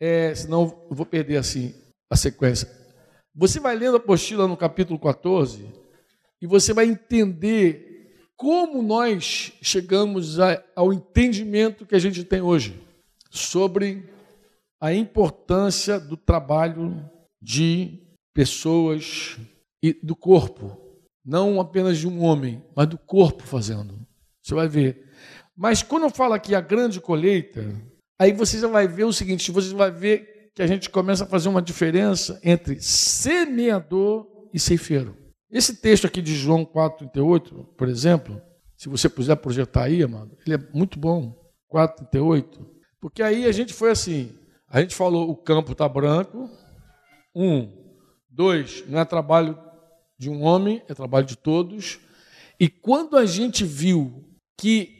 É, 0.00 0.34
senão 0.34 0.86
eu 0.90 0.96
vou 0.96 1.06
perder 1.06 1.36
assim 1.36 1.74
a 2.10 2.16
sequência. 2.16 2.70
Você 3.34 3.60
vai 3.60 3.76
lendo 3.76 3.94
a 3.94 3.98
apostila 3.98 4.48
no 4.48 4.56
capítulo 4.56 4.98
14 4.98 5.83
e 6.44 6.46
você 6.46 6.74
vai 6.74 6.84
entender 6.84 8.28
como 8.36 8.82
nós 8.82 9.54
chegamos 9.62 10.38
a, 10.38 10.62
ao 10.76 10.92
entendimento 10.92 11.86
que 11.86 11.94
a 11.94 11.98
gente 11.98 12.22
tem 12.22 12.42
hoje 12.42 12.78
sobre 13.30 14.04
a 14.78 14.92
importância 14.92 15.98
do 15.98 16.16
trabalho 16.16 17.10
de 17.40 17.98
pessoas 18.34 19.38
e 19.82 19.94
do 19.94 20.14
corpo, 20.14 20.78
não 21.24 21.58
apenas 21.58 21.96
de 21.96 22.06
um 22.06 22.22
homem, 22.22 22.62
mas 22.76 22.86
do 22.88 22.98
corpo 22.98 23.42
fazendo. 23.42 23.98
Você 24.42 24.54
vai 24.54 24.68
ver 24.68 25.04
mas 25.56 25.82
quando 25.82 26.02
eu 26.02 26.10
falo 26.10 26.34
aqui 26.34 26.54
a 26.54 26.60
grande 26.60 27.00
colheita, 27.00 27.64
aí 28.18 28.32
você 28.32 28.58
já 28.58 28.68
vai 28.68 28.88
ver 28.88 29.04
o 29.04 29.12
seguinte: 29.12 29.52
você 29.52 29.72
vai 29.72 29.90
ver 29.90 30.50
que 30.54 30.62
a 30.62 30.66
gente 30.66 30.90
começa 30.90 31.24
a 31.24 31.26
fazer 31.26 31.48
uma 31.48 31.62
diferença 31.62 32.40
entre 32.42 32.80
semeador 32.80 34.26
e 34.52 34.58
ceifeiro. 34.58 35.16
Esse 35.54 35.76
texto 35.76 36.04
aqui 36.04 36.20
de 36.20 36.34
João 36.34 36.66
4,38, 36.66 37.64
por 37.76 37.88
exemplo, 37.88 38.42
se 38.76 38.88
você 38.88 39.08
puder 39.08 39.36
projetar 39.36 39.84
aí, 39.84 40.02
amado, 40.02 40.36
ele 40.44 40.56
é 40.56 40.68
muito 40.74 40.98
bom. 40.98 41.32
4,38. 41.72 42.66
Porque 43.00 43.22
aí 43.22 43.46
a 43.46 43.52
gente 43.52 43.72
foi 43.72 43.92
assim: 43.92 44.36
a 44.68 44.80
gente 44.80 44.96
falou 44.96 45.30
o 45.30 45.36
campo 45.36 45.70
está 45.70 45.88
branco, 45.88 46.50
um, 47.32 47.72
dois, 48.28 48.84
não 48.88 48.98
é 48.98 49.04
trabalho 49.04 49.56
de 50.18 50.28
um 50.28 50.42
homem, 50.42 50.82
é 50.88 50.94
trabalho 50.94 51.24
de 51.24 51.36
todos. 51.36 52.00
E 52.58 52.68
quando 52.68 53.16
a 53.16 53.24
gente 53.24 53.62
viu 53.64 54.28
que 54.58 54.90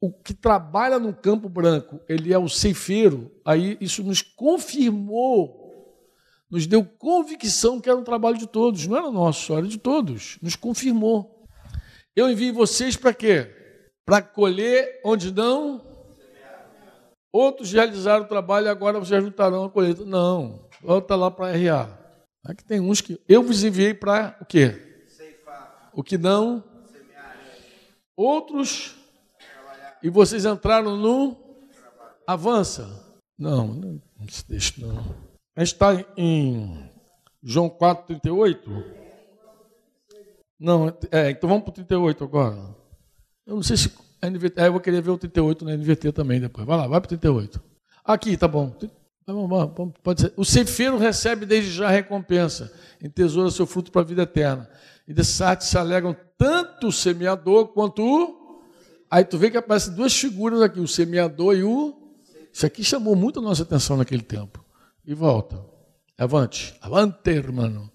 o 0.00 0.12
que 0.12 0.32
trabalha 0.32 1.00
no 1.00 1.12
campo 1.12 1.48
branco, 1.48 2.00
ele 2.08 2.32
é 2.32 2.38
o 2.38 2.48
ceifeiro, 2.48 3.28
aí 3.44 3.76
isso 3.80 4.04
nos 4.04 4.22
confirmou 4.22 5.65
nos 6.56 6.66
deu 6.66 6.82
convicção 6.82 7.78
que 7.78 7.90
era 7.90 7.98
um 7.98 8.02
trabalho 8.02 8.38
de 8.38 8.46
todos, 8.46 8.86
não 8.86 8.96
era 8.96 9.10
nosso, 9.10 9.52
era 9.52 9.66
de 9.66 9.76
todos, 9.76 10.38
nos 10.40 10.56
confirmou. 10.56 11.46
Eu 12.16 12.30
envio 12.30 12.54
vocês 12.54 12.96
para 12.96 13.12
quê? 13.12 13.54
Para 14.06 14.22
colher 14.22 15.02
onde 15.04 15.30
não. 15.34 15.84
Outros 17.30 17.70
realizaram 17.72 18.24
o 18.24 18.28
trabalho 18.28 18.68
e 18.68 18.70
agora 18.70 18.98
vocês 18.98 19.22
juntarão 19.22 19.64
a 19.64 19.70
colheita. 19.70 20.02
Não, 20.06 20.66
volta 20.80 21.14
lá 21.14 21.30
para 21.30 21.54
RA. 21.54 21.90
Aqui 22.42 22.64
tem 22.64 22.80
uns 22.80 23.02
que. 23.02 23.20
Eu 23.28 23.42
vos 23.42 23.62
enviei 23.62 23.92
para 23.92 24.34
o 24.40 24.46
quê? 24.46 25.04
O 25.92 26.02
que 26.02 26.16
não. 26.16 26.64
Outros. 28.16 28.96
E 30.02 30.08
vocês 30.08 30.46
entraram 30.46 30.96
no. 30.96 31.36
Avança. 32.26 32.88
Não, 33.38 33.66
não, 33.74 34.00
não. 34.78 35.25
A 35.56 35.64
gente 35.64 35.72
está 35.72 36.04
em 36.18 36.86
João 37.42 37.70
4, 37.70 38.04
38? 38.08 38.84
Não, 40.60 40.94
é, 41.10 41.30
então 41.30 41.48
vamos 41.48 41.64
para 41.64 41.70
o 41.70 41.74
38 41.74 42.24
agora. 42.24 42.76
Eu 43.46 43.56
não 43.56 43.62
sei 43.62 43.78
se. 43.78 43.90
É, 44.20 44.66
eu 44.66 44.72
vou 44.72 44.80
querer 44.82 45.00
ver 45.00 45.12
o 45.12 45.18
38 45.18 45.64
na 45.64 45.74
NVT 45.74 46.12
também 46.12 46.38
depois. 46.38 46.66
Vai 46.66 46.76
lá, 46.76 46.86
vai 46.86 47.00
para 47.00 47.06
o 47.06 47.08
38. 47.08 47.62
Aqui, 48.04 48.36
tá 48.36 48.46
bom. 48.46 48.70
Pode 50.02 50.20
ser. 50.20 50.32
O 50.36 50.44
ceifeiro 50.44 50.98
recebe 50.98 51.46
desde 51.46 51.72
já 51.72 51.88
recompensa, 51.88 52.70
em 53.02 53.08
tesoura 53.08 53.50
seu 53.50 53.66
fruto 53.66 53.90
para 53.90 54.02
a 54.02 54.04
vida 54.04 54.22
eterna. 54.24 54.68
E 55.08 55.14
de 55.14 55.24
Sate 55.24 55.64
se 55.64 55.78
alegram 55.78 56.14
tanto 56.36 56.88
o 56.88 56.92
semeador 56.92 57.68
quanto 57.68 58.02
o. 58.02 58.62
Aí 59.10 59.24
tu 59.24 59.38
vê 59.38 59.50
que 59.50 59.56
aparecem 59.56 59.94
duas 59.94 60.14
figuras 60.14 60.60
aqui, 60.60 60.80
o 60.80 60.88
semeador 60.88 61.56
e 61.56 61.64
o. 61.64 61.96
Isso 62.52 62.66
aqui 62.66 62.84
chamou 62.84 63.16
muito 63.16 63.38
a 63.38 63.42
nossa 63.42 63.62
atenção 63.62 63.96
naquele 63.96 64.22
tempo 64.22 64.65
e 65.06 65.14
volta. 65.14 65.64
Avante, 66.18 66.76
avante, 66.80 67.30
irmão. 67.30 67.90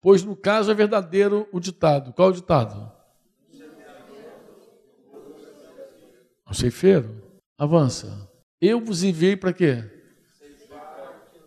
Pois 0.00 0.22
no 0.22 0.36
caso 0.36 0.70
é 0.70 0.74
verdadeiro 0.74 1.48
o 1.52 1.60
ditado. 1.60 2.12
Qual 2.12 2.28
é 2.28 2.30
o 2.30 2.34
ditado? 2.34 2.92
O 6.48 6.54
ceifeiro. 6.54 7.22
Avança. 7.58 8.28
Eu 8.60 8.80
vos 8.80 9.02
enviei 9.02 9.36
para 9.36 9.52
quê? 9.52 9.84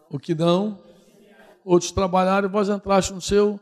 O 0.10 0.19
que 0.19 0.36
não? 0.36 0.84
Outros 1.63 1.91
trabalharam 1.91 2.48
e 2.48 2.52
vós 2.52 2.67
entraste 2.67 3.13
no 3.13 3.22
seu. 3.22 3.60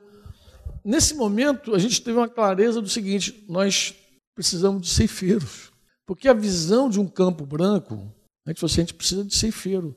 Nesse 0.84 1.14
momento, 1.14 1.76
a 1.76 1.80
gente 1.80 2.02
teve 2.02 2.18
uma 2.18 2.30
clareza 2.30 2.82
do 2.82 2.90
seguinte: 2.90 3.46
nós 3.48 3.94
precisamos 4.34 4.82
de 4.82 4.90
ceifeiros. 4.90 5.72
Porque 6.06 6.28
a 6.28 6.34
visão 6.34 6.90
de 6.90 7.00
um 7.00 7.08
campo 7.08 7.46
branco, 7.46 8.12
a 8.46 8.50
gente, 8.50 8.64
assim, 8.64 8.76
a 8.76 8.84
gente 8.84 8.94
precisa 8.94 9.26
de 9.26 9.36
ceifeiro. 9.36 9.96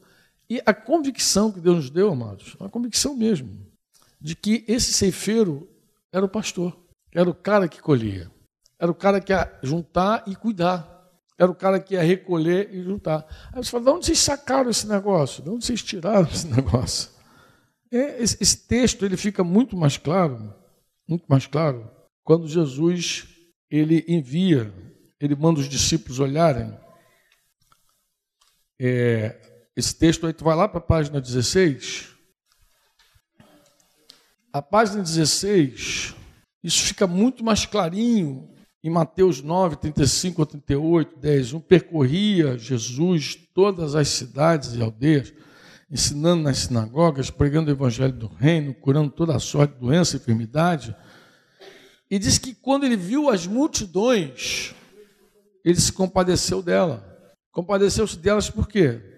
E 0.50 0.60
a 0.66 0.74
convicção 0.74 1.52
que 1.52 1.60
Deus 1.60 1.76
nos 1.76 1.90
deu, 1.90 2.10
amados, 2.10 2.56
uma 2.58 2.68
convicção 2.68 3.14
mesmo, 3.14 3.64
de 4.20 4.34
que 4.34 4.64
esse 4.66 4.92
ceifeiro 4.92 5.70
era 6.12 6.24
o 6.24 6.28
pastor, 6.28 6.76
era 7.14 7.30
o 7.30 7.34
cara 7.34 7.68
que 7.68 7.80
colhia, 7.80 8.28
era 8.76 8.90
o 8.90 8.94
cara 8.94 9.20
que 9.20 9.32
ia 9.32 9.60
juntar 9.62 10.24
e 10.26 10.34
cuidar, 10.34 11.08
era 11.38 11.48
o 11.48 11.54
cara 11.54 11.78
que 11.78 11.94
ia 11.94 12.02
recolher 12.02 12.68
e 12.74 12.82
juntar. 12.82 13.24
Aí 13.52 13.62
você 13.62 13.70
fala, 13.70 13.84
de 13.84 13.90
onde 13.90 14.06
vocês 14.06 14.18
sacaram 14.18 14.68
esse 14.68 14.88
negócio? 14.88 15.40
De 15.40 15.50
onde 15.50 15.64
vocês 15.64 15.84
tiraram 15.84 16.28
esse 16.28 16.48
negócio? 16.50 17.10
É, 17.92 18.20
esse, 18.20 18.36
esse 18.40 18.66
texto 18.66 19.04
ele 19.04 19.16
fica 19.16 19.44
muito 19.44 19.76
mais 19.76 19.96
claro, 19.96 20.52
muito 21.08 21.26
mais 21.28 21.46
claro, 21.46 21.88
quando 22.24 22.48
Jesus 22.48 23.28
ele 23.70 24.04
envia, 24.08 24.72
ele 25.20 25.36
manda 25.36 25.60
os 25.60 25.68
discípulos 25.68 26.18
olharem 26.18 26.76
é, 28.80 29.49
esse 29.76 29.94
texto 29.94 30.26
aí, 30.26 30.32
tu 30.32 30.44
vai 30.44 30.56
lá 30.56 30.68
para 30.68 30.78
a 30.78 30.82
página 30.82 31.20
16. 31.20 32.08
A 34.52 34.60
página 34.60 35.00
16, 35.00 36.14
isso 36.62 36.82
fica 36.82 37.06
muito 37.06 37.44
mais 37.44 37.64
clarinho 37.64 38.50
em 38.82 38.90
Mateus 38.90 39.42
9, 39.42 39.76
35 39.76 40.42
a 40.42 40.46
38, 40.46 41.18
10. 41.18 41.52
Um 41.52 41.60
percorria 41.60 42.58
Jesus 42.58 43.36
todas 43.54 43.94
as 43.94 44.08
cidades 44.08 44.74
e 44.74 44.82
aldeias, 44.82 45.32
ensinando 45.90 46.42
nas 46.42 46.58
sinagogas, 46.58 47.30
pregando 47.30 47.70
o 47.70 47.74
evangelho 47.74 48.12
do 48.12 48.26
reino, 48.26 48.74
curando 48.74 49.10
toda 49.10 49.36
a 49.36 49.40
sorte 49.40 49.74
de 49.74 49.80
doença 49.80 50.16
e 50.16 50.20
enfermidade. 50.20 50.96
E 52.10 52.18
diz 52.18 52.38
que 52.38 52.52
quando 52.52 52.84
ele 52.84 52.96
viu 52.96 53.30
as 53.30 53.46
multidões, 53.46 54.74
ele 55.64 55.80
se 55.80 55.92
compadeceu 55.92 56.60
dela. 56.60 57.06
Compadeceu-se 57.52 58.18
delas 58.18 58.50
por 58.50 58.66
quê? 58.66 59.09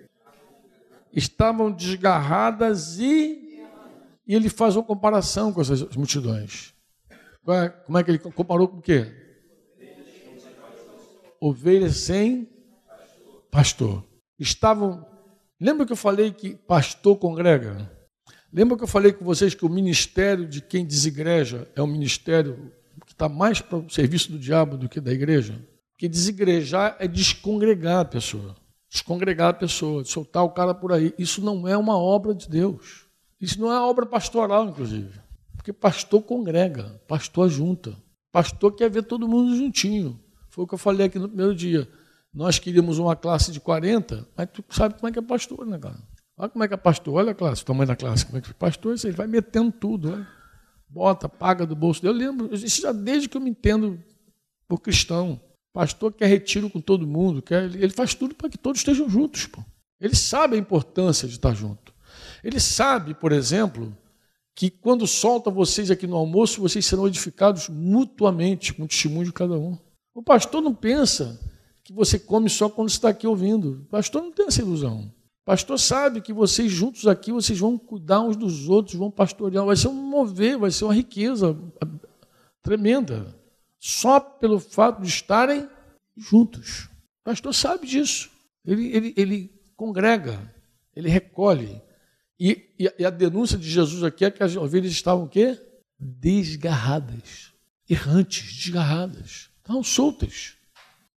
Estavam 1.12 1.70
desgarradas 1.70 2.98
e, 2.98 3.60
e 4.26 4.34
ele 4.34 4.48
faz 4.48 4.76
uma 4.76 4.82
comparação 4.82 5.52
com 5.52 5.60
essas 5.60 5.82
multidões. 5.96 6.72
É, 7.48 7.68
como 7.68 7.98
é 7.98 8.04
que 8.04 8.10
ele 8.10 8.18
comparou 8.18 8.68
com 8.68 8.78
o 8.78 8.82
quê? 8.82 9.12
Ovelhas 11.40 11.96
sem 11.96 12.48
pastor. 13.50 14.04
Estavam. 14.38 15.04
Lembra 15.60 15.84
que 15.84 15.92
eu 15.92 15.96
falei 15.96 16.32
que 16.32 16.54
pastor 16.54 17.16
congrega? 17.16 17.90
Lembra 18.52 18.76
que 18.76 18.84
eu 18.84 18.88
falei 18.88 19.12
com 19.12 19.24
vocês 19.24 19.54
que 19.54 19.64
o 19.64 19.68
ministério 19.68 20.46
de 20.46 20.60
quem 20.60 20.86
desigreja 20.86 21.68
é 21.74 21.82
um 21.82 21.86
ministério 21.86 22.72
que 23.06 23.12
está 23.12 23.28
mais 23.28 23.60
para 23.60 23.78
o 23.78 23.90
serviço 23.90 24.30
do 24.30 24.38
diabo 24.38 24.76
do 24.76 24.88
que 24.88 25.00
da 25.00 25.12
igreja? 25.12 25.60
Porque 25.92 26.08
desigrejar 26.08 26.96
é 26.98 27.08
descongregar 27.08 28.00
a 28.00 28.04
pessoa 28.04 28.54
descongregar 28.92 29.48
a 29.48 29.54
pessoa, 29.54 30.04
soltar 30.04 30.44
o 30.44 30.50
cara 30.50 30.74
por 30.74 30.92
aí. 30.92 31.14
Isso 31.18 31.42
não 31.42 31.66
é 31.66 31.76
uma 31.76 31.96
obra 31.96 32.34
de 32.34 32.46
Deus. 32.46 33.06
Isso 33.40 33.58
não 33.58 33.72
é 33.72 33.80
obra 33.80 34.04
pastoral, 34.04 34.68
inclusive. 34.68 35.18
Porque 35.56 35.72
pastor 35.72 36.22
congrega, 36.22 37.00
pastor 37.08 37.48
junta. 37.48 37.96
Pastor 38.30 38.74
quer 38.74 38.90
ver 38.90 39.04
todo 39.04 39.26
mundo 39.26 39.56
juntinho. 39.56 40.20
Foi 40.50 40.64
o 40.64 40.66
que 40.66 40.74
eu 40.74 40.78
falei 40.78 41.06
aqui 41.06 41.18
no 41.18 41.26
primeiro 41.26 41.54
dia. 41.54 41.88
Nós 42.34 42.58
queríamos 42.58 42.98
uma 42.98 43.16
classe 43.16 43.50
de 43.50 43.60
40, 43.60 44.28
mas 44.36 44.48
tu 44.52 44.62
sabe 44.68 44.94
como 44.94 45.08
é 45.08 45.12
que 45.12 45.18
é 45.18 45.22
pastor, 45.22 45.66
né, 45.66 45.78
cara? 45.78 45.98
Olha 46.36 46.48
como 46.50 46.64
é 46.64 46.68
que 46.68 46.74
é 46.74 46.78
pastor, 46.78 47.14
olha 47.14 47.32
a 47.32 47.34
classe, 47.34 47.62
o 47.62 47.64
tamanho 47.64 47.86
da 47.86 47.96
classe, 47.96 48.26
como 48.26 48.38
é 48.38 48.40
que 48.40 48.50
é 48.50 48.54
pastor, 48.54 48.96
ele 49.02 49.12
vai 49.12 49.26
metendo 49.26 49.70
tudo, 49.70 50.12
olha. 50.12 50.26
bota, 50.88 51.28
paga 51.28 51.66
do 51.66 51.76
bolso 51.76 52.02
dele. 52.02 52.24
Eu 52.24 52.30
lembro, 52.30 52.54
isso 52.54 52.82
já 52.82 52.92
desde 52.92 53.28
que 53.28 53.36
eu 53.36 53.40
me 53.40 53.50
entendo 53.50 53.98
por 54.66 54.78
cristão. 54.78 55.40
Pastor 55.72 56.12
quer 56.12 56.26
retiro 56.26 56.68
com 56.68 56.80
todo 56.80 57.06
mundo, 57.06 57.40
quer, 57.40 57.64
ele 57.64 57.90
faz 57.90 58.14
tudo 58.14 58.34
para 58.34 58.50
que 58.50 58.58
todos 58.58 58.80
estejam 58.80 59.08
juntos. 59.08 59.46
Pô. 59.46 59.64
Ele 59.98 60.14
sabe 60.14 60.56
a 60.56 60.58
importância 60.58 61.26
de 61.26 61.34
estar 61.34 61.54
junto. 61.54 61.94
Ele 62.44 62.60
sabe, 62.60 63.14
por 63.14 63.32
exemplo, 63.32 63.96
que 64.54 64.68
quando 64.68 65.06
solta 65.06 65.50
vocês 65.50 65.90
aqui 65.90 66.06
no 66.06 66.16
almoço, 66.16 66.60
vocês 66.60 66.84
serão 66.84 67.06
edificados 67.06 67.68
mutuamente, 67.68 68.74
com 68.74 68.82
o 68.82 68.88
testemunho 68.88 69.26
de 69.26 69.32
cada 69.32 69.54
um. 69.54 69.78
O 70.14 70.22
pastor 70.22 70.60
não 70.60 70.74
pensa 70.74 71.40
que 71.82 71.92
você 71.92 72.18
come 72.18 72.50
só 72.50 72.68
quando 72.68 72.90
está 72.90 73.08
aqui 73.08 73.26
ouvindo. 73.26 73.82
O 73.82 73.84
pastor 73.86 74.22
não 74.22 74.30
tem 74.30 74.46
essa 74.46 74.60
ilusão. 74.60 75.10
O 75.42 75.44
pastor 75.44 75.78
sabe 75.78 76.20
que 76.20 76.32
vocês 76.32 76.70
juntos 76.70 77.06
aqui, 77.06 77.32
vocês 77.32 77.58
vão 77.58 77.78
cuidar 77.78 78.20
uns 78.20 78.36
dos 78.36 78.68
outros, 78.68 78.94
vão 78.94 79.10
pastorear. 79.10 79.64
Vai 79.64 79.76
ser 79.76 79.88
um 79.88 79.94
mover, 79.94 80.58
vai 80.58 80.70
ser 80.70 80.84
uma 80.84 80.94
riqueza 80.94 81.56
tremenda 82.62 83.34
só 83.82 84.20
pelo 84.20 84.60
fato 84.60 85.02
de 85.02 85.08
estarem 85.08 85.68
juntos. 86.16 86.84
O 86.84 87.24
pastor 87.24 87.52
sabe 87.52 87.84
disso. 87.84 88.30
Ele, 88.64 88.96
ele, 88.96 89.14
ele 89.16 89.62
congrega, 89.76 90.54
ele 90.94 91.08
recolhe. 91.08 91.82
E, 92.38 92.76
e, 92.78 93.04
a 93.04 93.10
denúncia 93.10 93.58
de 93.58 93.68
Jesus 93.68 94.04
aqui 94.04 94.24
é 94.24 94.30
que 94.30 94.42
as 94.42 94.54
ovelhas 94.54 94.92
estavam 94.92 95.24
o 95.24 95.28
quê? 95.28 95.60
Desgarradas, 95.98 97.52
errantes, 97.90 98.54
desgarradas. 98.54 99.50
Estavam 99.58 99.82
soltas, 99.82 100.56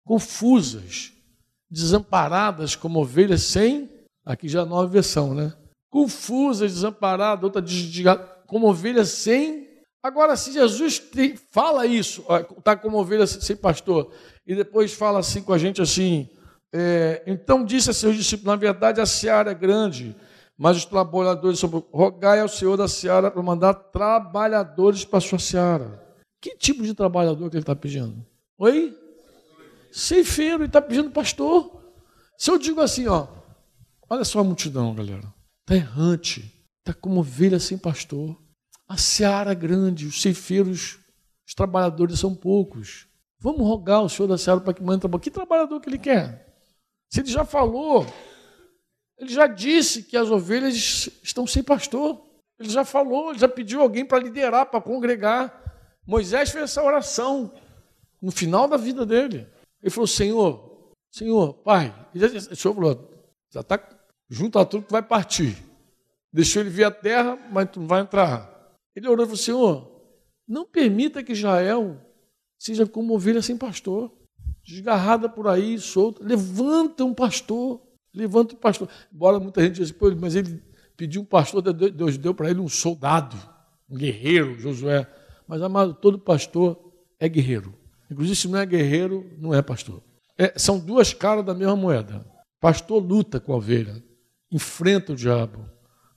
confusas, 0.05 1.13
desamparadas 1.69 2.77
como 2.77 3.01
ovelhas 3.01 3.43
sem. 3.43 3.91
Aqui 4.25 4.49
já 4.49 4.63
a 4.63 4.67
nova 4.67 4.87
versão, 4.87 5.35
né? 5.35 5.53
Confusas, 5.91 6.73
desamparadas, 6.73 7.43
outra 7.43 7.61
desgarrada, 7.61 8.25
como 8.47 8.69
ovelhas 8.69 9.09
sem 9.09 9.72
Agora, 10.03 10.37
se 10.37 10.53
Jesus 10.53 11.01
fala 11.51 11.87
isso, 11.87 12.25
está 12.59 12.77
como 12.77 12.99
ovelha 12.99 13.27
sem 13.27 13.55
pastor, 13.55 14.13
e 14.45 14.55
depois 14.55 14.93
fala 14.93 15.21
assim 15.21 15.43
com 15.43 15.53
a 15.53 15.59
gente 15.59 15.81
assim, 15.81 16.29
é, 16.73 17.23
então 17.27 17.65
disse 17.65 17.91
a 17.91 17.93
seus 17.93 18.17
discípulos, 18.17 18.47
na 18.47 18.57
verdade 18.57 19.01
a 19.01 19.07
seara 19.07 19.53
é 19.53 19.55
grande, 19.55 20.17
Mas 20.57 20.77
os 20.77 20.85
trabalhadores 20.85 21.59
são 21.59 21.69
rogai 21.93 22.41
ao 22.41 22.49
Senhor 22.49 22.77
da 22.77 22.87
seara 22.87 23.31
para 23.31 23.43
mandar 23.43 23.75
trabalhadores 23.75 25.05
para 25.05 25.19
a 25.19 25.21
sua 25.21 25.39
seara. 25.39 26.01
Que 26.41 26.57
tipo 26.57 26.83
de 26.83 26.95
trabalhador 26.95 27.49
que 27.49 27.57
ele 27.57 27.63
está 27.63 27.75
pedindo? 27.75 28.25
Oi? 28.59 28.97
Ceifeiro, 29.91 30.59
ele 30.59 30.67
está 30.67 30.81
pedindo 30.81 31.11
pastor. 31.11 31.83
Se 32.37 32.51
eu 32.51 32.59
digo 32.59 32.81
assim, 32.81 33.07
ó, 33.07 33.27
olha 34.09 34.25
só 34.25 34.41
a 34.41 34.45
multidão, 34.45 34.95
galera. 34.95 35.33
Está 35.63 35.75
errante, 35.75 36.53
está 36.79 36.93
como 36.93 37.21
ovelha 37.21 37.59
sem 37.59 37.79
pastor. 37.79 38.37
A 38.93 38.97
seara 38.99 39.55
grande, 39.55 40.05
os 40.07 40.21
ceifeiros, 40.21 40.99
os 41.49 41.55
trabalhadores 41.55 42.21
são 42.21 42.35
poucos. 42.35 43.09
Vamos 43.39 43.63
rogar 43.63 44.01
ao 44.01 44.09
Senhor 44.11 44.29
da 44.29 44.37
seara 44.37 44.61
para 44.61 44.75
que 44.75 44.83
mande 44.83 45.01
trabalho. 45.01 45.23
Que 45.23 45.31
trabalhador 45.31 45.81
que 45.81 45.89
ele 45.89 45.99
quer? 45.99 46.47
Se 47.09 47.21
ele 47.21 47.31
já 47.31 47.43
falou, 47.43 48.05
ele 49.17 49.33
já 49.33 49.47
disse 49.47 50.03
que 50.03 50.15
as 50.15 50.31
ovelhas 50.31 51.09
estão 51.23 51.47
sem 51.47 51.63
pastor. 51.63 52.23
Ele 52.59 52.69
já 52.69 52.85
falou, 52.85 53.31
ele 53.31 53.39
já 53.39 53.49
pediu 53.49 53.81
alguém 53.81 54.05
para 54.05 54.19
liderar, 54.23 54.67
para 54.67 54.79
congregar. 54.79 55.99
Moisés 56.07 56.51
fez 56.51 56.65
essa 56.65 56.83
oração 56.83 57.51
no 58.21 58.31
final 58.31 58.69
da 58.69 58.77
vida 58.77 59.07
dele. 59.07 59.49
Ele 59.83 59.91
falou: 59.91 60.07
Senhor, 60.07 60.93
Senhor, 61.11 61.55
Pai, 61.55 61.95
o 62.15 62.55
Senhor 62.55 62.75
falou: 62.75 63.11
já 63.51 63.61
está 63.61 63.83
junto 64.29 64.59
a 64.59 64.67
tudo 64.67 64.85
que 64.85 64.93
vai 64.93 65.03
partir. 65.03 65.57
Deixou 66.31 66.61
ele 66.61 66.69
vir 66.69 66.85
à 66.85 66.91
terra, 66.91 67.39
mas 67.51 67.71
tu 67.71 67.81
não 67.81 67.87
vai 67.87 68.03
entrar. 68.03 68.52
Ele 68.95 69.09
orou 69.09 69.25
e 69.25 69.29
falou: 69.29 69.37
Senhor, 69.37 70.03
não 70.47 70.65
permita 70.65 71.23
que 71.23 71.33
Israel 71.33 72.01
seja 72.59 72.87
como 72.87 73.15
ovelha 73.15 73.43
sem 73.43 73.57
pastor, 73.57 74.13
desgarrada 74.65 75.29
por 75.29 75.49
aí, 75.49 75.79
solta. 75.79 76.25
Levanta 76.25 77.05
um 77.05 77.15
pastor, 77.15 77.81
levanta 78.15 78.55
um 78.55 78.59
pastor. 78.59 78.89
Embora 79.13 79.41
muita 79.41 79.63
gente 79.63 79.83
diga 79.83 79.85
assim, 79.85 80.19
mas 80.21 80.35
ele 80.35 80.63
pediu 80.97 81.23
um 81.23 81.25
pastor, 81.25 81.63
Deus 81.63 82.17
deu 82.17 82.35
para 82.35 82.51
ele 82.51 82.61
um 82.61 82.69
soldado, 82.69 83.37
um 83.89 83.97
guerreiro, 83.97 84.59
Josué. 84.59 85.07
Mas, 85.47 85.61
amado, 85.63 85.95
todo 85.95 86.19
pastor 86.19 86.79
é 87.19 87.29
guerreiro. 87.29 87.75
Inclusive, 88.11 88.37
se 88.37 88.49
não 88.49 88.59
é 88.59 88.67
guerreiro, 88.67 89.31
não 89.39 89.55
é 89.55 89.63
pastor. 89.63 90.03
É, 90.39 90.53
são 90.57 90.79
duas 90.79 91.13
caras 91.13 91.45
da 91.45 91.55
mesma 91.55 91.77
moeda. 91.77 92.25
Pastor 92.61 93.03
luta 93.03 93.41
com 93.41 93.53
a 93.53 93.57
ovelha, 93.57 94.03
enfrenta 94.51 95.13
o 95.13 95.17
diabo, 95.17 95.69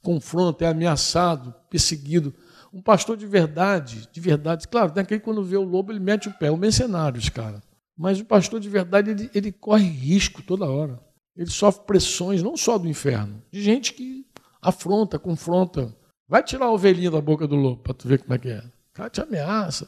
confronta, 0.02 0.66
é 0.66 0.68
ameaçado, 0.68 1.54
perseguido. 1.70 2.34
Um 2.76 2.82
pastor 2.82 3.16
de 3.16 3.26
verdade, 3.26 4.10
de 4.12 4.20
verdade, 4.20 4.68
claro, 4.68 4.92
tem 4.92 5.02
aquele 5.02 5.22
que 5.22 5.24
quando 5.24 5.42
vê 5.42 5.56
o 5.56 5.64
lobo, 5.64 5.94
ele 5.94 6.00
mete 6.02 6.28
o 6.28 6.34
pé, 6.34 6.48
é 6.48 6.52
um 6.52 6.58
mercenário, 6.58 7.18
esse 7.18 7.32
cara. 7.32 7.64
Mas 7.98 8.20
o 8.20 8.26
pastor 8.26 8.60
de 8.60 8.68
verdade, 8.68 9.12
ele, 9.12 9.32
ele 9.34 9.50
corre 9.50 9.88
risco 9.88 10.44
toda 10.44 10.70
hora. 10.70 11.00
Ele 11.38 11.50
sofre 11.50 11.86
pressões, 11.86 12.44
não 12.44 12.58
só 12.58 12.78
do 12.78 12.86
inferno, 12.86 13.42
de 13.50 13.62
gente 13.62 13.94
que 13.94 14.26
afronta, 14.62 15.18
confronta. 15.18 15.96
Vai 16.28 16.44
tirar 16.44 16.66
a 16.66 16.72
ovelhinha 16.72 17.10
da 17.10 17.22
boca 17.22 17.48
do 17.48 17.56
lobo 17.56 17.82
para 17.82 17.94
tu 17.94 18.10
ver 18.10 18.20
como 18.20 18.34
é 18.34 18.38
que 18.38 18.50
é. 18.50 18.60
O 18.60 18.94
cara 18.94 19.10
te 19.10 19.22
ameaça, 19.22 19.88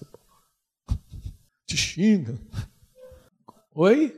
te 1.66 1.76
xinga. 1.76 2.40
Oi? 3.76 4.16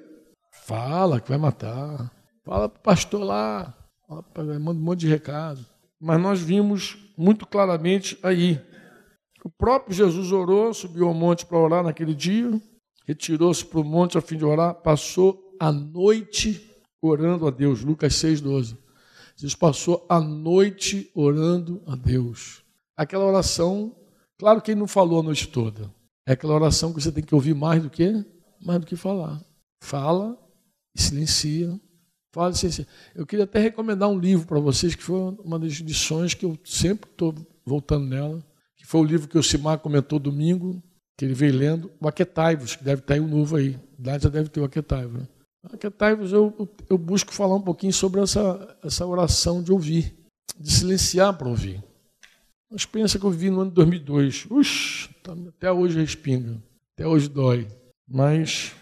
Fala 0.52 1.20
que 1.20 1.30
vai 1.30 1.40
matar. 1.40 2.12
Fala 2.46 2.70
para 2.70 2.80
o 2.80 2.84
pastor 2.84 3.24
lá. 3.24 3.76
Manda 4.08 4.80
um 4.80 4.84
monte 4.84 5.00
de 5.00 5.08
recado. 5.08 5.66
Mas 6.00 6.22
nós 6.22 6.40
vimos 6.40 7.09
muito 7.20 7.46
claramente 7.46 8.18
aí. 8.24 8.62
O 9.44 9.50
próprio 9.50 9.94
Jesus 9.94 10.32
orou, 10.32 10.74
subiu 10.74 11.08
ao 11.08 11.14
monte 11.14 11.46
para 11.46 11.58
orar 11.58 11.84
naquele 11.84 12.16
dia, 12.16 12.50
retirou-se 13.06 13.66
para 13.66 13.80
o 13.80 13.84
monte 13.84 14.18
a 14.18 14.22
fim 14.22 14.38
de 14.38 14.46
orar, 14.46 14.74
passou 14.76 15.56
a 15.60 15.72
noite 15.72 16.66
orando 17.02 17.46
a 17.46 17.52
Deus. 17.52 17.82
Lucas 17.82 18.14
6,12. 18.14 18.78
Jesus 19.36 19.56
passou 19.56 20.06
a 20.10 20.20
noite 20.20 21.12
orando 21.14 21.82
a 21.86 21.96
Deus. 21.96 22.64
Aquela 22.96 23.26
oração, 23.26 23.96
claro 24.38 24.62
que 24.62 24.72
ele 24.72 24.80
não 24.80 24.88
falou 24.88 25.20
a 25.20 25.24
noite 25.24 25.48
toda. 25.48 25.94
É 26.26 26.34
aquela 26.34 26.54
oração 26.54 26.94
que 26.94 27.02
você 27.02 27.12
tem 27.12 27.24
que 27.24 27.36
ouvir 27.36 27.54
mais 27.54 27.82
do 27.84 27.90
que 27.90 28.26
mais 28.62 28.80
do 28.80 28.86
que 28.86 28.96
falar. 28.96 29.42
Fala 29.82 30.38
e 30.96 31.02
silencia 31.02 31.80
Fala 32.40 32.52
assim, 32.52 32.86
eu 33.14 33.26
queria 33.26 33.44
até 33.44 33.60
recomendar 33.60 34.08
um 34.08 34.18
livro 34.18 34.48
para 34.48 34.62
vocês, 34.62 34.96
que 34.96 35.04
foi 35.04 35.36
uma 35.44 35.60
das 35.60 35.74
lições 35.74 36.34
que 36.34 36.46
eu 36.46 36.58
sempre 36.64 37.10
estou 37.12 37.36
voltando 37.66 38.06
nela, 38.08 38.42
que 38.78 38.88
foi 38.88 39.02
o 39.02 39.04
livro 39.04 39.28
que 39.28 39.38
o 39.38 39.44
Simar 39.44 39.80
comentou 39.80 40.20
domingo, 40.20 40.82
que 41.18 41.26
ele 41.26 41.34
veio 41.34 41.54
lendo, 41.54 41.92
o 42.00 42.08
Aquetaivos, 42.08 42.78
que 42.78 42.84
deve 42.86 43.02
estar 43.02 43.16
aí 43.16 43.20
um 43.20 43.28
novo 43.28 43.58
aí. 43.58 43.78
Lá 44.02 44.18
já 44.18 44.30
deve 44.30 44.48
ter 44.48 44.62
o 44.62 44.64
Aquetaivos. 44.64 45.20
Né? 45.20 45.28
Aquetaivos 45.74 46.32
eu, 46.32 46.70
eu 46.90 46.98
busco 46.98 47.34
falar 47.34 47.56
um 47.56 47.62
pouquinho 47.62 47.92
sobre 47.92 48.22
essa, 48.22 48.78
essa 48.82 49.06
oração 49.06 49.62
de 49.62 49.74
ouvir, 49.74 50.16
de 50.58 50.72
silenciar 50.72 51.38
para 51.38 51.50
ouvir. 51.50 51.84
Uma 52.72 52.78
experiência 52.78 53.20
que 53.20 53.26
eu 53.26 53.32
vivi 53.32 53.50
no 53.50 53.60
ano 53.60 53.70
de 53.72 53.76
2002. 53.76 54.48
Ux, 54.50 55.10
tá, 55.22 55.36
até 55.50 55.70
hoje 55.70 56.00
respinga, 56.00 56.56
até 56.96 57.06
hoje 57.06 57.28
dói. 57.28 57.68
Mas 58.10 58.74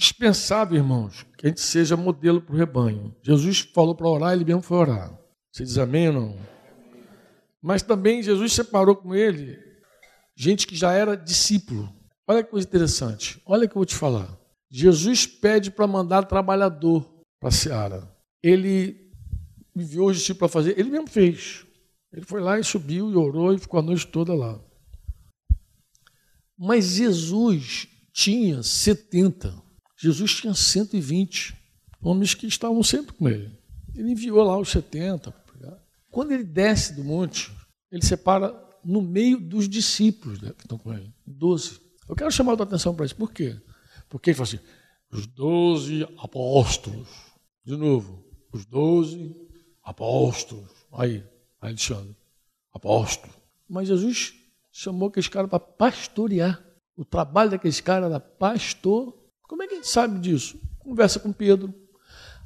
dispensável, 0.00 0.78
irmãos, 0.78 1.26
que 1.36 1.46
a 1.46 1.48
gente 1.50 1.60
seja 1.60 1.96
modelo 1.96 2.40
para 2.40 2.54
o 2.54 2.58
rebanho. 2.58 3.14
Jesus 3.22 3.60
falou 3.60 3.94
para 3.94 4.08
orar, 4.08 4.32
ele 4.32 4.46
mesmo 4.46 4.62
foi 4.62 4.78
orar. 4.78 5.16
Você 5.52 5.62
diz 5.62 5.76
amém 5.76 6.08
ou 6.08 6.14
não? 6.14 6.36
Mas 7.62 7.82
também 7.82 8.22
Jesus 8.22 8.54
separou 8.54 8.96
com 8.96 9.14
ele 9.14 9.58
gente 10.34 10.66
que 10.66 10.74
já 10.74 10.92
era 10.92 11.14
discípulo. 11.14 11.92
Olha 12.26 12.42
que 12.42 12.50
coisa 12.50 12.66
interessante. 12.66 13.42
Olha 13.44 13.68
que 13.68 13.72
eu 13.72 13.80
vou 13.80 13.84
te 13.84 13.94
falar. 13.94 14.38
Jesus 14.70 15.26
pede 15.26 15.70
para 15.70 15.86
mandar 15.86 16.22
trabalhador 16.22 17.04
para 17.38 17.50
a 17.50 17.52
seara. 17.52 18.10
Ele 18.42 19.12
enviou 19.76 20.08
os 20.08 20.16
discípulos 20.16 20.38
para 20.38 20.60
fazer, 20.60 20.78
ele 20.78 20.88
mesmo 20.88 21.08
fez. 21.08 21.66
Ele 22.10 22.24
foi 22.24 22.40
lá 22.40 22.58
e 22.58 22.64
subiu 22.64 23.10
e 23.10 23.16
orou 23.16 23.52
e 23.52 23.58
ficou 23.58 23.80
a 23.80 23.82
noite 23.82 24.06
toda 24.06 24.34
lá. 24.34 24.58
Mas 26.56 26.86
Jesus 26.96 27.86
tinha 28.12 28.62
70. 28.62 29.69
Jesus 30.00 30.34
tinha 30.36 30.54
120 30.54 31.54
homens 32.00 32.32
que 32.32 32.46
estavam 32.46 32.82
sempre 32.82 33.12
com 33.12 33.28
ele. 33.28 33.50
Ele 33.94 34.12
enviou 34.12 34.42
lá 34.42 34.58
os 34.58 34.70
70. 34.70 35.34
Quando 36.10 36.32
ele 36.32 36.42
desce 36.42 36.94
do 36.94 37.04
monte, 37.04 37.52
ele 37.92 38.04
separa 38.04 38.54
no 38.82 39.02
meio 39.02 39.38
dos 39.38 39.68
discípulos 39.68 40.40
né, 40.40 40.52
que 40.56 40.62
estão 40.62 40.78
com 40.78 40.92
ele, 40.92 41.12
12. 41.26 41.78
Eu 42.08 42.16
quero 42.16 42.32
chamar 42.32 42.58
a 42.58 42.62
atenção 42.62 42.94
para 42.94 43.04
isso. 43.04 43.14
Por 43.14 43.30
quê? 43.30 43.60
Porque 44.08 44.30
ele 44.30 44.36
fala 44.36 44.48
assim: 44.48 44.58
os 45.12 45.26
12 45.26 46.04
apóstolos. 46.18 47.08
De 47.62 47.76
novo, 47.76 48.24
os 48.52 48.64
12 48.64 49.36
apóstolos. 49.84 50.70
Aí, 50.92 51.22
Alexandre, 51.60 52.16
apóstolo. 52.72 53.32
Mas 53.68 53.86
Jesus 53.86 54.32
chamou 54.72 55.08
aqueles 55.08 55.28
caras 55.28 55.50
para 55.50 55.60
pastorear. 55.60 56.64
O 56.96 57.04
trabalho 57.04 57.50
daqueles 57.50 57.80
caras 57.80 58.10
era 58.10 58.18
pastor 58.18 59.19
como 59.50 59.64
é 59.64 59.66
que 59.66 59.74
a 59.74 59.76
gente 59.78 59.88
sabe 59.88 60.20
disso? 60.20 60.60
Conversa 60.78 61.18
com 61.18 61.32
Pedro. 61.32 61.74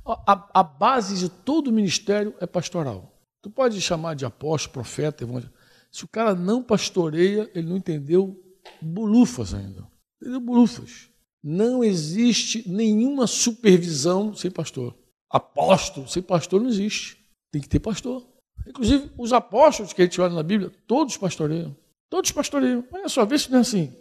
A, 0.07 0.49
a, 0.55 0.63
base 0.63 1.19
de 1.19 1.29
todo 1.29 1.69
o 1.69 1.73
ministério 1.73 2.35
é 2.41 2.47
pastoral. 2.47 3.15
Tu 3.43 3.51
pode 3.51 3.79
chamar 3.83 4.15
de 4.15 4.25
apóstolo, 4.25 4.73
profeta, 4.73 5.23
evangelista. 5.23 5.53
Se 5.93 6.03
o 6.03 6.09
cara 6.09 6.35
não 6.35 6.63
pastoreia, 6.63 7.51
ele 7.55 7.69
não 7.69 7.77
entendeu 7.77 8.43
bulufas 8.81 9.53
ainda. 9.53 9.87
Entendeu 10.19 10.41
bulufas? 10.41 11.11
Não 11.43 11.85
existe 11.85 12.67
nenhuma 12.67 13.27
supervisão 13.27 14.33
sem 14.33 14.51
pastor. 14.51 14.97
Apóstolo 15.29 16.09
sem 16.09 16.23
pastor 16.23 16.59
não 16.59 16.71
existe. 16.71 17.19
Tem 17.53 17.61
que 17.61 17.69
ter 17.69 17.81
pastor. 17.81 18.27
Inclusive, 18.67 19.11
os 19.19 19.31
apóstolos 19.31 19.93
que 19.93 20.01
a 20.01 20.07
gente 20.07 20.19
olha 20.23 20.33
na 20.33 20.43
Bíblia, 20.43 20.73
todos 20.87 21.19
pastoreiam. 21.19 21.77
Todos 22.09 22.33
pastoreiam. 22.33 22.83
Olha 22.91 23.11
só, 23.11 23.27
vê 23.27 23.39
se 23.39 23.51
não 23.51 23.59
é 23.59 23.61
assim. 23.61 23.95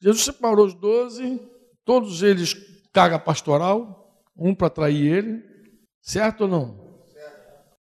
Jesus 0.00 0.24
separou 0.24 0.66
os 0.66 0.74
doze, 0.74 1.40
Todos 1.86 2.22
eles 2.22 2.54
carga 2.92 3.18
pastoral, 3.18 4.22
um 4.36 4.54
para 4.54 4.66
atrair 4.66 5.06
ele, 5.06 5.42
certo 6.02 6.42
ou 6.42 6.48
não? 6.48 6.86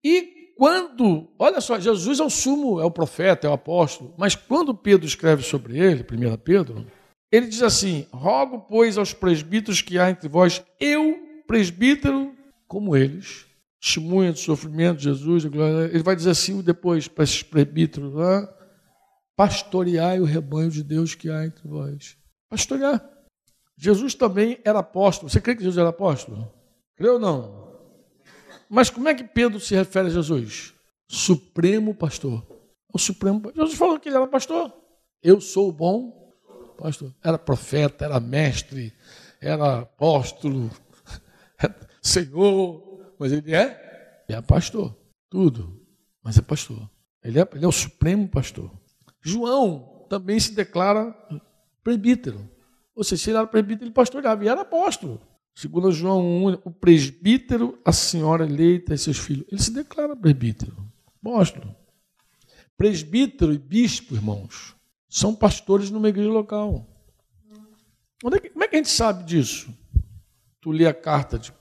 E 0.03 0.53
quando, 0.57 1.33
olha 1.39 1.61
só, 1.61 1.79
Jesus 1.79 2.19
é 2.19 2.23
o 2.23 2.29
sumo, 2.29 2.79
é 2.79 2.85
o 2.85 2.91
profeta, 2.91 3.47
é 3.47 3.49
o 3.49 3.53
apóstolo, 3.53 4.13
mas 4.17 4.35
quando 4.35 4.75
Pedro 4.75 5.07
escreve 5.07 5.41
sobre 5.41 5.79
ele, 5.79 6.03
1 6.03 6.37
Pedro, 6.37 6.85
ele 7.31 7.47
diz 7.47 7.63
assim: 7.63 8.05
Rogo, 8.11 8.65
pois, 8.69 8.97
aos 8.97 9.13
presbíteros 9.13 9.81
que 9.81 9.97
há 9.97 10.09
entre 10.09 10.27
vós, 10.27 10.63
eu, 10.79 11.17
presbítero, 11.47 12.35
como 12.67 12.97
eles, 12.97 13.45
testemunha 13.81 14.33
do 14.33 14.39
sofrimento 14.39 14.97
de 14.97 15.05
Jesus, 15.05 15.45
ele 15.45 16.03
vai 16.03 16.15
dizer 16.15 16.31
assim 16.31 16.61
depois 16.61 17.07
para 17.07 17.23
esses 17.23 17.43
presbíteros 17.43 18.13
lá, 18.13 18.47
pastoreai 19.37 20.19
o 20.19 20.25
rebanho 20.25 20.69
de 20.69 20.83
Deus 20.83 21.15
que 21.15 21.29
há 21.29 21.45
entre 21.45 21.65
vós. 21.67 22.17
Pastorear. 22.49 23.14
Jesus 23.77 24.13
também 24.13 24.59
era 24.63 24.79
apóstolo. 24.79 25.29
Você 25.29 25.41
crê 25.41 25.55
que 25.55 25.63
Jesus 25.63 25.77
era 25.77 25.89
apóstolo? 25.89 26.51
Crê 26.95 27.09
ou 27.09 27.19
não? 27.19 27.65
Mas 28.69 28.89
como 28.89 29.07
é 29.07 29.13
que 29.13 29.23
Pedro 29.23 29.59
se 29.59 29.75
refere 29.75 30.07
a 30.07 30.11
Jesus? 30.11 30.73
Supremo 31.07 31.93
pastor. 31.93 32.45
O 32.93 32.97
supremo 32.97 33.51
Jesus 33.53 33.77
falou 33.77 33.99
que 33.99 34.09
ele 34.09 34.15
era 34.15 34.27
pastor. 34.27 34.73
Eu 35.21 35.41
sou 35.41 35.69
o 35.69 35.73
bom 35.73 36.33
pastor. 36.77 37.13
Era 37.23 37.37
profeta, 37.37 38.05
era 38.05 38.19
mestre, 38.19 38.93
era 39.41 39.79
apóstolo, 39.79 40.71
senhor, 42.01 43.13
mas 43.19 43.31
ele 43.31 43.53
é 43.53 44.23
É 44.27 44.41
pastor. 44.41 44.95
Tudo. 45.29 45.81
Mas 46.23 46.37
é 46.37 46.41
pastor. 46.41 46.89
Ele 47.23 47.39
é, 47.39 47.47
ele 47.53 47.65
é 47.65 47.67
o 47.67 47.71
supremo 47.71 48.27
pastor. 48.27 48.71
João 49.21 50.05
também 50.09 50.39
se 50.39 50.53
declara 50.53 51.15
presbítero. 51.83 52.49
Seja, 53.03 53.23
se 53.23 53.29
era 53.29 53.45
presbítero, 53.45 53.85
ele 53.85 53.93
pastoreava 53.93 54.43
e 54.43 54.47
era 54.47 54.61
apóstolo. 54.61 55.21
Segundo 55.53 55.91
João 55.91 56.45
1, 56.47 56.61
o 56.65 56.71
presbítero, 56.71 57.79
a 57.83 57.91
senhora 57.91 58.45
eleita 58.45 58.93
e 58.93 58.97
seus 58.97 59.17
filhos. 59.17 59.45
Ele 59.49 59.61
se 59.61 59.71
declara 59.71 60.15
presbítero, 60.15 60.75
apóstolo. 61.21 61.75
Presbítero 62.77 63.53
e 63.53 63.57
bispo, 63.57 64.15
irmãos, 64.15 64.75
são 65.07 65.33
pastores 65.33 65.89
numa 65.89 66.09
igreja 66.09 66.29
local. 66.29 66.85
É 68.33 68.39
que, 68.39 68.49
como 68.49 68.63
é 68.63 68.67
que 68.67 68.75
a 68.75 68.79
gente 68.79 68.89
sabe 68.89 69.23
disso? 69.23 69.73
Tu 70.59 70.71
lê 70.71 70.87
a 70.87 70.93
carta 70.93 71.39
de 71.39 71.53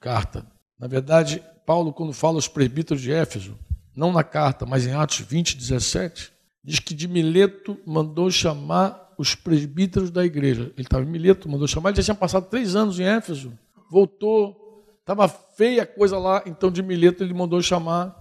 carta. 0.00 0.46
Na 0.78 0.86
verdade, 0.86 1.42
Paulo, 1.64 1.92
quando 1.92 2.12
fala 2.12 2.36
aos 2.36 2.48
presbíteros 2.48 3.00
de 3.00 3.12
Éfeso, 3.12 3.58
não 3.94 4.12
na 4.12 4.24
carta, 4.24 4.66
mas 4.66 4.86
em 4.86 4.92
Atos 4.92 5.20
20, 5.20 5.56
17, 5.56 6.32
diz 6.62 6.78
que 6.80 6.94
de 6.94 7.06
Mileto 7.08 7.78
mandou 7.86 8.30
chamar 8.30 9.11
os 9.22 9.36
presbíteros 9.36 10.10
da 10.10 10.24
igreja. 10.24 10.72
Ele 10.76 10.82
estava 10.82 11.04
em 11.04 11.08
Mileto, 11.08 11.48
mandou 11.48 11.68
chamar, 11.68 11.90
ele 11.90 11.98
já 11.98 12.02
tinha 12.02 12.14
passado 12.14 12.48
três 12.50 12.74
anos 12.74 12.98
em 12.98 13.04
Éfeso, 13.04 13.56
voltou, 13.88 14.84
estava 14.98 15.28
feia 15.28 15.84
a 15.84 15.86
coisa 15.86 16.18
lá, 16.18 16.42
então 16.44 16.72
de 16.72 16.82
Mileto 16.82 17.22
ele 17.22 17.32
mandou 17.32 17.62
chamar 17.62 18.16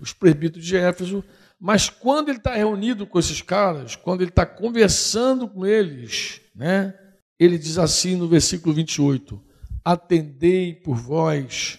os 0.00 0.12
presbíteros 0.12 0.66
de 0.66 0.76
Éfeso. 0.76 1.22
Mas 1.58 1.88
quando 1.88 2.30
ele 2.30 2.38
está 2.38 2.54
reunido 2.54 3.06
com 3.06 3.16
esses 3.16 3.40
caras, 3.40 3.94
quando 3.94 4.22
ele 4.22 4.30
está 4.30 4.44
conversando 4.44 5.46
com 5.46 5.64
eles, 5.64 6.40
né, 6.52 6.94
ele 7.38 7.56
diz 7.56 7.78
assim 7.78 8.16
no 8.16 8.26
versículo 8.26 8.74
28: 8.74 9.40
Atendei 9.84 10.74
por 10.74 10.96
vós 10.96 11.78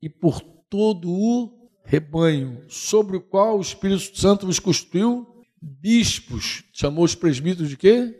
e 0.00 0.08
por 0.08 0.40
todo 0.40 1.10
o 1.10 1.70
rebanho, 1.84 2.62
sobre 2.66 3.18
o 3.18 3.20
qual 3.20 3.58
o 3.58 3.62
Espírito 3.62 4.18
Santo 4.18 4.46
vos 4.46 4.58
constituiu 4.58 5.35
bispos. 5.60 6.64
Chamou 6.72 7.04
os 7.04 7.14
presbíteros 7.14 7.70
de 7.70 7.76
quê? 7.76 8.14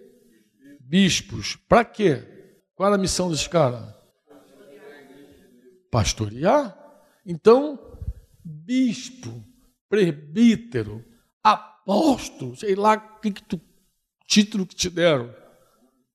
Bispos. 0.80 1.56
Para 1.68 1.84
quê? 1.84 2.36
Qual 2.74 2.86
era 2.86 2.96
a 2.96 3.00
missão 3.00 3.30
desse 3.30 3.48
cara? 3.48 3.96
Pastorear. 5.90 6.76
Então, 7.24 7.78
bispo, 8.44 9.44
presbítero, 9.88 11.04
apóstolo, 11.42 12.56
sei 12.56 12.74
lá 12.74 12.96
que, 12.96 13.32
que 13.32 13.42
tu, 13.42 13.60
título 14.26 14.66
que 14.66 14.74
te 14.74 14.90
deram, 14.90 15.34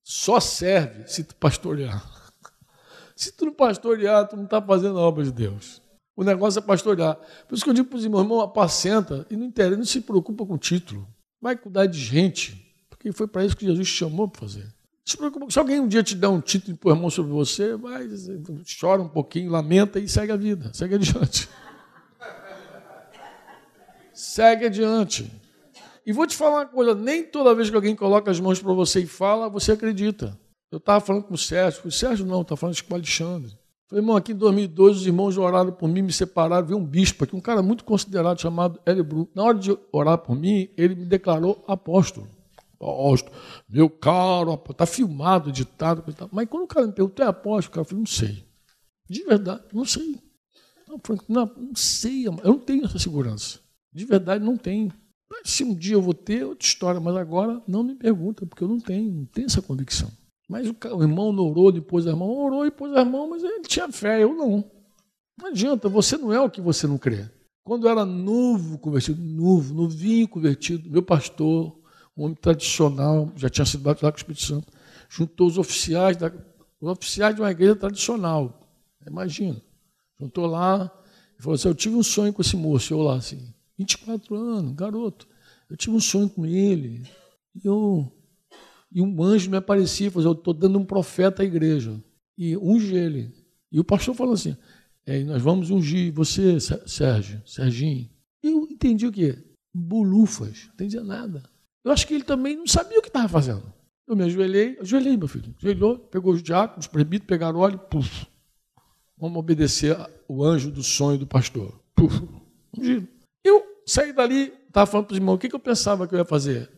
só 0.04 0.40
serve 0.40 1.08
se 1.08 1.24
tu 1.24 1.36
pastorear. 1.36 2.02
Se 3.14 3.32
tu 3.32 3.46
não 3.46 3.54
pastorear, 3.54 4.28
tu 4.28 4.36
não 4.36 4.46
está 4.46 4.60
fazendo 4.60 4.98
a 4.98 5.02
obra 5.04 5.24
de 5.24 5.32
Deus. 5.32 5.80
O 6.16 6.24
negócio 6.24 6.60
é 6.60 6.62
pastorear. 6.62 7.18
Por 7.48 7.56
isso 7.56 7.64
que 7.64 7.70
eu 7.70 7.74
digo 7.74 7.88
para 7.88 7.98
os 7.98 8.04
irmãos, 8.04 8.22
irmão, 8.22 8.42
apacenta 8.42 9.26
e 9.30 9.36
não 9.36 9.46
interessa, 9.46 9.78
não 9.78 9.86
se 9.86 10.02
preocupa 10.02 10.46
com 10.46 10.56
o 10.56 10.58
título. 10.58 11.08
Vai 11.42 11.56
cuidar 11.56 11.86
de 11.86 11.98
gente, 11.98 12.74
porque 12.90 13.12
foi 13.12 13.28
para 13.28 13.46
isso 13.46 13.56
que 13.56 13.66
Jesus 13.66 13.88
te 13.88 13.96
chamou 13.96 14.28
para 14.28 14.42
fazer. 14.42 14.68
Se, 15.04 15.18
preocupa, 15.18 15.50
se 15.50 15.58
alguém 15.58 15.80
um 15.80 15.88
dia 15.88 16.04
te 16.04 16.16
der 16.16 16.28
um 16.28 16.40
título 16.40 16.74
e 16.74 16.78
pôr 16.78 16.92
a 16.92 16.96
mão 16.96 17.10
sobre 17.10 17.32
você, 17.32 17.76
vai, 17.76 18.08
chora 18.80 19.02
um 19.02 19.08
pouquinho, 19.08 19.52
lamenta 19.52 20.00
e 20.00 20.08
segue 20.08 20.32
a 20.32 20.36
vida, 20.36 20.72
segue 20.74 20.96
adiante. 20.96 21.50
segue 24.14 24.66
adiante. 24.66 25.32
E 26.06 26.14
vou 26.14 26.28
te 26.28 26.36
falar 26.36 26.60
uma 26.60 26.66
coisa: 26.66 26.94
nem 26.94 27.24
toda 27.24 27.56
vez 27.56 27.70
que 27.70 27.76
alguém 27.76 27.96
coloca 27.96 28.30
as 28.30 28.40
mãos 28.40 28.62
para 28.62 28.74
você 28.74 29.02
e 29.02 29.08
fala, 29.08 29.50
você 29.50 29.72
acredita. 29.72 30.38
Eu 30.72 30.78
estava 30.78 31.02
falando 31.02 31.24
com 31.24 31.34
o 31.34 31.38
Sérgio, 31.38 31.82
o 31.86 31.92
Sérgio 31.92 32.26
não, 32.26 32.42
estava 32.42 32.58
falando 32.58 32.82
com 32.82 32.94
o 32.94 32.96
Alexandre. 32.96 33.58
Falei, 33.92 34.06
irmão, 34.06 34.16
aqui 34.16 34.32
em 34.32 34.38
2012 34.38 35.00
os 35.00 35.06
irmãos 35.06 35.38
oraram 35.38 35.74
por 35.74 35.90
mim, 35.90 36.02
me 36.02 36.14
separaram, 36.14 36.66
veio 36.66 36.80
um 36.80 36.86
bispo 36.86 37.26
aqui, 37.26 37.36
um 37.36 37.42
cara 37.42 37.62
muito 37.62 37.84
considerado 37.84 38.40
chamado 38.40 38.80
Hélio 38.86 39.04
Bru. 39.04 39.30
Na 39.36 39.44
hora 39.44 39.58
de 39.58 39.78
orar 39.92 40.18
por 40.18 40.34
mim, 40.34 40.70
ele 40.78 40.96
me 40.96 41.06
declarou 41.06 41.62
apóstolo. 41.68 42.26
Apóstolo, 42.76 43.36
meu 43.68 43.90
caro, 43.90 44.54
está 44.70 44.86
filmado, 44.86 45.50
editado, 45.50 46.06
mas 46.32 46.48
quando 46.48 46.64
o 46.64 46.68
cara 46.68 46.88
me 46.88 46.94
perguntou, 46.94 47.26
é 47.26 47.28
apóstolo? 47.28 47.82
O 47.82 47.86
cara 47.86 48.00
não 48.00 48.06
sei. 48.06 48.46
De 49.10 49.26
verdade, 49.26 49.62
não 49.74 49.84
sei. 49.84 50.18
Não, 50.88 50.98
não, 51.28 51.52
não 51.58 51.76
sei, 51.76 52.28
eu 52.28 52.34
não 52.46 52.60
tenho 52.60 52.86
essa 52.86 52.98
segurança. 52.98 53.60
De 53.92 54.06
verdade, 54.06 54.42
não 54.42 54.56
tenho. 54.56 54.90
Se 55.44 55.66
um 55.66 55.76
dia 55.76 55.96
eu 55.96 56.02
vou 56.02 56.14
ter, 56.14 56.46
outra 56.46 56.66
história, 56.66 57.02
mas 57.02 57.18
agora 57.18 57.62
não 57.68 57.84
me 57.84 57.96
pergunta, 57.96 58.46
porque 58.46 58.64
eu 58.64 58.70
não 58.70 58.80
tenho, 58.80 59.12
não 59.12 59.26
tenho 59.26 59.48
essa 59.48 59.62
convicção. 59.62 60.10
Mas 60.52 60.68
o, 60.68 61.02
irmão 61.02 61.32
não 61.32 61.46
orou, 61.46 61.72
depois 61.72 62.06
o 62.06 62.10
irmão 62.10 62.30
orou, 62.30 62.66
depois 62.66 62.92
o 62.92 62.98
irmão, 62.98 63.30
mas 63.30 63.42
ele 63.42 63.62
tinha 63.62 63.90
fé, 63.90 64.22
eu 64.22 64.36
não. 64.36 64.70
Não 65.40 65.48
adianta, 65.48 65.88
você 65.88 66.18
não 66.18 66.34
é 66.34 66.42
o 66.42 66.50
que 66.50 66.60
você 66.60 66.86
não 66.86 66.98
crê. 66.98 67.26
Quando 67.64 67.88
eu 67.88 67.90
era 67.90 68.04
novo 68.04 68.78
convertido, 68.78 69.24
novo, 69.24 69.74
novinho 69.74 70.28
convertido, 70.28 70.92
meu 70.92 71.02
pastor, 71.02 71.74
um 72.18 72.26
homem 72.26 72.36
tradicional, 72.36 73.32
já 73.38 73.50
tinha 73.50 73.64
sido 73.66 73.80
batizado 73.80 74.12
com 74.12 74.18
o 74.18 74.20
Espírito 74.20 74.44
Santo, 74.44 74.68
juntou 75.08 75.48
os 75.48 75.58
oficiais, 75.58 76.18
da, 76.18 76.30
os 76.82 76.90
oficiais 76.90 77.34
de 77.34 77.40
uma 77.40 77.52
igreja 77.52 77.78
tradicional. 77.78 78.60
Imagina. 79.08 79.62
Juntou 80.20 80.48
lá 80.48 80.92
e 81.40 81.42
falou 81.42 81.56
assim: 81.56 81.70
Eu 81.70 81.76
tive 81.76 81.96
um 81.96 82.04
sonho 82.04 82.34
com 82.34 82.42
esse 82.42 82.58
moço. 82.58 82.94
Eu 82.94 83.02
lá 83.02 83.16
assim, 83.16 83.54
24 83.78 84.36
anos, 84.36 84.74
garoto. 84.74 85.26
Eu 85.70 85.78
tive 85.78 85.96
um 85.96 86.02
sonho 86.02 86.28
com 86.28 86.46
ele. 86.46 87.10
E 87.56 87.66
eu 87.66 88.12
e 88.92 89.02
um 89.02 89.24
anjo 89.24 89.50
me 89.50 89.58
aparecia 89.58 90.08
e 90.08 90.10
falou: 90.10 90.30
Eu 90.30 90.38
estou 90.38 90.54
dando 90.54 90.78
um 90.78 90.86
profeta 90.86 91.42
à 91.42 91.46
igreja. 91.46 92.02
E 92.38 92.58
unge 92.58 92.96
ele. 92.96 93.34
E 93.72 93.80
o 93.80 93.84
pastor 93.84 94.14
falou 94.14 94.34
assim: 94.34 94.58
é, 95.06 95.24
Nós 95.24 95.42
vamos 95.42 95.70
ungir 95.70 96.12
você, 96.14 96.58
Sérgio, 96.60 97.42
Serginho. 97.46 98.10
Eu 98.44 98.68
entendi 98.70 99.08
o 99.08 99.12
quê? 99.12 99.38
Bolufas, 99.74 100.66
não 100.66 100.74
entendia 100.74 101.04
nada. 101.04 101.44
Eu 101.84 101.92
acho 101.92 102.06
que 102.06 102.14
ele 102.14 102.24
também 102.24 102.58
não 102.58 102.68
sabia 102.68 103.00
o 103.00 103.02
que 103.02 103.08
estava 103.08 103.30
fazendo. 103.30 103.64
Eu 104.08 104.16
me 104.16 104.26
ajoelhei, 104.26 104.78
ajoelhei, 104.82 105.16
meu 105.16 105.28
filho. 105.28 105.56
Ajoelhou, 105.58 105.98
pegou 105.98 106.34
os 106.34 106.44
diáconos, 106.44 106.86
os 106.86 106.92
presbíteros, 106.92 107.28
pegaram 107.28 107.60
óleo, 107.60 107.80
puf. 107.80 108.28
Vamos 109.18 109.38
obedecer 109.38 109.96
o 110.28 110.44
anjo 110.44 110.70
do 110.70 110.84
sonho 110.84 111.18
do 111.18 111.28
pastor. 111.28 111.80
Puf. 111.96 112.22
Ungido. 112.78 113.08
Eu 113.44 113.64
saí 113.86 114.12
dali, 114.12 114.52
estava 114.68 114.86
falando 114.86 115.08
para 115.08 115.14
os 115.14 115.18
irmãos, 115.18 115.36
o 115.36 115.38
que, 115.38 115.48
que 115.48 115.56
eu 115.56 115.60
pensava 115.60 116.08
que 116.08 116.14
eu 116.14 116.20
ia 116.20 116.26
fazer? 116.26 116.70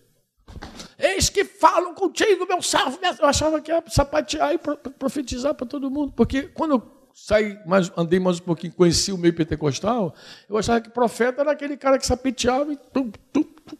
Eis 1.13 1.29
que 1.29 1.45
falam 1.45 1.93
contigo, 1.93 2.45
meu 2.47 2.61
salvo. 2.61 2.99
Eu 3.19 3.27
achava 3.27 3.61
que 3.61 3.71
ia 3.71 3.83
sapatear 3.87 4.53
e 4.53 4.57
profetizar 4.57 5.53
para 5.53 5.67
todo 5.67 5.89
mundo, 5.89 6.11
porque 6.13 6.43
quando 6.43 6.71
eu 6.71 7.09
saí, 7.13 7.59
mais, 7.67 7.91
andei 7.95 8.19
mais 8.19 8.39
um 8.39 8.43
pouquinho, 8.43 8.73
conheci 8.73 9.11
o 9.11 9.17
meio 9.17 9.35
pentecostal, 9.35 10.15
eu 10.49 10.57
achava 10.57 10.81
que 10.81 10.89
profeta 10.89 11.41
era 11.41 11.51
aquele 11.51 11.77
cara 11.77 11.99
que 11.99 12.05
sapateava 12.05 12.73
e 12.73 12.77
tum, 12.77 13.11
tum, 13.31 13.43
tum. 13.43 13.77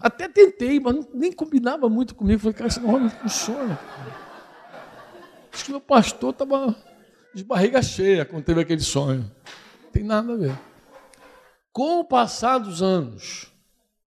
Até 0.00 0.26
tentei, 0.28 0.80
mas 0.80 0.94
não, 0.94 1.06
nem 1.12 1.30
combinava 1.30 1.86
muito 1.86 2.14
comigo. 2.14 2.40
Falei, 2.40 2.54
cara, 2.54 2.68
esse 2.68 2.80
negócio 2.80 3.00
não 3.02 3.10
funciona. 3.10 3.78
Acho 5.52 5.64
que 5.66 5.70
meu 5.70 5.80
pastor 5.80 6.30
estava 6.30 6.74
de 7.34 7.44
barriga 7.44 7.82
cheia 7.82 8.24
quando 8.24 8.44
teve 8.44 8.62
aquele 8.62 8.80
sonho. 8.80 9.30
Não 9.84 9.90
tem 9.90 10.02
nada 10.02 10.32
a 10.32 10.36
ver. 10.36 10.58
Com 11.70 12.00
o 12.00 12.04
passar 12.04 12.56
dos 12.56 12.80
anos, 12.80 13.52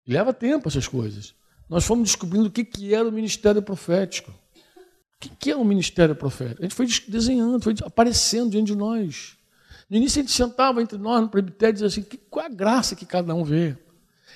leva 0.07 0.33
tempo 0.33 0.69
essas 0.69 0.89
coisas 0.89 1.35
nós 1.73 1.87
fomos 1.87 2.11
descobrindo 2.11 2.49
o 2.49 2.51
que, 2.51 2.67
que 2.67 2.95
era 2.95 3.09
o 3.09 3.11
ministério 3.11 3.63
profético. 3.63 4.31
O 4.31 5.19
que, 5.19 5.31
que 5.31 5.51
é 5.51 5.57
o 5.57 5.65
ministério 5.65 6.15
profético? 6.15 6.61
A 6.61 6.65
gente 6.67 6.75
foi 6.75 6.87
desenhando, 7.09 7.63
foi 7.63 7.75
aparecendo 7.83 8.51
diante 8.51 8.67
de 8.67 8.77
nós. 8.77 9.39
No 9.89 9.97
início 9.97 10.21
a 10.21 10.23
gente 10.23 10.35
sentava 10.35 10.83
entre 10.83 10.99
nós 10.99 11.23
no 11.23 11.31
presbitério 11.31 11.73
e 11.73 11.81
dizia 11.81 11.87
assim: 11.87 12.19
qual 12.29 12.45
é 12.45 12.49
a 12.49 12.53
graça 12.53 12.95
que 12.95 13.07
cada 13.07 13.35
um 13.35 13.43
vê? 13.43 13.75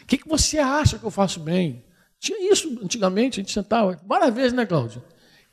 O 0.00 0.06
que, 0.06 0.16
que 0.16 0.26
você 0.26 0.58
acha 0.58 0.98
que 0.98 1.04
eu 1.04 1.10
faço 1.10 1.38
bem? 1.38 1.84
Tinha 2.18 2.50
isso 2.50 2.78
antigamente, 2.82 3.38
a 3.38 3.42
gente 3.42 3.52
sentava 3.52 4.00
várias 4.06 4.34
vezes, 4.34 4.52
né, 4.54 4.64
Cláudio? 4.64 5.04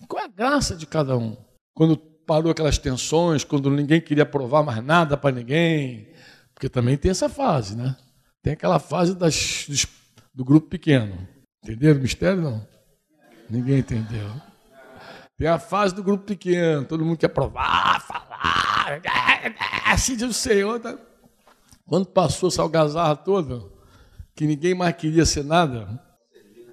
Qual 0.08 0.22
é 0.22 0.26
a 0.26 0.30
graça 0.30 0.78
de 0.78 0.86
cada 0.86 1.18
um? 1.18 1.36
Quando 1.74 1.98
parou 1.98 2.50
aquelas 2.50 2.78
tensões, 2.78 3.44
quando 3.44 3.70
ninguém 3.70 4.00
queria 4.00 4.26
provar 4.26 4.64
mais 4.64 4.82
nada 4.82 5.18
para 5.18 5.36
ninguém, 5.36 6.08
porque 6.54 6.70
também 6.70 6.96
tem 6.96 7.12
essa 7.12 7.28
fase, 7.28 7.76
né? 7.76 7.98
Tem 8.42 8.54
aquela 8.54 8.80
fase 8.80 9.14
das, 9.14 9.68
do 10.34 10.46
grupo 10.46 10.70
pequeno. 10.70 11.33
Entenderam 11.64 12.00
o 12.00 12.02
mistério? 12.02 12.42
Não. 12.42 12.68
Ninguém 13.50 13.80
entendeu. 13.80 14.30
Tem 15.38 15.48
a 15.48 15.58
fase 15.58 15.96
do 15.96 16.04
grupo 16.04 16.26
pequeno, 16.26 16.86
todo 16.86 17.04
mundo 17.04 17.18
quer 17.18 17.30
provar, 17.30 18.02
falar, 18.02 19.02
assim 19.86 20.16
diz 20.16 20.30
o 20.30 20.34
Senhor. 20.34 20.80
Tá? 20.80 20.98
Quando 21.86 22.06
passou 22.06 22.50
essa 22.50 22.62
algazarra 22.62 23.16
toda, 23.16 23.64
que 24.36 24.46
ninguém 24.46 24.76
mais 24.76 24.96
queria 24.96 25.26
ser 25.26 25.44
nada, 25.44 26.00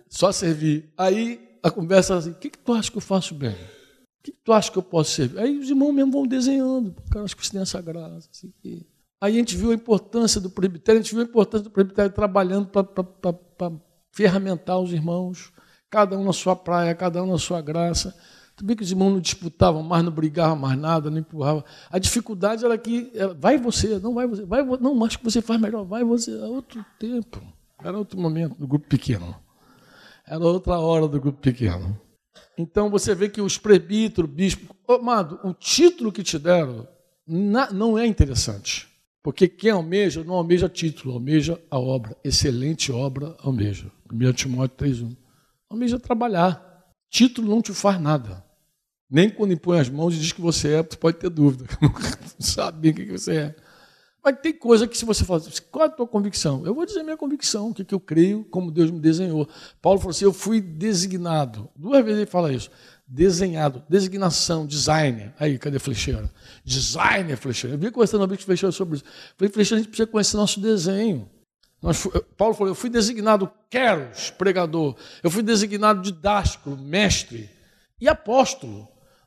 só 0.09 0.31
servir. 0.31 0.93
Aí 0.97 1.59
a 1.63 1.71
conversa 1.71 2.17
assim: 2.17 2.31
o 2.31 2.35
que, 2.35 2.51
que 2.51 2.59
tu 2.59 2.73
acha 2.73 2.91
que 2.91 2.99
eu 2.99 3.03
faço 3.03 3.35
bem? 3.35 3.53
O 3.53 4.23
que, 4.23 4.33
que 4.33 4.41
tu 4.45 4.53
acha 4.53 4.71
que 4.71 4.79
eu 4.79 4.83
posso 4.83 5.13
servir? 5.13 5.39
Aí 5.39 5.59
os 5.59 5.69
irmãos 5.69 5.93
mesmo 5.93 6.13
vão 6.13 6.27
desenhando, 6.27 6.95
cara, 7.11 7.25
acho 7.25 7.37
que 7.37 7.45
você 7.45 7.53
tem 7.53 7.63
essa 7.63 7.81
graça. 7.81 8.29
Assim, 8.31 8.53
Aí 9.23 9.35
a 9.35 9.39
gente 9.39 9.57
viu 9.57 9.71
a 9.71 9.75
importância 9.75 10.41
do 10.41 10.49
presbitério, 10.49 11.01
a 11.01 11.03
gente 11.03 11.15
viu 11.15 11.23
a 11.23 11.27
importância 11.27 11.65
do 11.65 11.71
presbitério 11.71 12.11
trabalhando 12.11 12.69
para 12.69 12.85
ferramentar 14.13 14.79
os 14.79 14.93
irmãos, 14.93 15.53
cada 15.89 16.17
um 16.19 16.25
na 16.25 16.33
sua 16.33 16.55
praia, 16.55 16.95
cada 16.95 17.23
um 17.23 17.27
na 17.27 17.39
sua 17.39 17.61
graça. 17.61 18.15
Vê 18.63 18.77
que 18.77 18.83
os 18.83 18.91
irmãos 18.91 19.11
não 19.11 19.21
disputavam 19.21 19.83
mais, 19.83 20.05
não 20.05 20.13
brigavam 20.13 20.57
mais 20.57 20.79
nada, 20.79 21.11
não 21.11 21.19
empurravam. 21.19 21.65
A 21.91 21.99
dificuldade 21.99 22.65
era 22.65 22.77
que, 22.77 23.11
era, 23.15 23.33
vai 23.33 23.57
você, 23.57 23.99
não 23.99 24.13
vai 24.13 24.27
você, 24.27 24.45
vai, 24.45 24.63
não, 24.63 25.03
acho 25.05 25.19
que 25.19 25.25
você 25.25 25.41
faz 25.41 25.59
melhor, 25.59 25.85
vai 25.85 26.05
você. 26.05 26.37
Era 26.37 26.47
outro 26.47 26.85
tempo, 26.99 27.41
era 27.83 27.97
outro 27.97 28.21
momento 28.21 28.57
do 28.57 28.67
grupo 28.67 28.87
pequeno. 28.87 29.35
Era 30.27 30.45
outra 30.45 30.79
hora 30.79 31.09
do 31.09 31.19
grupo 31.19 31.41
pequeno. 31.41 31.99
Então 32.57 32.91
você 32.91 33.15
vê 33.15 33.31
que 33.31 33.41
os 33.41 33.57
presbíteros, 33.57 34.31
bispo, 34.31 34.77
amado, 34.87 35.41
o 35.43 35.55
título 35.55 36.13
que 36.13 36.23
te 36.23 36.39
deram 36.39 36.87
não 37.27 37.97
é 37.97 38.07
interessante. 38.07 38.90
Porque 39.23 39.47
quem 39.49 39.71
almeja 39.71 40.25
não 40.25 40.35
almeja 40.35 40.69
título, 40.69 41.15
almeja 41.15 41.61
a 41.71 41.79
obra. 41.79 42.17
Excelente 42.25 42.91
obra 42.91 43.37
almeja. 43.41 43.91
1 44.11 44.33
Timóteo 44.33 44.89
3,1. 44.89 45.17
Almeja 45.69 45.99
trabalhar. 45.99 46.87
Título 47.11 47.49
não 47.49 47.61
te 47.61 47.75
faz 47.75 48.01
nada. 48.01 48.45
Nem 49.11 49.29
quando 49.29 49.53
impõe 49.53 49.81
as 49.81 49.89
mãos 49.89 50.15
e 50.15 50.19
diz 50.19 50.33
que 50.33 50.41
você 50.41 50.75
é, 50.75 50.83
você 50.83 50.97
pode 50.97 51.19
ter 51.19 51.29
dúvida. 51.29 51.67
Não 51.83 51.93
sabe 52.41 52.91
o 52.91 52.95
que 52.95 53.13
você 53.13 53.37
é. 53.37 53.57
Mas 54.23 54.39
tem 54.41 54.53
coisa 54.53 54.87
que 54.87 54.97
se 54.97 55.05
você 55.05 55.25
fala, 55.25 55.43
qual 55.71 55.85
é 55.85 55.89
a 55.89 55.91
tua 55.91 56.07
convicção? 56.07 56.65
Eu 56.67 56.75
vou 56.75 56.85
dizer 56.85 57.03
minha 57.03 57.17
convicção, 57.17 57.71
o 57.71 57.75
que, 57.75 57.85
que 57.85 57.95
eu 57.95 58.01
creio, 58.01 58.45
como 58.45 58.71
Deus 58.71 58.91
me 58.91 59.01
desenhou. 59.01 59.49
Paulo 59.81 59.99
falou 59.99 60.11
assim, 60.11 60.27
eu 60.27 60.33
fui 60.33 60.61
designado. 60.61 61.71
Duas 61.75 62.05
vezes 62.05 62.21
ele 62.21 62.31
fala 62.31 62.53
isso 62.53 62.71
desenhado, 63.11 63.83
designação, 63.89 64.65
designer. 64.65 65.35
Aí, 65.39 65.59
cadê 65.59 65.81
Flecheira? 65.81 66.31
Designer 66.65 67.37
Flecheira. 67.37 67.75
Eu 67.75 67.79
vi 67.79 67.91
conversando 67.91 68.27
com 68.29 68.35
o 68.35 68.39
Flecheira 68.39 68.71
sobre 68.71 68.97
isso. 68.97 69.05
Falei, 69.37 69.53
Flecheira, 69.53 69.81
a 69.81 69.83
gente 69.83 69.89
precisa 69.89 70.07
conhecer 70.07 70.37
nosso 70.37 70.61
desenho. 70.61 71.29
Nós, 71.83 72.07
Paulo 72.37 72.55
falou, 72.55 72.71
eu 72.71 72.75
fui 72.75 72.89
designado 72.89 73.51
queros, 73.69 74.31
pregador. 74.31 74.95
Eu 75.25 75.31
fui 75.31 75.43
designado 75.43 76.03
didático, 76.03 76.71
mestre 76.77 77.51
e 78.01 78.09
apóstolo. 78.09 78.87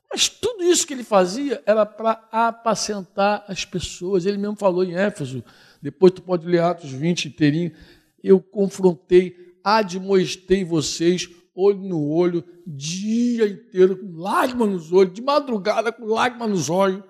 Mas 0.09 0.29
tudo 0.29 0.63
isso 0.63 0.87
que 0.87 0.93
ele 0.93 1.03
fazia 1.03 1.61
era 1.65 1.85
para 1.85 2.25
apacentar 2.31 3.43
as 3.49 3.65
pessoas. 3.65 4.25
Ele 4.25 4.37
mesmo 4.37 4.55
falou 4.55 4.85
em 4.85 4.95
Éfeso, 4.95 5.43
depois 5.81 6.13
tu 6.13 6.21
pode 6.21 6.47
ler 6.47 6.61
Atos 6.61 6.91
20 6.91 7.27
inteirinho, 7.27 7.73
eu 8.23 8.39
confrontei, 8.39 9.35
admoestei 9.61 10.63
vocês 10.63 11.27
olho 11.55 11.79
no 11.79 12.09
olho, 12.09 12.43
dia 12.65 13.47
inteiro, 13.47 13.97
com 13.97 14.17
lágrimas 14.17 14.69
nos 14.69 14.91
olhos, 14.91 15.13
de 15.13 15.21
madrugada 15.21 15.91
com 15.91 16.05
lágrimas 16.05 16.49
nos 16.49 16.69
olhos. 16.69 17.03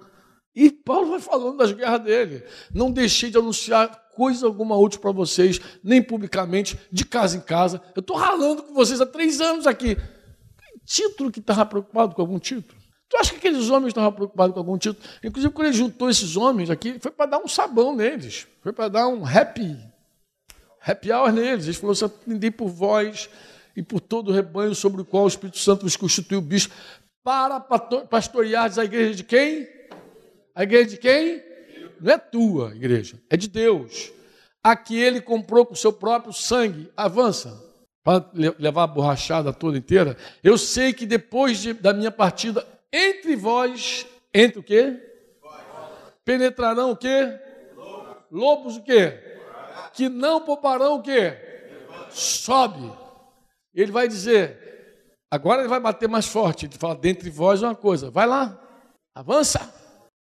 E 0.56 0.70
Paulo 0.72 1.12
vai 1.12 1.20
falando 1.20 1.58
das 1.58 1.72
guerras 1.72 2.02
dele. 2.04 2.44
Não 2.74 2.92
deixei 2.92 3.32
de 3.32 3.38
anunciar 3.38 4.10
coisa 4.16 4.46
alguma 4.46 4.78
útil 4.78 5.00
para 5.00 5.12
vocês, 5.12 5.60
nem 5.84 6.02
publicamente, 6.02 6.80
de 6.92 7.04
casa 7.06 7.38
em 7.38 7.42
casa. 7.42 7.82
Eu 7.96 8.02
estou 8.02 8.16
ralando 8.16 8.64
com 8.64 8.74
vocês 8.74 9.02
há 9.02 9.06
três 9.06 9.42
anos 9.42 9.66
aqui. 9.66 9.96
Que 9.96 10.80
título 10.86 11.32
que 11.32 11.40
estava 11.40 11.66
preocupado 11.66 12.14
com 12.14 12.22
algum 12.22 12.38
título? 12.38 12.80
Tu 13.10 13.18
acha 13.18 13.32
que 13.32 13.38
aqueles 13.38 13.70
homens 13.70 13.90
estavam 13.90 14.12
preocupados 14.12 14.54
com 14.54 14.60
algum 14.60 14.78
título? 14.78 15.04
Inclusive, 15.24 15.54
quando 15.54 15.68
ele 15.68 15.78
juntou 15.78 16.10
esses 16.10 16.36
homens 16.36 16.70
aqui, 16.70 16.98
foi 17.00 17.12
para 17.12 17.28
dar 17.28 17.40
um 17.40 17.48
sabão 17.48 17.96
neles, 17.96 18.48
foi 18.62 18.74
para 18.74 18.88
dar 18.88 19.08
um 19.08 19.26
happy, 19.26 19.78
happy 20.82 21.12
hour 21.12 21.32
neles. 21.32 21.66
Ele 21.66 21.74
falou: 21.76 21.96
se 21.96 22.04
eu 22.04 22.08
atendi 22.08 22.50
por 22.50 22.70
vós, 22.70 23.30
e 23.76 23.82
por 23.82 24.00
todo 24.00 24.30
o 24.30 24.34
rebanho 24.34 24.76
sobre 24.76 25.02
o 25.02 25.06
qual 25.06 25.24
o 25.24 25.28
Espírito 25.28 25.58
Santo 25.58 25.82
vos 25.82 25.96
constituiu 25.96 26.42
bispo, 26.42 26.74
para 27.24 27.60
pastorear 27.60 28.72
a 28.78 28.84
igreja 28.84 29.16
de 29.16 29.24
quem? 29.24 29.68
A 30.54 30.64
igreja 30.64 30.90
de 30.90 30.98
quem? 30.98 31.42
Não 32.00 32.14
é 32.14 32.18
tua 32.18 32.76
igreja, 32.76 33.20
é 33.30 33.38
de 33.38 33.48
Deus. 33.48 34.12
A 34.62 34.76
que 34.76 35.00
ele 35.00 35.22
comprou 35.22 35.66
com 35.66 35.74
o 35.74 35.78
seu 35.78 35.92
próprio 35.92 36.34
sangue. 36.34 36.92
Avança. 36.96 37.62
Para 38.04 38.30
levar 38.34 38.84
a 38.84 38.88
borrachada 38.88 39.54
toda 39.54 39.78
inteira. 39.78 40.18
Eu 40.44 40.58
sei 40.58 40.92
que 40.92 41.06
depois 41.06 41.60
de, 41.60 41.74
da 41.74 41.94
minha 41.94 42.12
partida, 42.12 42.66
entre 42.92 43.36
vós, 43.36 44.06
entre 44.34 44.60
o 44.60 44.64
quê? 44.64 45.00
Penetrarão 46.26 46.92
o 46.92 46.98
quê? 46.98 47.40
Lobos 48.30 48.78
o 48.78 48.84
quê? 48.84 49.18
Que 49.94 50.10
não 50.10 50.42
pouparão 50.42 50.96
o 50.96 51.02
quê? 51.02 51.38
Sobe 52.10 52.92
ele 53.82 53.92
vai 53.92 54.08
dizer, 54.08 55.18
agora 55.32 55.62
ele 55.62 55.70
vai 55.70 55.80
bater 55.80 56.08
mais 56.08 56.28
forte, 56.28 56.66
ele 56.66 56.78
fala, 56.78 56.96
dentre 56.96 57.30
vós 57.30 57.62
uma 57.62 57.76
coisa, 57.76 58.12
vai 58.12 58.28
lá, 58.28 58.60
avança. 59.16 59.60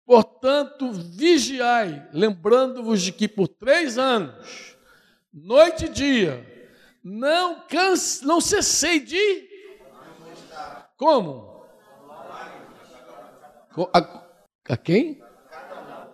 Portanto, 0.05 0.91
vigiai, 0.91 2.09
lembrando-vos 2.11 3.01
de 3.01 3.11
que 3.11 3.27
por 3.27 3.47
três 3.47 3.97
anos, 3.97 4.75
noite 5.31 5.85
e 5.85 5.89
dia, 5.89 6.53
não 7.03 7.65
canse, 7.67 8.25
não 8.25 8.41
cessei 8.41 8.99
de. 8.99 9.49
Como? 10.97 11.65
A, 13.93 14.23
a 14.69 14.77
quem? 14.77 15.21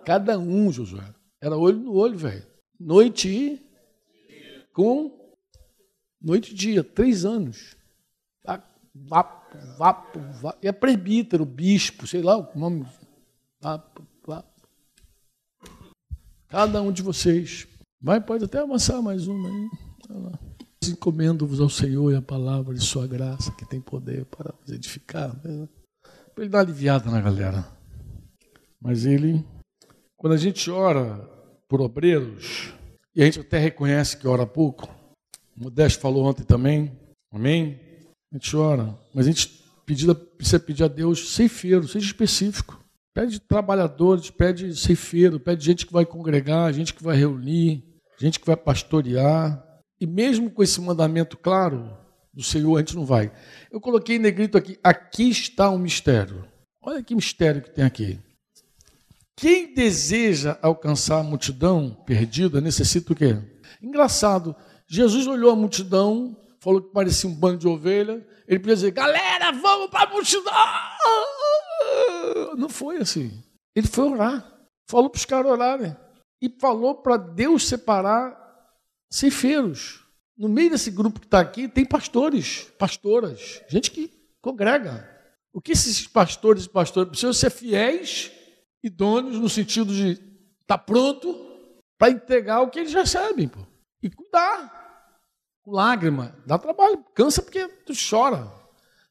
Cada 0.04 0.38
um, 0.38 0.72
Josué. 0.72 1.04
Era 1.40 1.56
olho 1.56 1.78
no 1.78 1.94
olho, 1.94 2.16
velho. 2.16 2.46
Noite 2.78 3.28
e 3.28 3.70
com 4.72 5.19
noite 6.20 6.52
e 6.52 6.54
dia, 6.54 6.84
três 6.84 7.24
anos. 7.24 7.76
Vapo, 8.94 9.56
vapo, 9.78 10.18
vapo. 10.40 10.58
E 10.62 10.68
é 10.68 10.72
presbítero, 10.72 11.44
bispo, 11.44 12.06
sei 12.06 12.22
lá 12.22 12.36
o 12.36 12.58
nome. 12.58 12.86
Vapo, 13.60 14.04
vapo. 14.26 14.68
Cada 16.48 16.82
um 16.82 16.90
de 16.90 17.02
vocês. 17.02 17.68
Vai, 18.00 18.20
pode 18.20 18.44
até 18.44 18.58
avançar 18.58 19.00
mais 19.00 19.28
uma 19.28 19.48
aí. 19.48 19.70
Encomendo-vos 20.88 21.60
ao 21.60 21.68
Senhor 21.68 22.12
e 22.12 22.16
a 22.16 22.22
palavra 22.22 22.74
de 22.74 22.80
sua 22.80 23.06
graça, 23.06 23.52
que 23.52 23.68
tem 23.68 23.80
poder 23.80 24.24
para 24.24 24.52
vos 24.60 24.72
edificar. 24.72 25.38
Né? 25.44 25.68
Para 26.34 26.44
ele 26.44 26.50
dar 26.50 26.60
aliviada 26.60 27.10
na 27.10 27.20
galera. 27.20 27.64
Mas 28.80 29.04
ele, 29.04 29.44
quando 30.16 30.32
a 30.32 30.38
gente 30.38 30.70
ora 30.70 31.16
por 31.68 31.80
obreiros, 31.80 32.74
e 33.14 33.22
a 33.22 33.24
gente 33.26 33.40
até 33.40 33.58
reconhece 33.58 34.16
que 34.16 34.26
ora 34.26 34.46
pouco, 34.46 34.88
Modesto 35.60 36.00
falou 36.00 36.24
ontem 36.24 36.42
também. 36.42 36.90
Amém? 37.30 37.78
A 38.32 38.36
gente 38.36 38.56
ora, 38.56 38.98
mas 39.14 39.26
a 39.26 39.30
gente 39.30 39.62
precisa, 39.84 40.14
precisa 40.14 40.58
pedir 40.58 40.84
a 40.84 40.88
Deus 40.88 41.34
ceifeiro, 41.34 41.86
seja 41.86 42.06
específico. 42.06 42.82
Pede 43.12 43.38
trabalhadores, 43.38 44.30
pede 44.30 44.74
ceifeiro, 44.74 45.38
pede 45.38 45.62
gente 45.62 45.84
que 45.84 45.92
vai 45.92 46.06
congregar, 46.06 46.72
gente 46.72 46.94
que 46.94 47.02
vai 47.02 47.14
reunir, 47.14 47.84
gente 48.18 48.40
que 48.40 48.46
vai 48.46 48.56
pastorear. 48.56 49.62
E 50.00 50.06
mesmo 50.06 50.50
com 50.50 50.62
esse 50.62 50.80
mandamento 50.80 51.36
claro 51.36 51.94
do 52.32 52.42
Senhor, 52.42 52.76
a 52.76 52.78
gente 52.78 52.96
não 52.96 53.04
vai. 53.04 53.30
Eu 53.70 53.80
coloquei 53.80 54.16
em 54.16 54.20
negrito 54.20 54.56
aqui, 54.56 54.78
aqui 54.82 55.28
está 55.28 55.68
um 55.68 55.78
mistério. 55.78 56.46
Olha 56.80 57.02
que 57.02 57.14
mistério 57.14 57.60
que 57.60 57.70
tem 57.70 57.84
aqui. 57.84 58.18
Quem 59.36 59.74
deseja 59.74 60.58
alcançar 60.62 61.18
a 61.18 61.22
multidão 61.22 61.90
perdida 62.06 62.60
necessita 62.60 63.12
o 63.12 63.16
quê? 63.16 63.36
Engraçado, 63.82 64.54
Jesus 64.90 65.28
olhou 65.28 65.52
a 65.52 65.56
multidão, 65.56 66.36
falou 66.58 66.82
que 66.82 66.92
parecia 66.92 67.30
um 67.30 67.34
bando 67.34 67.58
de 67.58 67.68
ovelha. 67.68 68.26
Ele 68.48 68.58
podia 68.58 68.74
dizer: 68.74 68.90
galera, 68.90 69.52
vamos 69.52 69.88
para 69.88 70.10
a 70.10 70.12
multidão. 70.12 70.52
Não 72.58 72.68
foi 72.68 72.96
assim. 72.96 73.40
Ele 73.74 73.86
foi 73.86 74.08
orar. 74.08 74.44
Falou 74.90 75.08
para 75.08 75.18
os 75.18 75.24
caras 75.24 75.52
orarem. 75.52 75.96
E 76.42 76.48
falou 76.60 76.96
para 76.96 77.16
Deus 77.16 77.68
separar 77.68 78.36
ceifeiros. 79.12 80.04
No 80.36 80.48
meio 80.48 80.70
desse 80.70 80.90
grupo 80.90 81.20
que 81.20 81.26
está 81.26 81.38
aqui, 81.38 81.68
tem 81.68 81.84
pastores, 81.84 82.64
pastoras, 82.78 83.62
gente 83.68 83.90
que 83.90 84.10
congrega. 84.40 85.08
O 85.52 85.60
que 85.60 85.72
esses 85.72 86.06
pastores 86.06 86.64
e 86.64 86.68
pastoras 86.68 87.10
precisam 87.10 87.32
ser 87.32 87.50
fiéis, 87.50 88.32
idôneos, 88.82 89.38
no 89.38 89.48
sentido 89.48 89.92
de 89.92 90.12
estar 90.12 90.22
tá 90.66 90.78
pronto 90.78 91.38
para 91.98 92.10
entregar 92.10 92.62
o 92.62 92.70
que 92.70 92.80
eles 92.80 92.92
recebem. 92.92 93.48
Pô. 93.48 93.60
E 94.02 94.08
cuidar 94.08 94.79
lágrima. 95.70 96.34
Dá 96.46 96.58
trabalho, 96.58 97.04
cansa 97.14 97.42
porque 97.42 97.66
tu 97.86 97.92
chora. 97.94 98.50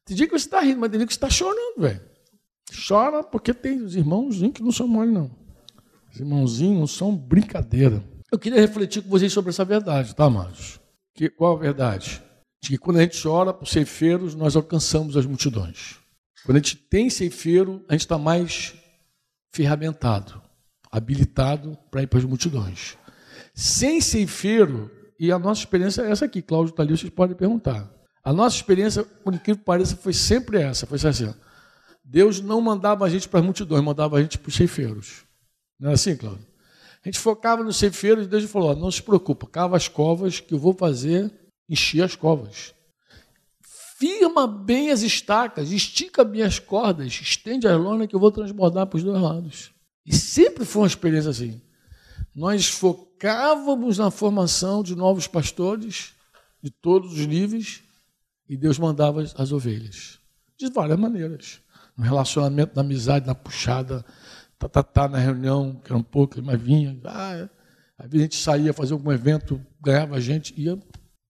Tem 0.04 0.16
dia 0.16 0.26
que 0.26 0.38
você 0.38 0.46
está 0.46 0.60
rindo, 0.60 0.80
mas 0.80 0.90
tem 0.90 0.98
dia 0.98 1.06
que 1.06 1.12
você 1.12 1.18
está 1.18 1.30
chorando, 1.30 1.80
velho. 1.80 2.00
Chora 2.86 3.22
porque 3.22 3.52
tem 3.52 3.82
os 3.82 3.96
irmãozinhos 3.96 4.54
que 4.54 4.62
não 4.62 4.72
são 4.72 4.86
mole, 4.86 5.10
não. 5.10 5.30
Os 6.12 6.20
irmãozinhos 6.20 6.78
não 6.78 6.86
são 6.86 7.16
brincadeira. 7.16 8.02
Eu 8.30 8.38
queria 8.38 8.60
refletir 8.60 9.02
com 9.02 9.08
vocês 9.08 9.32
sobre 9.32 9.50
essa 9.50 9.64
verdade, 9.64 10.14
tá, 10.14 10.24
amados? 10.24 10.80
Que, 11.14 11.28
qual 11.28 11.56
a 11.56 11.60
verdade? 11.60 12.22
De 12.62 12.70
que 12.70 12.78
quando 12.78 12.98
a 12.98 13.02
gente 13.02 13.20
chora 13.20 13.52
por 13.52 13.66
ceifeiros, 13.66 14.34
nós 14.34 14.54
alcançamos 14.54 15.16
as 15.16 15.26
multidões. 15.26 15.96
Quando 16.44 16.56
a 16.56 16.60
gente 16.60 16.76
tem 16.76 17.10
ceifeiro, 17.10 17.84
a 17.88 17.92
gente 17.92 18.02
está 18.02 18.18
mais 18.18 18.74
ferramentado, 19.52 20.40
habilitado 20.90 21.76
para 21.90 22.02
ir 22.02 22.06
para 22.06 22.18
as 22.18 22.24
multidões. 22.24 22.96
Sem 23.54 24.00
ceifeiro, 24.00 24.90
e 25.20 25.30
a 25.30 25.38
nossa 25.38 25.60
experiência 25.60 26.00
é 26.00 26.10
essa 26.10 26.24
aqui, 26.24 26.40
Cláudio 26.40 26.70
está 26.70 26.82
ali, 26.82 26.96
vocês 26.96 27.12
podem 27.12 27.36
perguntar. 27.36 27.92
A 28.24 28.32
nossa 28.32 28.56
experiência, 28.56 29.04
por 29.04 29.34
incrível 29.34 29.58
que 29.58 29.66
pareça, 29.66 29.94
foi 29.94 30.14
sempre 30.14 30.58
essa, 30.58 30.86
foi 30.86 30.96
assim. 31.06 31.34
Deus 32.02 32.40
não 32.40 32.58
mandava 32.62 33.04
a 33.04 33.08
gente 33.10 33.28
para 33.28 33.40
as 33.40 33.44
multidões, 33.44 33.84
mandava 33.84 34.16
a 34.16 34.22
gente 34.22 34.38
para 34.38 34.48
os 34.48 34.54
ceifeiros. 34.54 35.24
Não 35.78 35.90
é 35.90 35.92
assim, 35.92 36.16
Cláudio? 36.16 36.46
A 37.04 37.08
gente 37.08 37.18
focava 37.18 37.62
nos 37.62 37.76
ceifeiros 37.76 38.24
e 38.24 38.28
Deus 38.28 38.44
falou, 38.44 38.74
não 38.74 38.90
se 38.90 39.02
preocupa, 39.02 39.46
cava 39.46 39.76
as 39.76 39.88
covas 39.88 40.40
que 40.40 40.54
eu 40.54 40.58
vou 40.58 40.72
fazer 40.72 41.30
encher 41.68 42.02
as 42.02 42.16
covas. 42.16 42.74
firma 43.98 44.46
bem 44.46 44.90
as 44.90 45.02
estacas, 45.02 45.70
estica 45.70 46.24
bem 46.24 46.42
as 46.42 46.58
cordas, 46.58 47.12
estende 47.12 47.68
a 47.68 47.76
lona 47.76 48.06
que 48.06 48.16
eu 48.16 48.20
vou 48.20 48.32
transbordar 48.32 48.86
para 48.86 48.96
os 48.96 49.04
dois 49.04 49.20
lados. 49.20 49.70
E 50.06 50.14
sempre 50.14 50.64
foi 50.64 50.80
uma 50.80 50.88
experiência 50.88 51.30
assim. 51.30 51.60
Nós 52.34 52.66
focávamos 53.20 53.98
na 53.98 54.10
formação 54.10 54.82
de 54.82 54.96
novos 54.96 55.26
pastores, 55.26 56.14
de 56.62 56.70
todos 56.70 57.12
os 57.12 57.26
níveis, 57.26 57.82
e 58.48 58.56
Deus 58.56 58.78
mandava 58.78 59.22
as 59.36 59.52
ovelhas. 59.52 60.18
De 60.58 60.70
várias 60.70 60.98
maneiras. 60.98 61.60
No 61.98 62.02
relacionamento, 62.02 62.72
na 62.74 62.80
amizade, 62.80 63.26
na 63.26 63.34
puxada, 63.34 64.02
tá, 64.58 64.70
tá, 64.70 64.82
tá 64.82 65.06
na 65.06 65.18
reunião, 65.18 65.78
que 65.84 65.92
era 65.92 65.98
um 65.98 66.02
pouco, 66.02 66.40
mas 66.42 66.58
vinha. 66.58 66.98
Ah, 67.04 67.46
às 67.98 68.08
vezes 68.08 68.20
a 68.20 68.22
gente 68.22 68.36
saía 68.36 68.72
fazer 68.72 68.94
algum 68.94 69.12
evento, 69.12 69.60
ganhava 69.82 70.16
a 70.16 70.20
gente, 70.20 70.58
ia, 70.58 70.78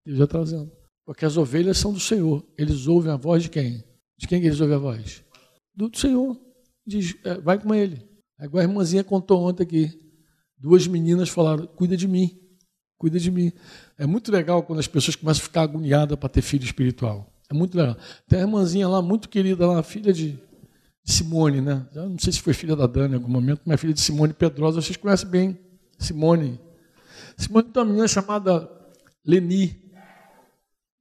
ia 0.05 0.27
trazendo. 0.27 0.71
Porque 1.05 1.25
as 1.25 1.35
ovelhas 1.35 1.77
são 1.77 1.91
do 1.91 1.99
Senhor. 1.99 2.41
Eles 2.57 2.87
ouvem 2.87 3.11
a 3.11 3.17
voz 3.17 3.43
de 3.43 3.49
quem? 3.49 3.83
De 4.17 4.29
quem 4.29 4.41
eles 4.41 4.61
ouvem 4.61 4.77
a 4.77 4.79
voz? 4.79 5.25
Do 5.75 5.91
Senhor. 5.93 6.39
Diz, 6.87 7.17
é, 7.25 7.35
vai 7.41 7.59
com 7.59 7.75
ele. 7.75 8.01
Agora 8.39 8.63
a 8.63 8.69
irmãzinha 8.69 9.03
contou 9.03 9.41
ontem 9.41 9.63
aqui. 9.63 10.10
Duas 10.61 10.85
meninas 10.85 11.29
falaram: 11.29 11.65
cuida 11.65 11.97
de 11.97 12.07
mim, 12.07 12.39
cuida 12.97 13.19
de 13.19 13.31
mim. 13.31 13.51
É 13.97 14.05
muito 14.05 14.31
legal 14.31 14.61
quando 14.63 14.79
as 14.79 14.87
pessoas 14.87 15.15
começam 15.15 15.41
a 15.41 15.43
ficar 15.43 15.63
agoniadas 15.63 16.17
para 16.17 16.29
ter 16.29 16.41
filho 16.41 16.63
espiritual. 16.63 17.33
É 17.49 17.53
muito 17.53 17.75
legal. 17.77 17.97
Tem 18.29 18.39
a 18.39 18.43
irmãzinha 18.43 18.87
lá, 18.87 19.01
muito 19.01 19.27
querida, 19.27 19.67
lá, 19.67 19.81
filha 19.83 20.13
de, 20.13 20.39
Simone, 21.03 21.61
né? 21.61 21.85
Eu 21.95 22.09
não 22.09 22.19
sei 22.19 22.31
se 22.31 22.41
foi 22.41 22.53
filha 22.53 22.75
da 22.75 22.85
Dani 22.85 23.13
em 23.13 23.15
algum 23.15 23.31
momento, 23.31 23.61
mas 23.65 23.79
filha 23.79 23.93
de 23.93 23.99
Simone 23.99 24.33
Pedrosa, 24.33 24.81
vocês 24.81 24.97
conhecem 24.97 25.27
bem. 25.27 25.59
Simone. 25.97 26.59
Simone 27.35 27.67
tem 27.69 27.81
uma 27.81 27.89
menina 27.89 28.07
chamada 28.07 28.69
Leni. 29.25 29.81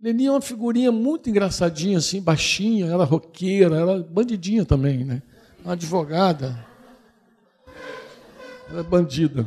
Leni 0.00 0.26
é 0.26 0.30
uma 0.30 0.40
figurinha 0.40 0.90
muito 0.90 1.28
engraçadinha, 1.28 1.98
assim, 1.98 2.22
baixinha, 2.22 2.86
ela 2.86 3.04
roqueira, 3.04 3.76
ela 3.76 4.02
bandidinha 4.02 4.64
também, 4.64 5.04
né? 5.04 5.22
Uma 5.62 5.74
advogada. 5.74 6.66
Ela 8.70 8.80
é 8.80 8.82
bandida. 8.84 9.44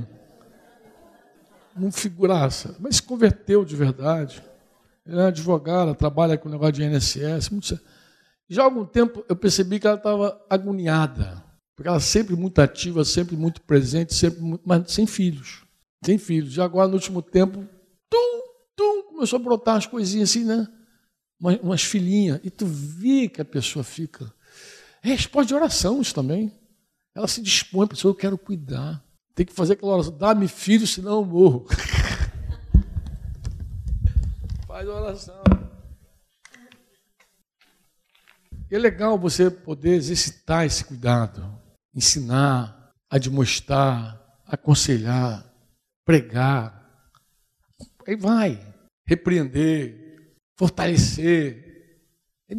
Não 1.76 1.92
figuraça, 1.92 2.76
mas 2.80 2.98
se 2.98 3.04
converteu 3.04 3.64
de 3.64 3.76
verdade. 3.76 4.44
Ela 5.06 5.24
é 5.24 5.28
advogada, 5.28 5.96
trabalha 5.96 6.38
com 6.38 6.50
o 6.50 6.52
negócio 6.52 6.74
de 6.74 6.84
INSS. 6.84 7.50
Muito... 7.50 7.80
Já 8.50 8.62
há 8.62 8.66
algum 8.66 8.86
tempo 8.86 9.24
eu 9.28 9.36
percebi 9.36 9.80
que 9.80 9.88
ela 9.88 9.96
estava 9.96 10.40
agoniada, 10.50 11.44
porque 11.76 11.88
ela 11.88 12.00
sempre 12.00 12.36
muito 12.36 12.60
ativa, 12.60 13.04
sempre 13.06 13.36
muito 13.36 13.62
presente, 13.62 14.14
sempre 14.14 14.42
muito... 14.42 14.62
mas 14.66 14.92
sem 14.92 15.08
filhos. 15.08 15.64
Sem 16.06 16.18
filhos. 16.18 16.52
Já 16.52 16.66
agora, 16.66 16.88
no 16.88 16.96
último 16.96 17.22
tempo, 17.22 17.66
tum, 18.10 19.04
começou 19.24 19.40
a 19.40 19.42
brotar 19.44 19.76
umas 19.76 19.86
coisinhas 19.86 20.30
assim, 20.30 20.44
né? 20.44 20.68
Umas, 21.40 21.60
umas 21.62 21.84
filhinhas. 21.84 22.42
E 22.44 22.50
tu 22.50 22.66
vê 22.66 23.30
que 23.30 23.42
a 23.42 23.46
pessoa 23.46 23.84
fica. 23.84 24.32
É 25.02 25.08
resposta 25.10 25.48
de 25.48 25.56
oração 25.56 26.02
isso 26.02 26.14
também. 26.14 26.52
Ela 27.16 27.28
se 27.28 27.42
dispõe, 27.42 27.86
a 27.86 27.88
pessoa, 27.88 28.12
eu 28.12 28.16
quero 28.16 28.38
cuidar. 28.38 29.04
Tem 29.36 29.46
que 29.46 29.54
fazer 29.54 29.74
aquela 29.74 29.94
oração, 29.94 30.18
dá-me 30.18 30.48
filho, 30.48 30.86
senão 30.86 31.20
eu 31.20 31.26
morro. 31.26 31.66
Faz 34.68 34.88
oração. 34.88 35.44
é 38.76 38.78
legal 38.78 39.20
você 39.20 39.52
poder 39.52 39.94
exercitar 39.94 40.66
esse 40.66 40.84
cuidado, 40.84 41.46
ensinar, 41.94 42.92
admoestar, 43.10 44.20
aconselhar, 44.48 45.46
pregar. 46.04 46.82
Aí 48.08 48.16
vai 48.16 48.60
repreender, 49.06 50.36
fortalecer. 50.58 52.02
É, 52.50 52.54
é, 52.54 52.58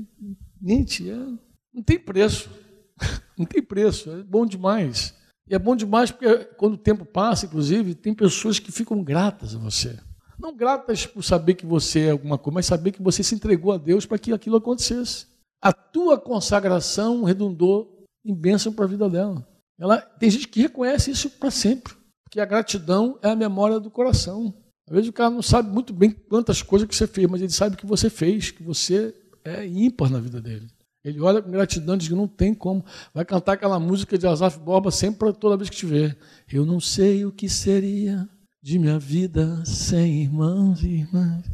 não 1.72 1.82
tem 1.84 1.98
preço. 1.98 2.48
Não 3.36 3.44
tem 3.44 3.60
preço. 3.60 4.08
É 4.12 4.22
bom 4.22 4.46
demais. 4.46 5.12
E 5.48 5.54
é 5.54 5.58
bom 5.58 5.76
demais 5.76 6.10
porque 6.10 6.46
quando 6.56 6.74
o 6.74 6.78
tempo 6.78 7.04
passa, 7.04 7.46
inclusive, 7.46 7.94
tem 7.94 8.14
pessoas 8.14 8.58
que 8.58 8.72
ficam 8.72 9.02
gratas 9.02 9.54
a 9.54 9.58
você. 9.58 9.98
Não 10.38 10.54
gratas 10.54 11.06
por 11.06 11.22
saber 11.22 11.54
que 11.54 11.66
você 11.66 12.06
é 12.06 12.10
alguma 12.10 12.38
coisa, 12.38 12.54
mas 12.54 12.66
saber 12.66 12.92
que 12.92 13.02
você 13.02 13.22
se 13.22 13.34
entregou 13.34 13.72
a 13.72 13.78
Deus 13.78 14.06
para 14.06 14.18
que 14.18 14.32
aquilo 14.32 14.56
acontecesse. 14.56 15.26
A 15.62 15.72
tua 15.72 16.18
consagração 16.18 17.24
redundou 17.24 18.04
em 18.24 18.34
bênção 18.34 18.72
para 18.72 18.84
a 18.84 18.88
vida 18.88 19.08
dela. 19.08 19.46
Ela, 19.78 19.98
tem 20.00 20.30
gente 20.30 20.48
que 20.48 20.62
reconhece 20.62 21.10
isso 21.10 21.30
para 21.30 21.50
sempre, 21.50 21.94
porque 22.24 22.40
a 22.40 22.44
gratidão 22.44 23.18
é 23.22 23.30
a 23.30 23.36
memória 23.36 23.78
do 23.78 23.90
coração. 23.90 24.54
Às 24.88 24.94
vezes 24.94 25.08
o 25.08 25.12
cara 25.12 25.30
não 25.30 25.42
sabe 25.42 25.70
muito 25.70 25.92
bem 25.92 26.10
quantas 26.10 26.62
coisas 26.62 26.88
que 26.88 26.94
você 26.94 27.06
fez, 27.06 27.28
mas 27.28 27.40
ele 27.40 27.52
sabe 27.52 27.76
que 27.76 27.86
você 27.86 28.10
fez, 28.10 28.50
que 28.50 28.62
você 28.62 29.14
é 29.44 29.66
ímpar 29.66 30.10
na 30.10 30.20
vida 30.20 30.40
dele. 30.40 30.68
Ele 31.04 31.20
olha 31.20 31.42
com 31.42 31.50
gratidão 31.50 31.94
e 31.94 31.98
diz 31.98 32.08
que 32.08 32.14
não 32.14 32.26
tem 32.26 32.54
como. 32.54 32.84
Vai 33.12 33.24
cantar 33.24 33.52
aquela 33.52 33.78
música 33.78 34.16
de 34.16 34.26
Asaf 34.26 34.58
Borba 34.58 34.90
sempre 34.90 35.32
toda 35.34 35.56
vez 35.56 35.68
que 35.68 35.76
tiver. 35.76 36.16
Eu 36.50 36.64
não 36.64 36.80
sei 36.80 37.26
o 37.26 37.32
que 37.32 37.48
seria 37.48 38.26
de 38.62 38.78
minha 38.78 38.98
vida 38.98 39.62
sem 39.66 40.22
irmãos 40.22 40.82
e 40.82 40.88
irmãs, 40.88 41.44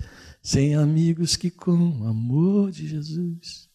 sem 0.40 0.76
amigos 0.76 1.34
que 1.34 1.50
com 1.50 1.72
o 1.72 2.06
amor 2.06 2.70
de 2.70 2.86
Jesus. 2.86 3.68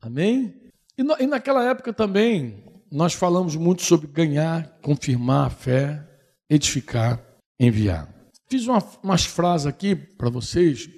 Amém? 0.00 0.54
E, 0.96 1.04
no, 1.04 1.14
e 1.20 1.26
naquela 1.28 1.64
época 1.70 1.92
também 1.92 2.64
nós 2.90 3.14
falamos 3.14 3.54
muito 3.54 3.82
sobre 3.82 4.08
ganhar, 4.08 4.76
confirmar 4.82 5.46
a 5.46 5.50
fé, 5.50 6.04
edificar, 6.50 7.22
enviar. 7.60 8.12
Fiz 8.48 8.66
uma, 8.66 8.82
umas 9.04 9.24
frases 9.24 9.66
aqui 9.68 9.94
para 9.94 10.28
vocês, 10.28 10.90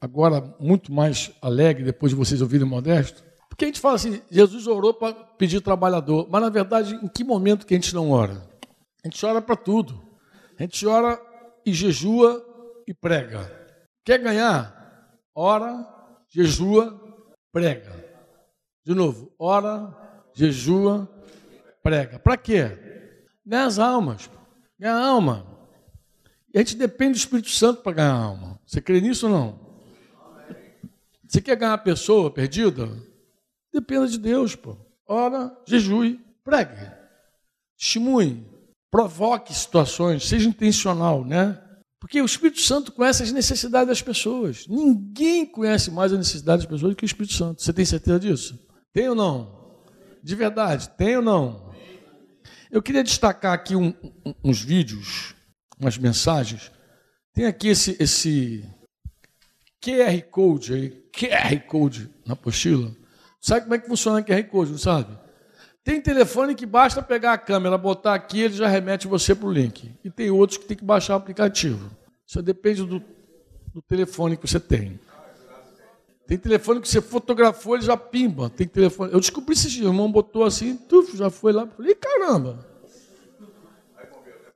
agora 0.00 0.56
muito 0.58 0.92
mais 0.92 1.30
alegre, 1.40 1.84
depois 1.84 2.10
de 2.10 2.16
vocês 2.16 2.40
ouvirem 2.42 2.66
Modesto. 2.66 3.22
Porque 3.54 3.66
a 3.66 3.68
gente 3.68 3.78
fala 3.78 3.94
assim, 3.94 4.20
Jesus 4.28 4.66
orou 4.66 4.92
para 4.92 5.14
pedir 5.14 5.60
trabalhador, 5.60 6.26
mas 6.28 6.42
na 6.42 6.48
verdade, 6.48 6.96
em 6.96 7.06
que 7.06 7.22
momento 7.22 7.64
que 7.64 7.72
a 7.72 7.76
gente 7.76 7.94
não 7.94 8.10
ora? 8.10 8.44
A 9.04 9.06
gente 9.06 9.24
ora 9.24 9.40
para 9.40 9.54
tudo. 9.54 10.02
A 10.58 10.62
gente 10.64 10.84
ora 10.84 11.20
e 11.64 11.72
jejua 11.72 12.44
e 12.84 12.92
prega. 12.92 13.48
Quer 14.04 14.18
ganhar? 14.18 15.16
Ora, 15.32 15.86
jejua, 16.28 17.00
prega. 17.52 17.92
De 18.84 18.92
novo, 18.92 19.32
ora, 19.38 19.94
jejua, 20.34 21.08
prega. 21.80 22.18
Para 22.18 22.36
quê? 22.36 22.76
Ganhar 23.46 23.66
as 23.66 23.78
almas. 23.78 24.28
Ganhar 24.76 24.98
alma. 24.98 25.46
E 26.52 26.58
a 26.58 26.60
gente 26.60 26.74
depende 26.74 27.12
do 27.12 27.18
Espírito 27.18 27.50
Santo 27.50 27.82
para 27.82 27.92
ganhar 27.92 28.14
alma. 28.14 28.58
Você 28.66 28.80
crê 28.80 29.00
nisso 29.00 29.28
ou 29.28 29.32
não? 29.32 29.60
Você 31.28 31.40
quer 31.40 31.54
ganhar 31.54 31.74
a 31.74 31.78
pessoa 31.78 32.32
perdida? 32.32 33.13
Dependa 33.74 34.06
de 34.06 34.18
Deus, 34.18 34.54
pô. 34.54 34.76
Ora, 35.04 35.52
jejue, 35.66 36.20
pregue. 36.44 36.92
Testemunhe. 37.76 38.46
Provoque 38.88 39.52
situações, 39.52 40.28
seja 40.28 40.48
intencional, 40.48 41.24
né? 41.24 41.60
Porque 41.98 42.22
o 42.22 42.24
Espírito 42.24 42.60
Santo 42.60 42.92
conhece 42.92 43.24
as 43.24 43.32
necessidades 43.32 43.88
das 43.88 44.00
pessoas. 44.00 44.68
Ninguém 44.68 45.44
conhece 45.44 45.90
mais 45.90 46.12
a 46.12 46.16
necessidade 46.16 46.62
das 46.62 46.70
pessoas 46.70 46.92
do 46.92 46.96
que 46.96 47.04
o 47.04 47.06
Espírito 47.06 47.34
Santo. 47.34 47.62
Você 47.62 47.72
tem 47.72 47.84
certeza 47.84 48.20
disso? 48.20 48.58
Tem 48.92 49.08
ou 49.08 49.16
não? 49.16 49.82
De 50.22 50.36
verdade, 50.36 50.88
tem 50.90 51.16
ou 51.16 51.22
não? 51.22 51.74
Eu 52.70 52.80
queria 52.80 53.02
destacar 53.02 53.52
aqui 53.52 53.74
um, 53.74 53.92
um, 54.24 54.34
uns 54.44 54.62
vídeos 54.62 55.34
umas 55.80 55.98
mensagens. 55.98 56.70
Tem 57.32 57.46
aqui 57.46 57.68
esse, 57.68 57.96
esse 57.98 58.64
QR 59.82 60.22
Code 60.30 60.72
aí, 60.72 60.90
QR 61.12 61.60
Code 61.66 62.08
na 62.24 62.34
apostila. 62.34 62.94
Sabe 63.44 63.60
como 63.60 63.74
é 63.74 63.78
que 63.78 63.86
funciona 63.86 64.22
QR 64.22 64.42
Code, 64.44 64.70
não 64.70 64.78
sabe? 64.78 65.18
Tem 65.84 66.00
telefone 66.00 66.54
que 66.54 66.64
basta 66.64 67.02
pegar 67.02 67.34
a 67.34 67.38
câmera, 67.38 67.76
botar 67.76 68.14
aqui, 68.14 68.40
ele 68.40 68.54
já 68.54 68.66
remete 68.66 69.06
você 69.06 69.34
para 69.34 69.46
o 69.46 69.52
link. 69.52 69.94
E 70.02 70.08
tem 70.08 70.30
outros 70.30 70.56
que 70.56 70.64
tem 70.64 70.74
que 70.74 70.82
baixar 70.82 71.12
o 71.12 71.16
aplicativo. 71.18 71.90
Isso 72.26 72.40
depende 72.40 72.86
do, 72.86 73.02
do 73.74 73.82
telefone 73.82 74.38
que 74.38 74.48
você 74.48 74.58
tem. 74.58 74.98
Tem 76.26 76.38
telefone 76.38 76.80
que 76.80 76.88
você 76.88 77.02
fotografou, 77.02 77.74
ele 77.74 77.84
já 77.84 77.98
pimba. 77.98 78.48
Tem 78.48 78.66
telefone. 78.66 79.12
Eu 79.12 79.20
descobri 79.20 79.52
esse 79.52 79.68
dia, 79.68 79.84
o 79.84 79.88
irmão 79.88 80.10
botou 80.10 80.44
assim, 80.44 80.74
tuf, 80.74 81.14
já 81.14 81.28
foi 81.28 81.52
lá. 81.52 81.66
Falei, 81.66 81.94
caramba. 81.94 82.66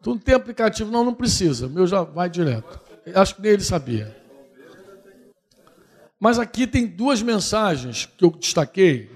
Tu 0.00 0.08
não 0.08 0.18
tem 0.18 0.34
aplicativo? 0.34 0.90
Não, 0.90 1.04
não 1.04 1.12
precisa. 1.12 1.68
Meu 1.68 1.86
já 1.86 2.04
vai 2.04 2.30
direto. 2.30 2.80
Acho 3.14 3.36
que 3.36 3.42
nem 3.42 3.52
ele 3.52 3.62
sabia. 3.62 4.17
Mas 6.20 6.38
aqui 6.38 6.66
tem 6.66 6.86
duas 6.86 7.22
mensagens 7.22 8.06
que 8.06 8.24
eu 8.24 8.30
destaquei, 8.30 9.08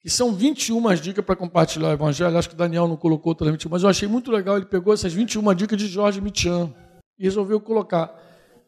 que 0.00 0.10
são 0.10 0.32
21 0.32 0.94
dicas 0.96 1.24
para 1.24 1.36
compartilhar 1.36 1.88
o 1.88 1.92
Evangelho. 1.92 2.36
Acho 2.36 2.48
que 2.48 2.54
o 2.54 2.58
Daniel 2.58 2.88
não 2.88 2.96
colocou 2.96 3.34
todas 3.34 3.52
21, 3.52 3.70
mas 3.70 3.82
eu 3.82 3.88
achei 3.88 4.08
muito 4.08 4.30
legal. 4.30 4.56
Ele 4.56 4.66
pegou 4.66 4.92
essas 4.92 5.12
21 5.12 5.54
dicas 5.54 5.78
de 5.78 5.86
Jorge 5.86 6.20
Mitian 6.20 6.72
e 7.18 7.24
resolveu 7.24 7.60
colocar. 7.60 8.06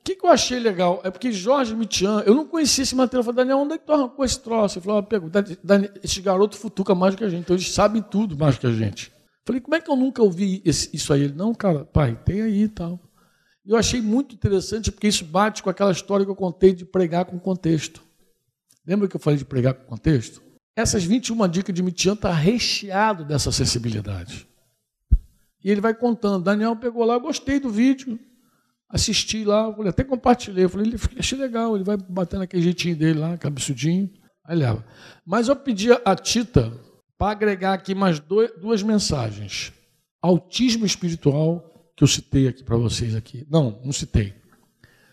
O 0.01 0.03
que, 0.03 0.15
que, 0.15 0.25
eu 0.25 0.31
achei 0.31 0.59
legal? 0.59 1.01
É 1.05 1.11
porque 1.11 1.31
Jorge 1.31 1.75
Mitian, 1.75 2.23
eu 2.25 2.35
não 2.35 2.47
conhecia 2.47 2.83
esse 2.83 2.95
material. 2.95 3.21
Eu 3.21 3.25
falei, 3.25 3.37
Daniel, 3.37 3.59
onde 3.59 3.75
é 3.75 3.79
que 3.79 3.85
tu 3.85 3.93
arrancou 3.93 4.25
esse 4.25 4.41
troço? 4.41 4.79
Ele 4.79 4.85
falou, 4.85 5.07
ah, 5.07 6.01
esse 6.03 6.23
garoto 6.23 6.57
futuca 6.57 6.95
mais 6.95 7.15
do 7.15 7.19
que 7.19 7.25
a 7.25 7.29
gente, 7.29 7.41
então 7.41 7.55
eles 7.55 7.71
sabem 7.71 8.01
tudo 8.01 8.39
mais 8.39 8.55
do 8.55 8.61
que 8.61 8.67
a 8.67 8.73
gente. 8.73 9.13
Falei, 9.45 9.61
como 9.61 9.75
é 9.75 9.81
que 9.81 9.91
eu 9.91 9.97
nunca 9.97 10.23
ouvi 10.23 10.63
esse, 10.65 10.89
isso 10.95 11.13
aí? 11.13 11.25
Ele, 11.25 11.35
não, 11.35 11.53
cara, 11.53 11.85
pai, 11.85 12.19
tem 12.25 12.41
aí 12.41 12.63
e 12.63 12.69
tal. 12.69 12.99
Eu 13.65 13.77
achei 13.77 14.01
muito 14.01 14.35
interessante 14.35 14.91
porque 14.91 15.09
isso 15.09 15.25
bate 15.25 15.63
com 15.63 15.71
aquela 15.71 15.93
história 15.93 16.25
que 16.25 16.31
eu 16.31 16.37
contei 16.37 16.73
de 16.73 16.85
pregar 16.85 17.25
com 17.27 17.39
contexto. 17.39 18.03
Lembra 18.87 19.07
que 19.07 19.17
eu 19.17 19.21
falei 19.21 19.39
de 19.39 19.45
pregar 19.45 19.75
com 19.75 19.85
contexto? 19.85 20.43
Essas 20.75 21.05
21 21.05 21.47
dicas 21.49 21.75
de 21.75 21.83
Mitian 21.83 22.15
está 22.15 22.33
recheado 22.33 23.25
dessa 23.25 23.51
acessibilidade. 23.51 24.47
E 25.63 25.71
ele 25.71 25.81
vai 25.81 25.95
contando. 25.95 26.43
Daniel 26.43 26.75
pegou 26.75 27.05
lá, 27.05 27.19
gostei 27.19 27.61
do 27.61 27.69
vídeo, 27.69 28.19
assisti 28.89 29.45
lá, 29.45 29.69
até 29.87 30.03
compartilhei. 30.03 30.67
Falei, 30.69 30.95
achei 31.19 31.39
legal, 31.39 31.75
ele 31.75 31.85
vai 31.85 31.97
batendo 31.97 32.43
aquele 32.43 32.63
jeitinho 32.63 32.97
dele 32.97 33.19
lá, 33.19 33.37
cabeçudinho. 33.37 34.11
Aí 34.45 34.57
leva. 34.57 34.85
Mas 35.25 35.49
eu 35.49 35.57
pedi 35.57 35.89
a 35.93 36.17
Tita 36.17 36.73
para 37.19 37.33
agregar 37.33 37.75
aqui 37.75 37.95
mais 37.95 38.19
dois, 38.19 38.51
duas 38.59 38.83
mensagens. 38.83 39.73
Autismo 40.23 40.87
espiritual, 40.87 41.70
que 42.01 42.05
eu 42.05 42.09
citei 42.09 42.49
aqui 42.49 42.65
para 42.65 42.79
vocês 42.79 43.15
aqui. 43.15 43.47
Não, 43.51 43.79
não 43.85 43.93
citei. 43.93 44.33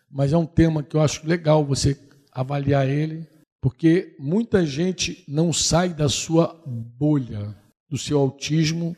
Mas 0.10 0.32
é 0.32 0.38
um 0.38 0.46
tema 0.46 0.82
que 0.82 0.96
eu 0.96 1.02
acho 1.02 1.28
legal 1.28 1.66
você 1.66 2.00
avaliar 2.32 2.88
ele 2.88 3.28
porque 3.60 4.16
muita 4.18 4.66
gente 4.66 5.22
não 5.28 5.52
sai 5.52 5.94
da 5.94 6.08
sua 6.08 6.64
bolha, 6.66 7.54
do 7.90 7.98
seu 7.98 8.18
autismo, 8.18 8.96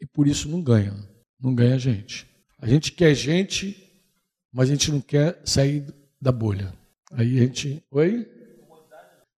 e 0.00 0.06
por 0.06 0.26
isso 0.26 0.48
não 0.48 0.62
ganha. 0.62 0.94
Não 1.38 1.54
ganha 1.54 1.78
gente. 1.78 2.26
A 2.58 2.66
gente 2.66 2.90
quer 2.92 3.14
gente, 3.14 3.76
mas 4.50 4.70
a 4.70 4.72
gente 4.72 4.90
não 4.90 5.02
quer 5.02 5.42
sair 5.44 5.84
da 6.18 6.32
bolha. 6.32 6.72
Aí 7.12 7.36
a 7.36 7.42
gente. 7.42 7.84
Oi? 7.90 8.26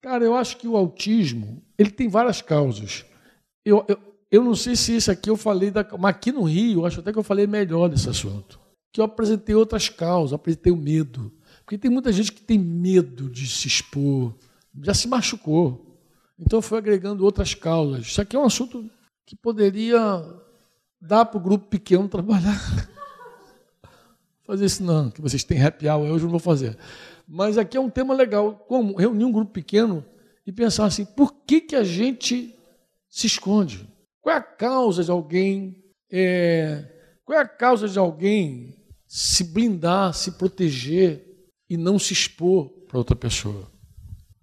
Cara, 0.02 0.22
eu 0.22 0.34
acho 0.34 0.58
que 0.58 0.68
o 0.68 0.76
autismo 0.76 1.62
ele 1.78 1.90
tem 1.90 2.10
várias 2.10 2.42
causas. 2.42 3.06
Eu, 3.64 3.86
eu, 3.88 3.98
eu 4.30 4.44
não 4.44 4.54
sei 4.54 4.76
se 4.76 4.96
isso 4.96 5.10
aqui 5.10 5.28
eu 5.28 5.36
falei, 5.36 5.70
da, 5.70 5.84
mas 5.98 6.10
aqui 6.10 6.30
no 6.30 6.44
Rio, 6.44 6.86
acho 6.86 7.00
até 7.00 7.12
que 7.12 7.18
eu 7.18 7.22
falei 7.22 7.46
melhor 7.46 7.88
desse 7.88 8.08
assunto. 8.08 8.60
Que 8.92 9.00
eu 9.00 9.04
apresentei 9.04 9.54
outras 9.54 9.88
causas, 9.88 10.32
apresentei 10.32 10.72
o 10.72 10.76
medo. 10.76 11.32
Porque 11.64 11.76
tem 11.76 11.90
muita 11.90 12.12
gente 12.12 12.32
que 12.32 12.42
tem 12.42 12.58
medo 12.58 13.28
de 13.28 13.46
se 13.48 13.66
expor, 13.66 14.34
já 14.82 14.94
se 14.94 15.08
machucou. 15.08 15.98
Então 16.38 16.62
foi 16.62 16.78
agregando 16.78 17.24
outras 17.24 17.54
causas. 17.54 18.06
Isso 18.06 18.20
aqui 18.20 18.36
é 18.36 18.38
um 18.38 18.44
assunto 18.44 18.88
que 19.26 19.34
poderia 19.34 20.24
dar 21.00 21.24
para 21.24 21.38
o 21.38 21.42
grupo 21.42 21.66
pequeno 21.66 22.08
trabalhar. 22.08 22.58
fazer 24.44 24.64
isso 24.64 24.82
não, 24.82 25.10
que 25.10 25.20
vocês 25.20 25.44
têm 25.44 25.62
happy 25.62 25.88
hour, 25.88 26.08
hoje 26.08 26.24
não 26.24 26.30
vou 26.30 26.40
fazer. 26.40 26.76
Mas 27.26 27.58
aqui 27.58 27.76
é 27.76 27.80
um 27.80 27.90
tema 27.90 28.14
legal, 28.14 28.64
como 28.66 28.96
reunir 28.96 29.24
um 29.24 29.32
grupo 29.32 29.52
pequeno 29.52 30.04
e 30.46 30.52
pensar 30.52 30.86
assim, 30.86 31.04
por 31.04 31.32
que, 31.46 31.60
que 31.60 31.76
a 31.76 31.84
gente 31.84 32.56
se 33.08 33.26
esconde? 33.26 33.88
Qual 34.30 34.36
é 34.36 34.38
a 34.38 34.42
causa 34.42 35.02
de 35.02 35.10
alguém, 35.10 35.84
é, 36.08 36.84
qual 37.24 37.36
é 37.36 37.42
a 37.42 37.48
causa 37.48 37.88
de 37.88 37.98
alguém 37.98 38.76
se 39.04 39.42
blindar, 39.42 40.14
se 40.14 40.30
proteger 40.30 41.48
e 41.68 41.76
não 41.76 41.98
se 41.98 42.12
expor 42.12 42.68
para 42.86 42.98
outra 42.98 43.16
pessoa. 43.16 43.68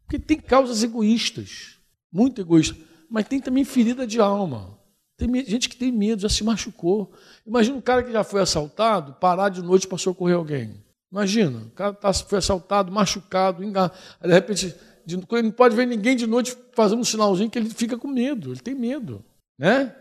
Porque 0.04 0.20
tem 0.20 0.42
causas 0.42 0.84
egoístas, 0.84 1.80
muito 2.12 2.42
egoístas, 2.42 2.78
mas 3.10 3.30
tem 3.30 3.40
também 3.40 3.64
ferida 3.64 4.06
de 4.06 4.20
alma. 4.20 4.78
Tem 5.16 5.34
gente 5.46 5.70
que 5.70 5.78
tem 5.78 5.90
medo, 5.90 6.22
já 6.22 6.30
se 6.30 6.44
machucou. 6.44 7.14
Imagina 7.46 7.78
um 7.78 7.82
cara 7.82 8.04
que 8.04 8.12
já 8.12 8.26
foi 8.26 8.42
assaltado, 8.42 9.14
parar 9.14 9.48
de 9.48 9.62
noite 9.62 9.88
para 9.88 9.98
socorrer 9.98 10.36
alguém. 10.36 10.84
Imagina, 11.10 11.60
o 11.60 11.72
cara 11.72 11.94
tá, 11.94 12.12
foi 12.12 12.40
assaltado, 12.40 12.92
machucado, 12.92 13.64
enganado. 13.64 13.94
de 14.22 14.34
repente, 14.34 14.76
ele 15.08 15.44
não 15.44 15.52
pode 15.52 15.78
ver 15.78 15.88
ninguém 15.88 16.18
de 16.18 16.28
noite 16.28 16.58
fazendo 16.74 17.00
um 17.00 17.06
sinalzinho 17.06 17.50
que 17.50 17.58
ele 17.58 17.70
fica 17.70 17.98
com 17.98 18.10
medo, 18.10 18.52
ele 18.52 18.60
tem 18.60 18.76
medo. 18.76 19.24
Né? 19.58 19.96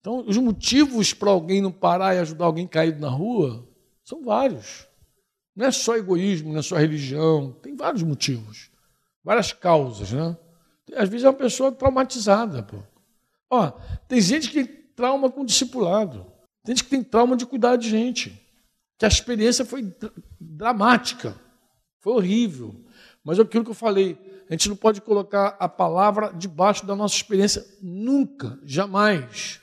Então, 0.00 0.24
os 0.26 0.36
motivos 0.36 1.12
para 1.12 1.30
alguém 1.30 1.60
não 1.60 1.72
parar 1.72 2.14
e 2.14 2.18
ajudar 2.18 2.46
alguém 2.46 2.66
caído 2.66 3.00
na 3.00 3.08
rua 3.08 3.68
são 4.04 4.22
vários. 4.22 4.86
Não 5.54 5.66
é 5.66 5.70
só 5.70 5.96
egoísmo, 5.96 6.52
não 6.52 6.60
é 6.60 6.62
só 6.62 6.76
religião, 6.76 7.52
tem 7.60 7.76
vários 7.76 8.02
motivos, 8.02 8.70
várias 9.22 9.52
causas, 9.52 10.12
né? 10.12 10.36
Às 10.96 11.08
vezes 11.08 11.24
é 11.24 11.28
uma 11.28 11.36
pessoa 11.36 11.70
traumatizada, 11.70 12.62
pô. 12.62 12.78
Ó, 13.50 13.70
tem 14.08 14.20
gente 14.20 14.48
que 14.50 14.64
tem 14.64 14.80
trauma 14.94 15.30
com 15.30 15.44
discipulado, 15.44 16.24
tem 16.64 16.74
gente 16.74 16.84
que 16.84 16.90
tem 16.90 17.02
trauma 17.02 17.36
de 17.36 17.46
cuidar 17.46 17.76
de 17.76 17.88
gente, 17.88 18.40
que 18.98 19.04
a 19.04 19.08
experiência 19.08 19.64
foi 19.64 19.92
dramática, 20.40 21.34
foi 22.00 22.14
horrível. 22.14 22.74
Mas 23.24 23.38
é 23.38 23.42
aquilo 23.42 23.64
que 23.64 23.70
eu 23.70 23.74
falei, 23.74 24.18
a 24.50 24.54
gente 24.54 24.68
não 24.68 24.74
pode 24.74 25.00
colocar 25.00 25.56
a 25.60 25.68
palavra 25.68 26.32
debaixo 26.36 26.84
da 26.84 26.96
nossa 26.96 27.14
experiência 27.14 27.64
nunca, 27.80 28.58
jamais. 28.64 29.60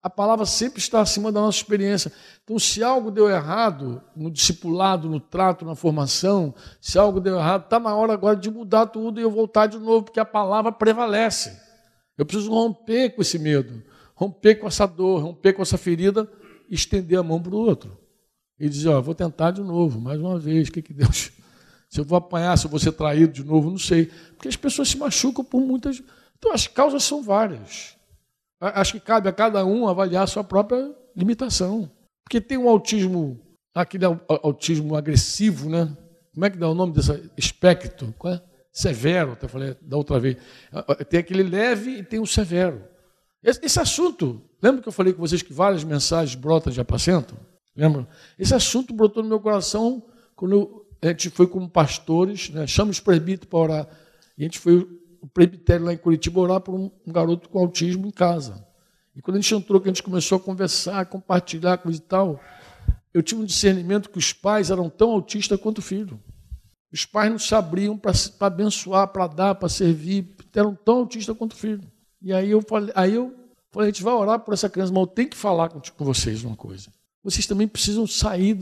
A 0.00 0.08
palavra 0.08 0.46
sempre 0.46 0.78
está 0.78 1.00
acima 1.00 1.32
da 1.32 1.40
nossa 1.40 1.58
experiência. 1.58 2.12
Então, 2.44 2.56
se 2.56 2.84
algo 2.84 3.10
deu 3.10 3.28
errado 3.28 4.00
no 4.14 4.30
discipulado, 4.30 5.08
no 5.08 5.18
trato, 5.18 5.64
na 5.64 5.74
formação, 5.74 6.54
se 6.80 6.96
algo 6.96 7.20
deu 7.20 7.36
errado, 7.36 7.64
está 7.64 7.80
na 7.80 7.96
hora 7.96 8.12
agora 8.12 8.36
de 8.36 8.48
mudar 8.48 8.86
tudo 8.86 9.18
e 9.18 9.24
eu 9.24 9.30
voltar 9.30 9.66
de 9.66 9.78
novo, 9.78 10.04
porque 10.04 10.20
a 10.20 10.24
palavra 10.24 10.70
prevalece. 10.70 11.60
Eu 12.16 12.24
preciso 12.24 12.52
romper 12.52 13.10
com 13.16 13.22
esse 13.22 13.40
medo, 13.40 13.82
romper 14.14 14.54
com 14.54 14.68
essa 14.68 14.86
dor, 14.86 15.20
romper 15.20 15.52
com 15.52 15.62
essa 15.62 15.76
ferida 15.76 16.30
e 16.70 16.76
estender 16.76 17.18
a 17.18 17.24
mão 17.24 17.42
para 17.42 17.56
o 17.56 17.58
outro. 17.58 17.98
E 18.56 18.68
dizer: 18.68 18.90
Ó, 18.90 19.00
vou 19.02 19.16
tentar 19.16 19.50
de 19.50 19.62
novo, 19.62 20.00
mais 20.00 20.20
uma 20.20 20.38
vez, 20.38 20.68
o 20.68 20.72
que, 20.72 20.80
que 20.80 20.92
Deus. 20.94 21.32
Se 21.92 22.00
eu 22.00 22.04
vou 22.06 22.16
apanhar, 22.16 22.56
se 22.56 22.64
eu 22.64 22.70
vou 22.70 22.80
ser 22.80 22.92
traído 22.92 23.34
de 23.34 23.44
novo, 23.44 23.68
não 23.70 23.76
sei. 23.76 24.06
Porque 24.30 24.48
as 24.48 24.56
pessoas 24.56 24.88
se 24.88 24.96
machucam 24.96 25.44
por 25.44 25.60
muitas. 25.60 26.02
Então, 26.38 26.50
as 26.50 26.66
causas 26.66 27.04
são 27.04 27.22
várias. 27.22 27.94
Acho 28.58 28.92
que 28.92 29.00
cabe 29.00 29.28
a 29.28 29.32
cada 29.32 29.62
um 29.66 29.86
avaliar 29.86 30.24
a 30.24 30.26
sua 30.26 30.42
própria 30.42 30.90
limitação. 31.14 31.90
Porque 32.24 32.40
tem 32.40 32.56
um 32.56 32.66
autismo, 32.66 33.38
aquele 33.74 34.06
autismo 34.26 34.96
agressivo, 34.96 35.68
né? 35.68 35.94
Como 36.32 36.46
é 36.46 36.48
que 36.48 36.56
dá 36.56 36.66
o 36.66 36.74
nome 36.74 36.94
desse 36.94 37.30
espectro? 37.36 38.14
Qual 38.16 38.32
é? 38.32 38.42
Severo, 38.72 39.32
até 39.32 39.46
falei 39.46 39.76
da 39.82 39.98
outra 39.98 40.18
vez. 40.18 40.38
Tem 41.10 41.20
aquele 41.20 41.42
leve 41.42 41.98
e 41.98 42.02
tem 42.02 42.20
o 42.20 42.26
severo. 42.26 42.82
Esse, 43.42 43.78
assunto, 43.78 44.40
lembra 44.62 44.80
que 44.80 44.88
eu 44.88 44.92
falei 44.92 45.12
com 45.12 45.20
vocês 45.20 45.42
que 45.42 45.52
várias 45.52 45.84
mensagens 45.84 46.34
brotam 46.36 46.72
de 46.72 46.80
apacento? 46.80 47.36
Lembra? 47.76 48.08
Esse 48.38 48.54
assunto 48.54 48.94
brotou 48.94 49.22
no 49.22 49.28
meu 49.28 49.40
coração 49.40 50.02
quando 50.34 50.52
eu, 50.52 50.81
a 51.02 51.08
gente 51.08 51.30
foi 51.30 51.46
como 51.46 51.68
pastores, 51.68 52.48
né? 52.50 52.66
chama 52.66 52.92
os 52.92 53.00
para 53.00 53.58
orar. 53.58 53.88
E 54.38 54.42
a 54.42 54.44
gente 54.44 54.58
foi 54.58 54.88
o 55.20 55.26
presbitério 55.26 55.84
lá 55.84 55.92
em 55.92 55.96
Curitiba 55.96 56.40
orar 56.40 56.60
por 56.60 56.74
um, 56.74 56.90
um, 57.06 57.12
garoto 57.12 57.48
com 57.48 57.58
autismo 57.58 58.06
em 58.06 58.10
casa. 58.10 58.66
E 59.14 59.20
quando 59.20 59.36
a 59.36 59.40
gente 59.40 59.54
entrou, 59.54 59.80
que 59.80 59.88
a 59.88 59.92
gente 59.92 60.02
começou 60.02 60.36
a 60.36 60.40
conversar, 60.40 61.04
compartilhar, 61.06 61.78
coisa 61.78 61.98
e 61.98 62.02
tal, 62.02 62.40
eu 63.12 63.22
tive 63.22 63.42
um 63.42 63.44
discernimento 63.44 64.08
que 64.08 64.18
os 64.18 64.32
pais 64.32 64.70
eram 64.70 64.88
tão 64.88 65.10
autistas 65.10 65.60
quanto 65.60 65.78
o 65.78 65.82
filho. 65.82 66.20
Os 66.92 67.04
pais 67.04 67.30
não 67.30 67.38
se 67.38 67.54
abriam 67.54 67.96
para 67.96 68.12
abençoar, 68.40 69.08
para 69.08 69.26
dar, 69.26 69.54
para 69.54 69.68
servir, 69.68 70.34
eram 70.54 70.74
tão 70.74 70.98
autistas 70.98 71.36
quanto 71.36 71.52
o 71.52 71.56
filho. 71.56 71.82
E 72.20 72.32
aí 72.32 72.50
eu 72.50 72.62
falei, 72.62 72.92
aí 72.94 73.14
eu 73.14 73.34
falei, 73.70 73.88
a 73.88 73.92
gente 73.92 74.02
vai 74.02 74.14
orar 74.14 74.38
por 74.38 74.54
essa 74.54 74.68
criança, 74.68 74.92
mas 74.92 75.00
eu 75.00 75.06
tenho 75.06 75.28
que 75.30 75.36
falar 75.36 75.68
com, 75.68 75.80
com 75.80 76.04
vocês 76.04 76.44
uma 76.44 76.56
coisa. 76.56 76.90
Vocês 77.24 77.46
também 77.46 77.66
precisam 77.66 78.06
sair 78.06 78.54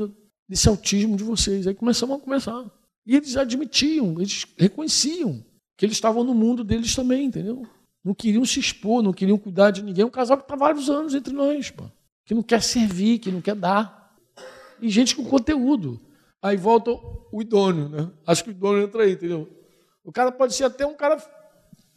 desse 0.51 0.69
autismo 0.69 1.17
de 1.17 1.23
vocês. 1.23 1.69
Aí 1.69 1.75
começamos 1.75 2.17
a 2.17 2.21
conversar. 2.21 2.69
E 3.07 3.15
eles 3.15 3.37
admitiam, 3.37 4.17
eles 4.19 4.45
reconheciam 4.59 5.45
que 5.79 5.87
eles 5.87 5.97
estavam 5.97 6.25
no 6.25 6.35
mundo 6.35 6.65
deles 6.65 6.93
também, 6.93 7.27
entendeu? 7.27 7.65
Não 8.05 8.13
queriam 8.13 8.45
se 8.45 8.59
expor, 8.59 9.01
não 9.01 9.13
queriam 9.13 9.39
cuidar 9.39 9.71
de 9.71 9.81
ninguém. 9.81 10.05
Um 10.05 10.11
casal 10.11 10.37
que 10.37 10.43
está 10.43 10.57
vários 10.57 10.91
anos 10.91 11.15
entre 11.15 11.33
nós, 11.33 11.71
pô, 11.71 11.85
que 12.25 12.35
não 12.35 12.43
quer 12.43 12.63
servir, 12.63 13.21
que 13.21 13.31
não 13.31 13.41
quer 13.41 13.55
dar. 13.55 14.13
E 14.83 14.89
gente 14.91 15.15
com 15.15 15.25
conteúdo. 15.25 16.01
Aí 16.43 16.57
volta 16.57 16.91
o 16.91 17.41
idôneo, 17.41 17.89
né? 17.89 18.11
Acho 18.27 18.43
que 18.43 18.51
o 18.51 18.53
idôneo 18.53 18.83
entra 18.83 19.05
aí, 19.05 19.13
entendeu? 19.13 19.49
O 20.03 20.11
cara 20.11 20.33
pode 20.33 20.55
ser 20.55 20.65
até 20.65 20.85
um 20.85 20.95
cara 20.95 21.17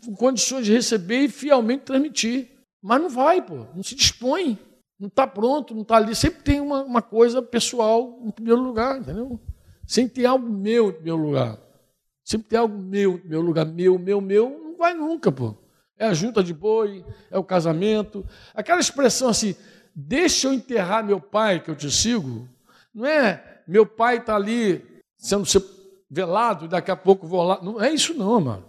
com 0.05 0.15
condições 0.15 0.65
de 0.65 0.73
receber 0.73 1.21
e 1.23 1.29
fielmente 1.29 1.85
transmitir. 1.85 2.51
Mas 2.81 3.01
não 3.01 3.09
vai, 3.09 3.41
pô, 3.41 3.65
não 3.73 3.81
se 3.81 3.95
dispõe, 3.95 4.59
não 4.99 5.07
está 5.07 5.27
pronto, 5.27 5.73
não 5.73 5.81
está 5.81 5.97
ali. 5.97 6.15
Sempre 6.15 6.43
tem 6.43 6.59
uma, 6.59 6.83
uma 6.83 7.01
coisa 7.01 7.41
pessoal 7.41 8.19
em 8.23 8.31
primeiro 8.31 8.61
lugar, 8.61 8.99
entendeu? 8.99 9.39
Sem 9.85 10.07
ter 10.07 10.25
algo 10.25 10.49
meu 10.49 10.89
em 10.89 10.93
primeiro 10.93 11.17
lugar. 11.17 11.57
Sempre 12.23 12.47
tem 12.47 12.59
algo 12.59 12.77
meu, 12.77 13.19
meu 13.25 13.41
lugar, 13.41 13.65
meu, 13.65 13.99
meu, 13.99 14.21
meu, 14.21 14.49
não 14.49 14.77
vai 14.77 14.93
nunca, 14.93 15.31
pô. 15.31 15.55
É 15.97 16.05
a 16.05 16.13
junta 16.13 16.43
de 16.43 16.53
boi, 16.53 17.05
é 17.29 17.37
o 17.37 17.43
casamento. 17.43 18.25
Aquela 18.53 18.79
expressão 18.79 19.29
assim, 19.29 19.55
deixa 19.93 20.47
eu 20.47 20.53
enterrar 20.53 21.03
meu 21.03 21.19
pai, 21.19 21.59
que 21.59 21.69
eu 21.69 21.75
te 21.75 21.91
sigo, 21.91 22.47
não 22.93 23.05
é 23.05 23.61
meu 23.67 23.85
pai 23.85 24.17
está 24.17 24.35
ali 24.35 24.83
sendo 25.17 25.45
velado 26.09 26.65
e 26.65 26.67
daqui 26.67 26.91
a 26.91 26.95
pouco 26.95 27.27
vou 27.27 27.43
lá. 27.43 27.59
Não 27.61 27.81
é 27.81 27.91
isso 27.91 28.13
não, 28.13 28.39
mano. 28.39 28.65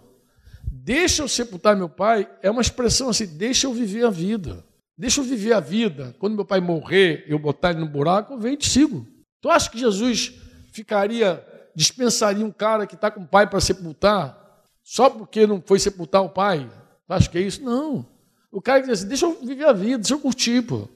Deixa 0.63 1.23
eu 1.23 1.27
sepultar 1.27 1.75
meu 1.75 1.89
pai 1.89 2.29
é 2.41 2.49
uma 2.49 2.61
expressão 2.61 3.09
assim, 3.09 3.25
deixa 3.25 3.67
eu 3.67 3.73
viver 3.73 4.05
a 4.05 4.09
vida. 4.09 4.63
Deixa 4.97 5.19
eu 5.19 5.25
viver 5.25 5.53
a 5.53 5.59
vida. 5.59 6.15
Quando 6.19 6.35
meu 6.35 6.45
pai 6.45 6.59
morrer, 6.61 7.25
eu 7.27 7.37
botar 7.37 7.71
ele 7.71 7.79
no 7.79 7.87
buraco, 7.87 8.33
eu 8.33 8.39
venho 8.39 8.53
e 8.53 8.57
te 8.57 8.69
sigo. 8.69 9.05
Tu 9.41 9.49
acha 9.49 9.69
que 9.69 9.77
Jesus 9.77 10.33
ficaria 10.71 11.45
dispensaria 11.75 12.45
um 12.45 12.51
cara 12.51 12.87
que 12.87 12.95
está 12.95 13.11
com 13.11 13.21
o 13.21 13.27
pai 13.27 13.47
para 13.47 13.59
sepultar 13.59 14.41
só 14.81 15.09
porque 15.09 15.45
não 15.45 15.61
foi 15.61 15.77
sepultar 15.77 16.23
o 16.23 16.29
pai? 16.29 16.71
Acho 17.09 17.29
que 17.29 17.37
é 17.37 17.41
isso? 17.41 17.61
Não. 17.61 18.07
O 18.51 18.61
cara 18.61 18.79
diz 18.79 18.89
assim: 18.91 19.07
deixa 19.07 19.25
eu 19.25 19.33
viver 19.41 19.65
a 19.65 19.73
vida, 19.73 19.97
deixa 19.97 20.13
eu 20.13 20.19
curtir, 20.19 20.61
pô. 20.61 20.87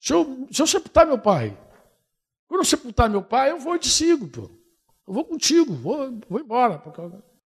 Deixa 0.00 0.14
eu, 0.14 0.24
deixa 0.46 0.62
eu 0.62 0.66
sepultar 0.66 1.06
meu 1.06 1.18
pai. 1.18 1.56
Quando 2.48 2.62
eu 2.62 2.64
sepultar 2.64 3.08
meu 3.08 3.22
pai, 3.22 3.50
eu 3.50 3.58
vou 3.58 3.76
e 3.76 3.78
te 3.78 3.88
sigo, 3.88 4.26
pô. 4.28 4.50
Eu 5.06 5.14
vou 5.14 5.24
contigo, 5.24 5.74
vou, 5.74 6.18
vou 6.28 6.40
embora. 6.40 6.82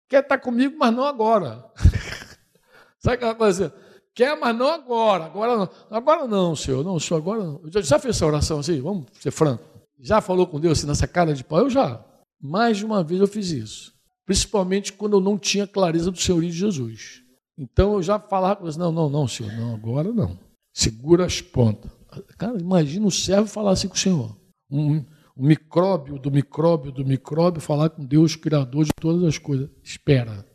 quer 0.07 0.21
estar 0.21 0.37
comigo, 0.37 0.77
mas 0.77 0.93
não 0.93 1.03
agora. 1.03 1.65
Sabe 2.99 3.15
aquela 3.15 3.35
coisa 3.35 3.67
assim? 3.67 3.88
Quer, 4.15 4.37
mas 4.39 4.55
não 4.55 4.67
agora. 4.67 5.25
Agora 5.25 5.57
não. 5.57 5.69
Agora 5.89 6.27
não, 6.27 6.55
senhor. 6.55 6.83
Não, 6.83 6.99
senhor, 6.99 7.19
agora 7.19 7.43
não. 7.43 7.61
Já, 7.65 7.81
já 7.81 7.99
fez 7.99 8.15
essa 8.15 8.25
oração 8.25 8.59
assim? 8.59 8.81
Vamos 8.81 9.05
ser 9.19 9.31
franco. 9.31 9.63
Já 9.99 10.21
falou 10.21 10.47
com 10.47 10.59
Deus 10.59 10.79
assim 10.79 10.87
nessa 10.87 11.07
cara 11.07 11.33
de 11.33 11.43
pau? 11.43 11.59
Eu 11.59 11.69
já. 11.69 12.03
Mais 12.41 12.77
de 12.77 12.85
uma 12.85 13.03
vez 13.03 13.19
eu 13.19 13.27
fiz 13.27 13.51
isso. 13.51 13.93
Principalmente 14.25 14.93
quando 14.93 15.17
eu 15.17 15.21
não 15.21 15.37
tinha 15.37 15.67
clareza 15.67 16.11
do 16.11 16.17
senhorio 16.17 16.49
de 16.49 16.57
Jesus. 16.57 17.21
Então 17.57 17.93
eu 17.93 18.01
já 18.01 18.17
falava 18.19 18.57
com 18.57 18.63
Deus, 18.63 18.77
não, 18.77 18.91
não, 18.91 19.09
não, 19.09 19.27
senhor, 19.27 19.51
não, 19.53 19.73
agora 19.73 20.13
não. 20.13 20.39
Segura 20.73 21.25
as 21.25 21.41
pontas. 21.41 21.91
Cara, 22.37 22.57
imagina 22.57 23.05
o 23.05 23.11
servo 23.11 23.47
falar 23.47 23.71
assim 23.71 23.89
com 23.89 23.95
o 23.95 23.99
senhor. 23.99 24.37
Um, 24.71 25.03
um 25.35 25.47
micróbio 25.47 26.17
do 26.17 26.31
micróbio 26.31 26.91
do 26.91 27.05
micróbio 27.05 27.61
falar 27.61 27.89
com 27.89 28.05
Deus, 28.05 28.35
Criador 28.35 28.85
de 28.85 28.91
todas 28.99 29.23
as 29.23 29.37
coisas. 29.37 29.69
Espera. 29.83 30.45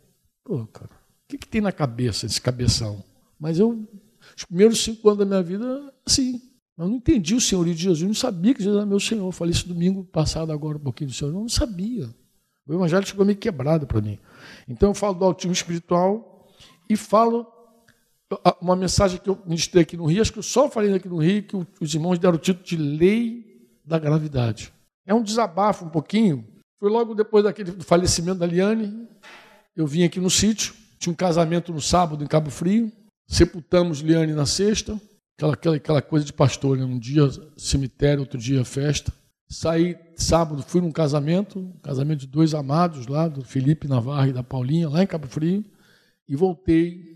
Pô, 0.43 0.65
cara, 0.67 0.89
o 0.89 1.27
que, 1.27 1.37
que 1.37 1.47
tem 1.47 1.61
na 1.61 1.71
cabeça 1.71 2.25
esse 2.25 2.41
cabeção? 2.41 3.03
Mas 3.39 3.59
eu, 3.59 3.87
os 4.35 4.45
primeiros 4.45 4.83
cinco 4.83 5.07
anos 5.07 5.19
da 5.19 5.25
minha 5.25 5.43
vida, 5.43 5.93
assim, 6.05 6.41
eu 6.77 6.87
não 6.87 6.95
entendi 6.95 7.35
o 7.35 7.41
senhorio 7.41 7.73
de 7.73 7.81
Jesus, 7.81 8.01
eu 8.01 8.07
não 8.07 8.15
sabia 8.15 8.53
que 8.53 8.61
Jesus 8.61 8.77
era 8.77 8.85
meu 8.85 8.99
Senhor. 8.99 9.25
Eu 9.25 9.31
falei 9.31 9.53
isso 9.53 9.67
domingo 9.67 10.03
passado, 10.03 10.51
agora 10.51 10.77
um 10.77 10.81
pouquinho 10.81 11.09
do 11.09 11.13
Senhor. 11.15 11.31
Eu 11.31 11.39
não 11.39 11.49
sabia. 11.49 12.09
O 12.67 12.73
Evangelho 12.73 13.05
chegou 13.05 13.25
meio 13.25 13.37
quebrado 13.37 13.85
para 13.85 14.01
mim. 14.01 14.17
Então 14.67 14.89
eu 14.89 14.95
falo 14.95 15.13
do 15.13 15.23
autismo 15.23 15.53
espiritual 15.53 16.49
e 16.89 16.95
falo 16.95 17.47
uma 18.59 18.75
mensagem 18.75 19.19
que 19.19 19.29
eu 19.29 19.39
ministrei 19.45 19.83
aqui 19.83 19.95
no 19.95 20.05
Rio, 20.05 20.21
acho 20.21 20.33
que 20.33 20.39
eu 20.39 20.43
só 20.43 20.69
falei 20.69 20.93
aqui 20.93 21.07
no 21.07 21.17
Rio, 21.17 21.43
que 21.43 21.55
os 21.79 21.93
irmãos 21.93 22.17
deram 22.17 22.35
o 22.35 22.39
título 22.39 22.65
de 22.65 22.75
Lei 22.75 23.69
da 23.85 23.99
Gravidade. 23.99 24.73
É 25.05 25.13
um 25.13 25.21
desabafo 25.21 25.85
um 25.85 25.89
pouquinho. 25.89 26.45
Foi 26.79 26.89
logo 26.89 27.13
depois 27.13 27.43
daquele 27.43 27.71
falecimento 27.83 28.39
da 28.39 28.47
Liane. 28.47 29.07
Eu 29.75 29.85
vim 29.85 30.03
aqui 30.03 30.19
no 30.19 30.29
sítio, 30.29 30.73
tinha 30.97 31.13
um 31.13 31.15
casamento 31.15 31.71
no 31.71 31.79
sábado 31.81 32.23
em 32.23 32.27
Cabo 32.27 32.49
Frio. 32.49 32.91
Sepultamos 33.27 33.99
Liane 33.99 34.33
na 34.33 34.45
sexta, 34.45 34.99
aquela, 35.35 35.53
aquela, 35.53 35.75
aquela 35.75 36.01
coisa 36.01 36.25
de 36.25 36.33
pastor, 36.33 36.77
né? 36.77 36.85
um 36.85 36.99
dia 36.99 37.23
cemitério, 37.57 38.21
outro 38.21 38.37
dia 38.37 38.63
festa. 38.63 39.11
Saí 39.49 39.97
sábado, 40.15 40.63
fui 40.63 40.81
num 40.81 40.91
casamento, 40.91 41.59
um 41.59 41.77
casamento 41.79 42.21
de 42.21 42.27
dois 42.27 42.53
amados 42.53 43.07
lá, 43.07 43.27
do 43.27 43.43
Felipe 43.43 43.87
Navarro 43.87 44.29
e 44.29 44.33
da 44.33 44.43
Paulinha, 44.43 44.89
lá 44.89 45.03
em 45.03 45.07
Cabo 45.07 45.27
Frio, 45.27 45.63
e 46.27 46.35
voltei 46.35 47.15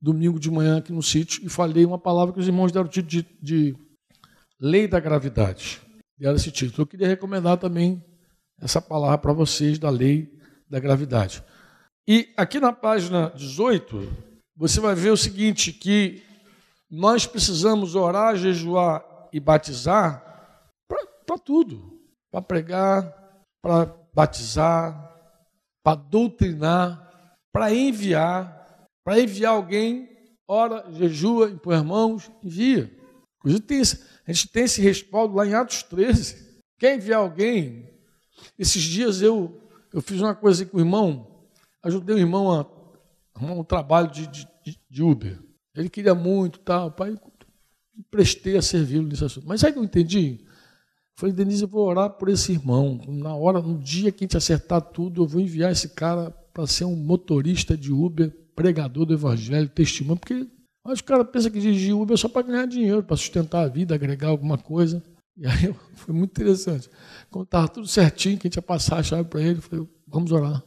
domingo 0.00 0.40
de 0.40 0.50
manhã 0.50 0.78
aqui 0.78 0.92
no 0.92 1.02
sítio 1.02 1.44
e 1.44 1.48
falei 1.48 1.84
uma 1.84 1.98
palavra 1.98 2.34
que 2.34 2.40
os 2.40 2.48
irmãos 2.48 2.72
deram 2.72 2.86
o 2.86 2.88
título 2.88 3.08
de, 3.08 3.26
de 3.40 3.76
Lei 4.60 4.88
da 4.88 4.98
Gravidade. 4.98 5.80
Deram 6.18 6.34
esse 6.34 6.50
título. 6.50 6.82
Eu 6.82 6.86
queria 6.86 7.06
recomendar 7.06 7.56
também 7.56 8.04
essa 8.60 8.80
palavra 8.80 9.18
para 9.18 9.32
vocês 9.32 9.78
da 9.78 9.90
Lei 9.90 10.32
da 10.68 10.80
Gravidade. 10.80 11.42
E 12.06 12.32
aqui 12.36 12.58
na 12.58 12.72
página 12.72 13.32
18, 13.36 14.31
você 14.56 14.80
vai 14.80 14.94
ver 14.94 15.10
o 15.10 15.16
seguinte: 15.16 15.72
que 15.72 16.22
nós 16.90 17.26
precisamos 17.26 17.94
orar, 17.94 18.36
jejuar 18.36 19.04
e 19.32 19.40
batizar 19.40 20.30
para 21.26 21.38
tudo, 21.38 21.98
para 22.30 22.42
pregar, 22.42 23.02
para 23.62 23.86
batizar, 24.12 25.10
para 25.82 25.96
doutrinar, 25.96 27.36
para 27.52 27.72
enviar, 27.74 28.86
para 29.04 29.20
enviar 29.20 29.52
alguém, 29.52 30.08
ora, 30.46 30.84
jejua, 30.92 31.50
impõe 31.50 31.76
as 31.76 31.82
mãos, 31.82 32.30
envia. 32.42 32.90
Inclusive, 33.38 33.62
tem 33.62 33.80
esse, 33.80 34.04
a 34.26 34.32
gente 34.32 34.48
tem 34.48 34.64
esse 34.64 34.82
respaldo 34.82 35.34
lá 35.34 35.46
em 35.46 35.54
Atos 35.54 35.82
13. 35.84 36.60
Quer 36.78 36.96
enviar 36.96 37.20
alguém? 37.20 37.88
Esses 38.58 38.82
dias 38.82 39.22
eu, 39.22 39.60
eu 39.92 40.02
fiz 40.02 40.20
uma 40.20 40.34
coisa 40.34 40.66
com 40.66 40.76
o 40.76 40.80
irmão, 40.80 41.46
ajudei 41.82 42.16
o 42.16 42.18
irmão 42.18 42.52
a 42.52 42.64
um 43.40 43.64
trabalho 43.64 44.10
de, 44.10 44.26
de, 44.26 44.78
de 44.88 45.02
Uber. 45.02 45.38
Ele 45.74 45.88
queria 45.88 46.14
muito, 46.14 46.58
tal, 46.60 46.90
pai, 46.90 47.16
prestei 48.10 48.56
a 48.56 48.62
servi-lo 48.62 49.08
nesse 49.08 49.24
assunto. 49.24 49.46
Mas 49.46 49.64
aí 49.64 49.72
que 49.72 49.78
eu 49.78 49.84
entendi? 49.84 50.44
Falei, 51.14 51.34
Denise, 51.34 51.62
eu 51.62 51.68
vou 51.68 51.86
orar 51.86 52.10
por 52.10 52.28
esse 52.28 52.52
irmão. 52.52 53.00
Na 53.08 53.34
hora, 53.34 53.60
no 53.60 53.78
dia 53.78 54.10
que 54.10 54.24
a 54.24 54.26
gente 54.26 54.36
acertar 54.36 54.80
tudo, 54.80 55.22
eu 55.22 55.26
vou 55.26 55.40
enviar 55.40 55.72
esse 55.72 55.90
cara 55.90 56.30
para 56.52 56.66
ser 56.66 56.84
um 56.84 56.96
motorista 56.96 57.76
de 57.76 57.92
Uber, 57.92 58.30
pregador 58.54 59.06
do 59.06 59.14
evangelho, 59.14 59.68
testemunho, 59.68 60.18
porque 60.18 60.46
mas 60.84 60.98
o 60.98 61.04
cara 61.04 61.24
pensa 61.24 61.48
que 61.48 61.60
dirigir 61.60 61.94
Uber 61.94 62.14
é 62.14 62.16
só 62.16 62.28
para 62.28 62.42
ganhar 62.42 62.66
dinheiro, 62.66 63.02
para 63.02 63.16
sustentar 63.16 63.64
a 63.64 63.68
vida, 63.68 63.94
agregar 63.94 64.28
alguma 64.28 64.58
coisa. 64.58 65.02
E 65.36 65.46
aí 65.46 65.72
foi 65.94 66.14
muito 66.14 66.30
interessante. 66.30 66.90
Quando 67.30 67.44
estava 67.44 67.68
tudo 67.68 67.86
certinho, 67.86 68.36
que 68.36 68.46
a 68.46 68.48
gente 68.48 68.56
ia 68.56 68.62
passar 68.62 68.98
a 68.98 69.02
chave 69.02 69.28
para 69.28 69.40
ele, 69.40 69.60
falei, 69.60 69.88
vamos 70.06 70.32
orar. 70.32 70.62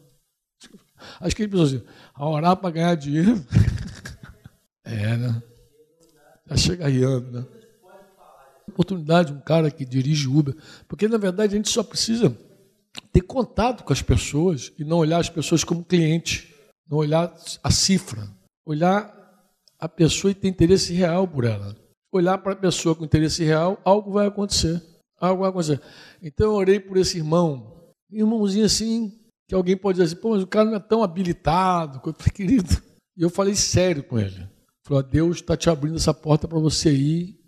Acho 1.20 1.36
que 1.36 1.44
ele 1.44 1.52
pensou 1.52 1.66
assim, 1.66 1.84
a 2.14 2.30
orar 2.30 2.56
para 2.56 2.72
ganhar 2.72 2.96
dinheiro. 2.96 3.44
é, 4.84 5.18
né? 5.18 5.44
Já 6.48 6.58
chega 6.58 6.88
riando, 6.88 7.32
né? 7.32 7.46
Oportunidade, 8.68 9.32
um 9.32 9.40
cara 9.40 9.70
que 9.72 9.86
dirige 9.86 10.28
Uber. 10.28 10.56
Porque, 10.88 11.08
na 11.08 11.18
verdade, 11.18 11.54
a 11.54 11.58
gente 11.58 11.70
só 11.70 11.84
precisa 11.84 12.36
ter 13.12 13.22
contato 13.22 13.84
com 13.84 13.94
as 13.94 14.02
pessoas 14.02 14.72
e 14.78 14.84
não 14.84 14.98
olhar 14.98 15.20
as 15.20 15.30
pessoas 15.30 15.64
como 15.64 15.84
cliente. 15.84 16.54
Não 16.90 16.98
olhar 16.98 17.34
a 17.64 17.72
cifra. 17.72 18.28
Olhar 18.66 19.14
a 19.80 19.88
pessoa 19.88 20.32
e 20.32 20.36
ter 20.36 20.48
interesse 20.48 20.94
real 20.94 21.28
por 21.28 21.46
ela. 21.46 21.76
Olhar 22.12 22.38
para 22.38 22.54
a 22.54 22.56
pessoa 22.56 22.96
com 22.96 23.06
interesse 23.06 23.44
real, 23.44 23.80
algo 23.84 24.12
vai 24.12 24.28
acontecer. 24.28 24.82
Algo 25.20 25.42
vai 25.42 25.50
acontecer. 25.50 25.82
Então 26.22 26.48
eu 26.48 26.54
orei 26.54 26.80
por 26.80 26.98
esse 26.98 27.18
irmão. 27.18 27.94
Irmãozinho 28.12 28.66
assim, 28.66 29.12
que 29.48 29.56
alguém 29.56 29.78
pode 29.78 29.98
dizer 30.00 30.12
assim, 30.12 30.22
pô, 30.22 30.32
mas 30.32 30.44
o 30.44 30.48
cara 30.48 30.66
não 30.66 30.76
é 30.76 30.80
tão 30.80 31.04
habilitado, 31.04 32.02
querido. 32.34 32.82
E 33.18 33.22
eu 33.22 33.30
falei 33.30 33.56
sério 33.56 34.04
com 34.04 34.20
ele. 34.20 34.48
Falei, 34.84 35.04
Deus 35.04 35.38
está 35.38 35.56
te 35.56 35.70
abrindo 35.70 35.96
essa 35.96 36.14
porta 36.14 36.48
para 36.48 36.60
você 36.60 36.92
ir 36.92 37.40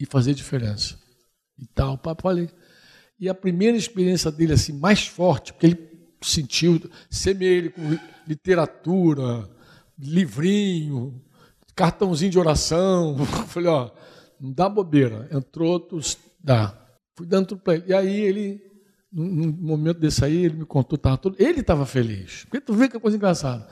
e 0.00 0.06
fazer 0.06 0.34
diferença. 0.34 0.98
E 1.58 1.66
tal, 1.66 2.00
falei. 2.20 2.50
E 3.18 3.28
a 3.28 3.34
primeira 3.34 3.76
experiência 3.76 4.30
dele, 4.30 4.54
assim, 4.54 4.72
mais 4.72 5.06
forte, 5.06 5.52
porque 5.52 5.66
ele 5.66 5.94
sentiu, 6.20 6.80
semear 7.08 7.52
ele 7.52 7.70
com 7.70 7.98
literatura, 8.26 9.48
livrinho, 9.98 11.22
cartãozinho 11.74 12.30
de 12.30 12.38
oração. 12.38 13.16
Falei, 13.48 13.68
ó, 13.68 13.90
não 14.40 14.52
dá 14.52 14.68
bobeira. 14.68 15.28
Entrou, 15.30 15.78
tu, 15.78 16.00
dá. 16.42 16.76
Fui 17.16 17.26
dando 17.26 17.48
tudo 17.48 17.62
para 17.62 17.74
ele. 17.74 17.84
E 17.88 17.94
aí 17.94 18.20
ele 18.20 18.73
num 19.14 19.52
momento 19.52 20.00
desse 20.00 20.24
aí, 20.24 20.44
ele 20.44 20.56
me 20.56 20.66
contou, 20.66 20.98
tava 20.98 21.16
todo, 21.16 21.36
ele 21.38 21.60
estava 21.60 21.86
feliz. 21.86 22.44
Porque 22.44 22.60
tu 22.60 22.74
vê 22.74 22.88
que 22.88 22.96
é 22.96 23.00
coisa 23.00 23.16
engraçada. 23.16 23.68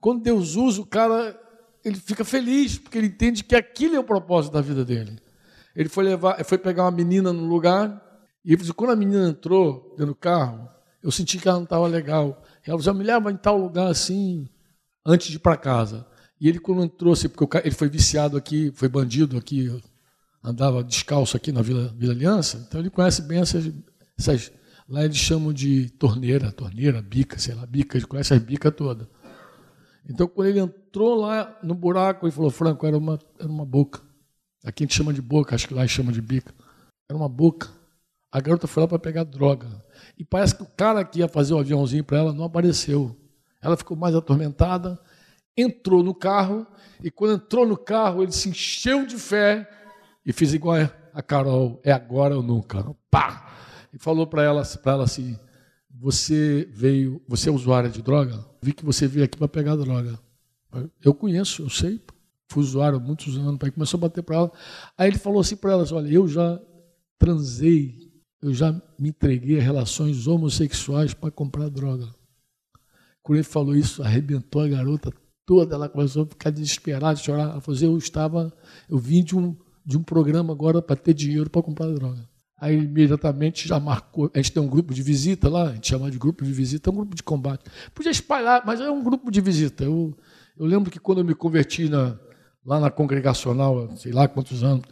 Quando 0.00 0.22
Deus 0.22 0.56
usa, 0.56 0.80
o 0.80 0.86
cara 0.86 1.38
ele 1.84 1.96
fica 1.96 2.24
feliz, 2.24 2.78
porque 2.78 2.98
ele 2.98 3.06
entende 3.06 3.44
que 3.44 3.54
aquilo 3.54 3.96
é 3.96 3.98
o 4.00 4.04
propósito 4.04 4.52
da 4.52 4.60
vida 4.60 4.84
dele. 4.84 5.18
Ele 5.74 5.88
foi 5.88 6.04
levar, 6.04 6.44
foi 6.44 6.58
pegar 6.58 6.84
uma 6.84 6.90
menina 6.90 7.32
no 7.32 7.46
lugar, 7.46 8.02
e 8.44 8.52
ele 8.52 8.60
disse, 8.60 8.72
quando 8.72 8.90
a 8.90 8.96
menina 8.96 9.28
entrou 9.28 9.94
dentro 9.96 10.12
do 10.12 10.14
carro, 10.14 10.68
eu 11.02 11.10
senti 11.10 11.38
que 11.38 11.48
ela 11.48 11.58
não 11.58 11.64
estava 11.64 11.86
legal. 11.86 12.42
Ela 12.66 12.76
disse, 12.76 12.92
me 12.92 13.04
leva 13.04 13.30
em 13.30 13.36
tal 13.36 13.56
lugar 13.56 13.86
assim, 13.86 14.48
antes 15.06 15.28
de 15.28 15.36
ir 15.36 15.38
para 15.38 15.56
casa. 15.56 16.06
E 16.40 16.48
ele, 16.48 16.58
quando 16.58 16.82
entrou, 16.82 17.12
assim, 17.12 17.28
porque 17.28 17.58
ele 17.58 17.74
foi 17.74 17.88
viciado 17.88 18.36
aqui, 18.36 18.72
foi 18.74 18.88
bandido 18.88 19.36
aqui, 19.36 19.80
andava 20.42 20.82
descalço 20.82 21.36
aqui 21.36 21.52
na 21.52 21.62
Vila, 21.62 21.94
Vila 21.96 22.12
Aliança, 22.12 22.64
então 22.66 22.80
ele 22.80 22.90
conhece 22.90 23.22
bem 23.22 23.40
essas, 23.40 23.70
essas 24.18 24.50
Lá 24.90 25.04
eles 25.04 25.16
chamam 25.16 25.52
de 25.52 25.88
torneira, 25.90 26.50
torneira, 26.50 27.00
bica, 27.00 27.38
sei 27.38 27.54
lá, 27.54 27.64
bica, 27.64 27.96
ele 27.96 28.06
conhece 28.06 28.34
as 28.34 28.42
bicas 28.42 28.74
todas. 28.74 29.06
Então, 30.08 30.26
quando 30.26 30.48
ele 30.48 30.58
entrou 30.58 31.14
lá 31.14 31.56
no 31.62 31.76
buraco, 31.76 32.26
ele 32.26 32.32
falou, 32.32 32.50
Franco, 32.50 32.84
era 32.84 32.98
uma, 32.98 33.16
era 33.38 33.48
uma 33.48 33.64
boca. 33.64 34.00
Aqui 34.64 34.82
a 34.82 34.86
gente 34.86 34.96
chama 34.96 35.12
de 35.12 35.22
boca, 35.22 35.54
acho 35.54 35.68
que 35.68 35.74
lá 35.74 35.86
chama 35.86 36.10
de 36.10 36.20
bica. 36.20 36.52
Era 37.08 37.16
uma 37.16 37.28
boca. 37.28 37.68
A 38.32 38.40
garota 38.40 38.66
foi 38.66 38.82
lá 38.82 38.88
para 38.88 38.98
pegar 38.98 39.22
droga. 39.22 39.68
E 40.18 40.24
parece 40.24 40.56
que 40.56 40.64
o 40.64 40.66
cara 40.76 41.04
que 41.04 41.20
ia 41.20 41.28
fazer 41.28 41.54
o 41.54 41.58
aviãozinho 41.58 42.02
para 42.02 42.18
ela 42.18 42.32
não 42.32 42.42
apareceu. 42.42 43.16
Ela 43.62 43.76
ficou 43.76 43.96
mais 43.96 44.16
atormentada, 44.16 44.98
entrou 45.56 46.02
no 46.02 46.14
carro, 46.14 46.66
e 47.00 47.12
quando 47.12 47.34
entrou 47.34 47.64
no 47.64 47.76
carro, 47.76 48.24
ele 48.24 48.32
se 48.32 48.48
encheu 48.48 49.06
de 49.06 49.16
fé 49.16 49.70
e 50.26 50.32
fez 50.32 50.52
igual 50.52 50.78
a 51.14 51.22
Carol: 51.22 51.80
é 51.84 51.92
agora 51.92 52.36
ou 52.36 52.42
nunca. 52.42 52.84
Pá! 53.08 53.50
E 53.92 53.98
falou 53.98 54.26
para 54.26 54.42
ela, 54.42 54.62
ela 54.84 55.04
assim: 55.04 55.36
Você 55.90 56.68
veio, 56.72 57.22
você 57.26 57.48
é 57.48 57.52
usuária 57.52 57.90
de 57.90 58.02
droga? 58.02 58.44
Vi 58.62 58.72
que 58.72 58.84
você 58.84 59.06
veio 59.06 59.24
aqui 59.24 59.36
para 59.36 59.48
pegar 59.48 59.76
droga. 59.76 60.18
Eu 61.02 61.12
conheço, 61.12 61.62
eu 61.62 61.70
sei, 61.70 62.00
fui 62.48 62.62
usuário 62.62 63.00
muitos 63.00 63.36
anos. 63.36 63.58
Aí 63.62 63.70
começou 63.70 63.98
a 63.98 64.02
bater 64.02 64.22
para 64.22 64.36
ela. 64.36 64.52
Aí 64.96 65.08
ele 65.08 65.18
falou 65.18 65.40
assim 65.40 65.56
para 65.56 65.72
ela: 65.72 65.84
Olha, 65.92 66.08
eu 66.08 66.28
já 66.28 66.60
transei, 67.18 68.12
eu 68.40 68.54
já 68.54 68.72
me 68.98 69.10
entreguei 69.10 69.58
a 69.58 69.62
relações 69.62 70.26
homossexuais 70.26 71.12
para 71.12 71.30
comprar 71.30 71.68
droga. 71.68 72.08
Quando 73.22 73.38
ele 73.38 73.44
falou 73.44 73.76
isso, 73.76 74.02
arrebentou 74.02 74.62
a 74.62 74.68
garota 74.68 75.12
toda. 75.44 75.74
Ela 75.74 75.88
começou 75.88 76.22
a 76.22 76.26
ficar 76.26 76.50
desesperada, 76.50 77.16
chorar. 77.16 77.50
Ela 77.50 77.60
falou 77.60 77.76
assim, 77.76 77.86
eu 77.86 77.98
estava, 77.98 78.52
eu 78.88 78.98
vim 78.98 79.22
de 79.22 79.36
um, 79.36 79.56
de 79.84 79.98
um 79.98 80.02
programa 80.02 80.52
agora 80.52 80.80
para 80.80 80.96
ter 80.96 81.12
dinheiro 81.12 81.50
para 81.50 81.62
comprar 81.62 81.92
droga. 81.92 82.29
Aí 82.60 82.76
imediatamente 82.76 83.66
já 83.66 83.80
marcou. 83.80 84.30
A 84.34 84.38
gente 84.38 84.52
tem 84.52 84.62
um 84.62 84.68
grupo 84.68 84.92
de 84.92 85.02
visita 85.02 85.48
lá, 85.48 85.70
a 85.70 85.74
gente 85.74 85.88
chama 85.88 86.10
de 86.10 86.18
grupo 86.18 86.44
de 86.44 86.52
visita, 86.52 86.90
é 86.90 86.92
um 86.92 86.96
grupo 86.96 87.16
de 87.16 87.22
combate. 87.22 87.64
Podia 87.94 88.10
espalhar, 88.10 88.62
mas 88.66 88.80
é 88.80 88.90
um 88.90 89.02
grupo 89.02 89.30
de 89.30 89.40
visita. 89.40 89.84
Eu, 89.84 90.14
eu 90.58 90.66
lembro 90.66 90.90
que 90.90 91.00
quando 91.00 91.18
eu 91.18 91.24
me 91.24 91.34
converti 91.34 91.88
na, 91.88 92.18
lá 92.64 92.78
na 92.78 92.90
congregacional, 92.90 93.96
sei 93.96 94.12
lá 94.12 94.28
quantos 94.28 94.62
anos, 94.62 94.84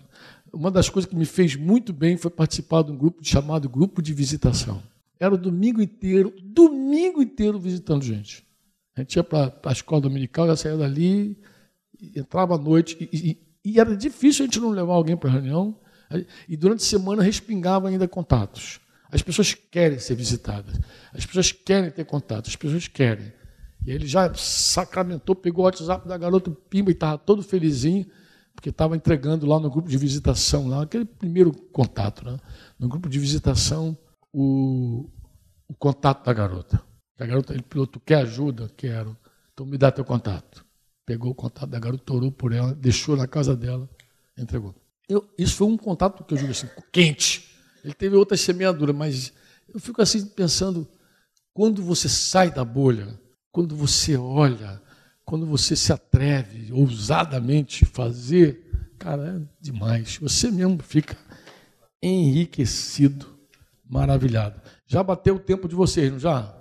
uma 0.51 0.71
das 0.71 0.89
coisas 0.89 1.09
que 1.09 1.15
me 1.15 1.27
fez 1.27 1.57
muito 1.57 1.93
bem 1.93 2.17
foi 2.17 2.31
participar 2.31 2.83
de 2.83 2.91
um 2.91 2.97
grupo 2.97 3.23
chamado 3.23 3.69
Grupo 3.69 4.01
de 4.01 4.15
Visitação. 4.15 4.83
Era 5.21 5.35
o 5.35 5.39
domingo 5.39 5.83
inteiro, 5.83 6.33
domingo 6.43 7.21
inteiro 7.21 7.59
visitando 7.59 8.03
gente. 8.03 8.47
A 8.97 9.01
gente 9.01 9.17
ia 9.17 9.25
para 9.25 9.53
a 9.65 9.73
escola 9.73 10.01
dominical, 10.01 10.47
já 10.47 10.57
saía 10.57 10.77
dali, 10.77 11.37
entrava 12.17 12.55
à 12.55 12.59
noite, 12.59 12.97
e, 13.13 13.31
e, 13.65 13.73
e 13.73 13.81
era 13.81 13.95
difícil 13.95 14.45
a 14.45 14.47
gente 14.47 14.59
não 14.59 14.71
levar 14.71 14.95
alguém 14.95 15.17
para 15.17 15.29
a 15.29 15.33
reunião, 15.35 15.77
e 16.49 16.57
durante 16.57 16.81
a 16.81 16.87
semana 16.87 17.23
respingava 17.23 17.89
ainda 17.89 18.09
contatos. 18.09 18.81
As 19.11 19.23
pessoas 19.23 19.55
querem 19.55 19.99
ser 19.99 20.15
visitadas, 20.15 20.79
as 21.13 21.25
pessoas 21.25 21.53
querem 21.53 21.91
ter 21.91 22.05
contato, 22.05 22.49
as 22.49 22.57
pessoas 22.57 22.89
querem. 22.89 23.33
E 23.87 23.91
ele 23.91 24.07
já 24.07 24.33
sacramentou, 24.35 25.35
pegou 25.35 25.63
o 25.63 25.67
WhatsApp 25.67 26.07
da 26.07 26.19
garota 26.19 26.51
Pimba 26.69 26.91
e 26.91 26.93
estava 26.93 27.17
todo 27.17 27.43
felizinho, 27.43 28.07
porque 28.55 28.71
estava 28.71 28.97
entregando 28.97 29.47
lá 29.47 29.59
no 29.59 29.71
grupo 29.71 29.89
de 29.89 29.97
visitação, 29.97 30.69
lá, 30.69 30.83
aquele 30.83 31.05
primeiro 31.05 31.53
contato, 31.53 32.25
né? 32.25 32.39
no 32.79 32.89
grupo 32.89 33.09
de 33.09 33.19
visitação, 33.19 33.97
o, 34.33 35.09
o 35.69 35.75
contato 35.75 36.25
da 36.25 36.33
garota. 36.33 36.83
A 37.19 37.27
garota, 37.27 37.53
ele 37.53 37.63
piloto, 37.63 37.99
quer 38.01 38.23
ajuda? 38.23 38.71
Quero. 38.77 39.17
Então 39.53 39.67
me 39.67 39.79
dá 39.79 39.91
teu 39.91 40.05
contato. 40.05 40.65
Pegou 41.07 41.33
o 41.33 41.35
contato 41.35 41.71
da 41.71 41.79
garota, 41.79 42.13
orou 42.13 42.31
por 42.31 42.53
ela, 42.53 42.75
deixou 42.75 43.17
na 43.17 43.27
casa 43.27 43.57
dela, 43.57 43.89
entregou. 44.37 44.75
Eu, 45.09 45.27
isso 45.39 45.57
foi 45.57 45.67
um 45.67 45.77
contato 45.77 46.23
que 46.25 46.35
eu 46.35 46.39
digo 46.39 46.51
assim, 46.51 46.69
quente. 46.93 47.49
Ele 47.83 47.95
teve 47.95 48.17
outras 48.17 48.41
semeaduras, 48.41 48.95
mas 48.95 49.33
eu 49.73 49.81
fico 49.81 50.03
assim 50.03 50.25
pensando, 50.27 50.87
quando 51.55 51.83
você 51.83 52.09
sai 52.09 52.51
da 52.51 52.65
bolha, 52.65 53.19
quando 53.51 53.75
você 53.75 54.17
olha, 54.17 54.81
quando 55.25 55.47
você 55.47 55.75
se 55.75 55.93
atreve 55.93 56.73
ousadamente 56.73 57.85
fazer, 57.85 58.71
cara, 58.99 59.37
é 59.37 59.49
demais. 59.61 60.19
Você 60.19 60.51
mesmo 60.51 60.79
fica 60.83 61.17
enriquecido, 62.03 63.27
maravilhado. 63.89 64.61
Já 64.87 65.03
bateu 65.03 65.37
o 65.37 65.41
tempo 65.41 65.69
de 65.69 65.75
vocês, 65.75 66.11
não 66.11 66.19
já? 66.19 66.58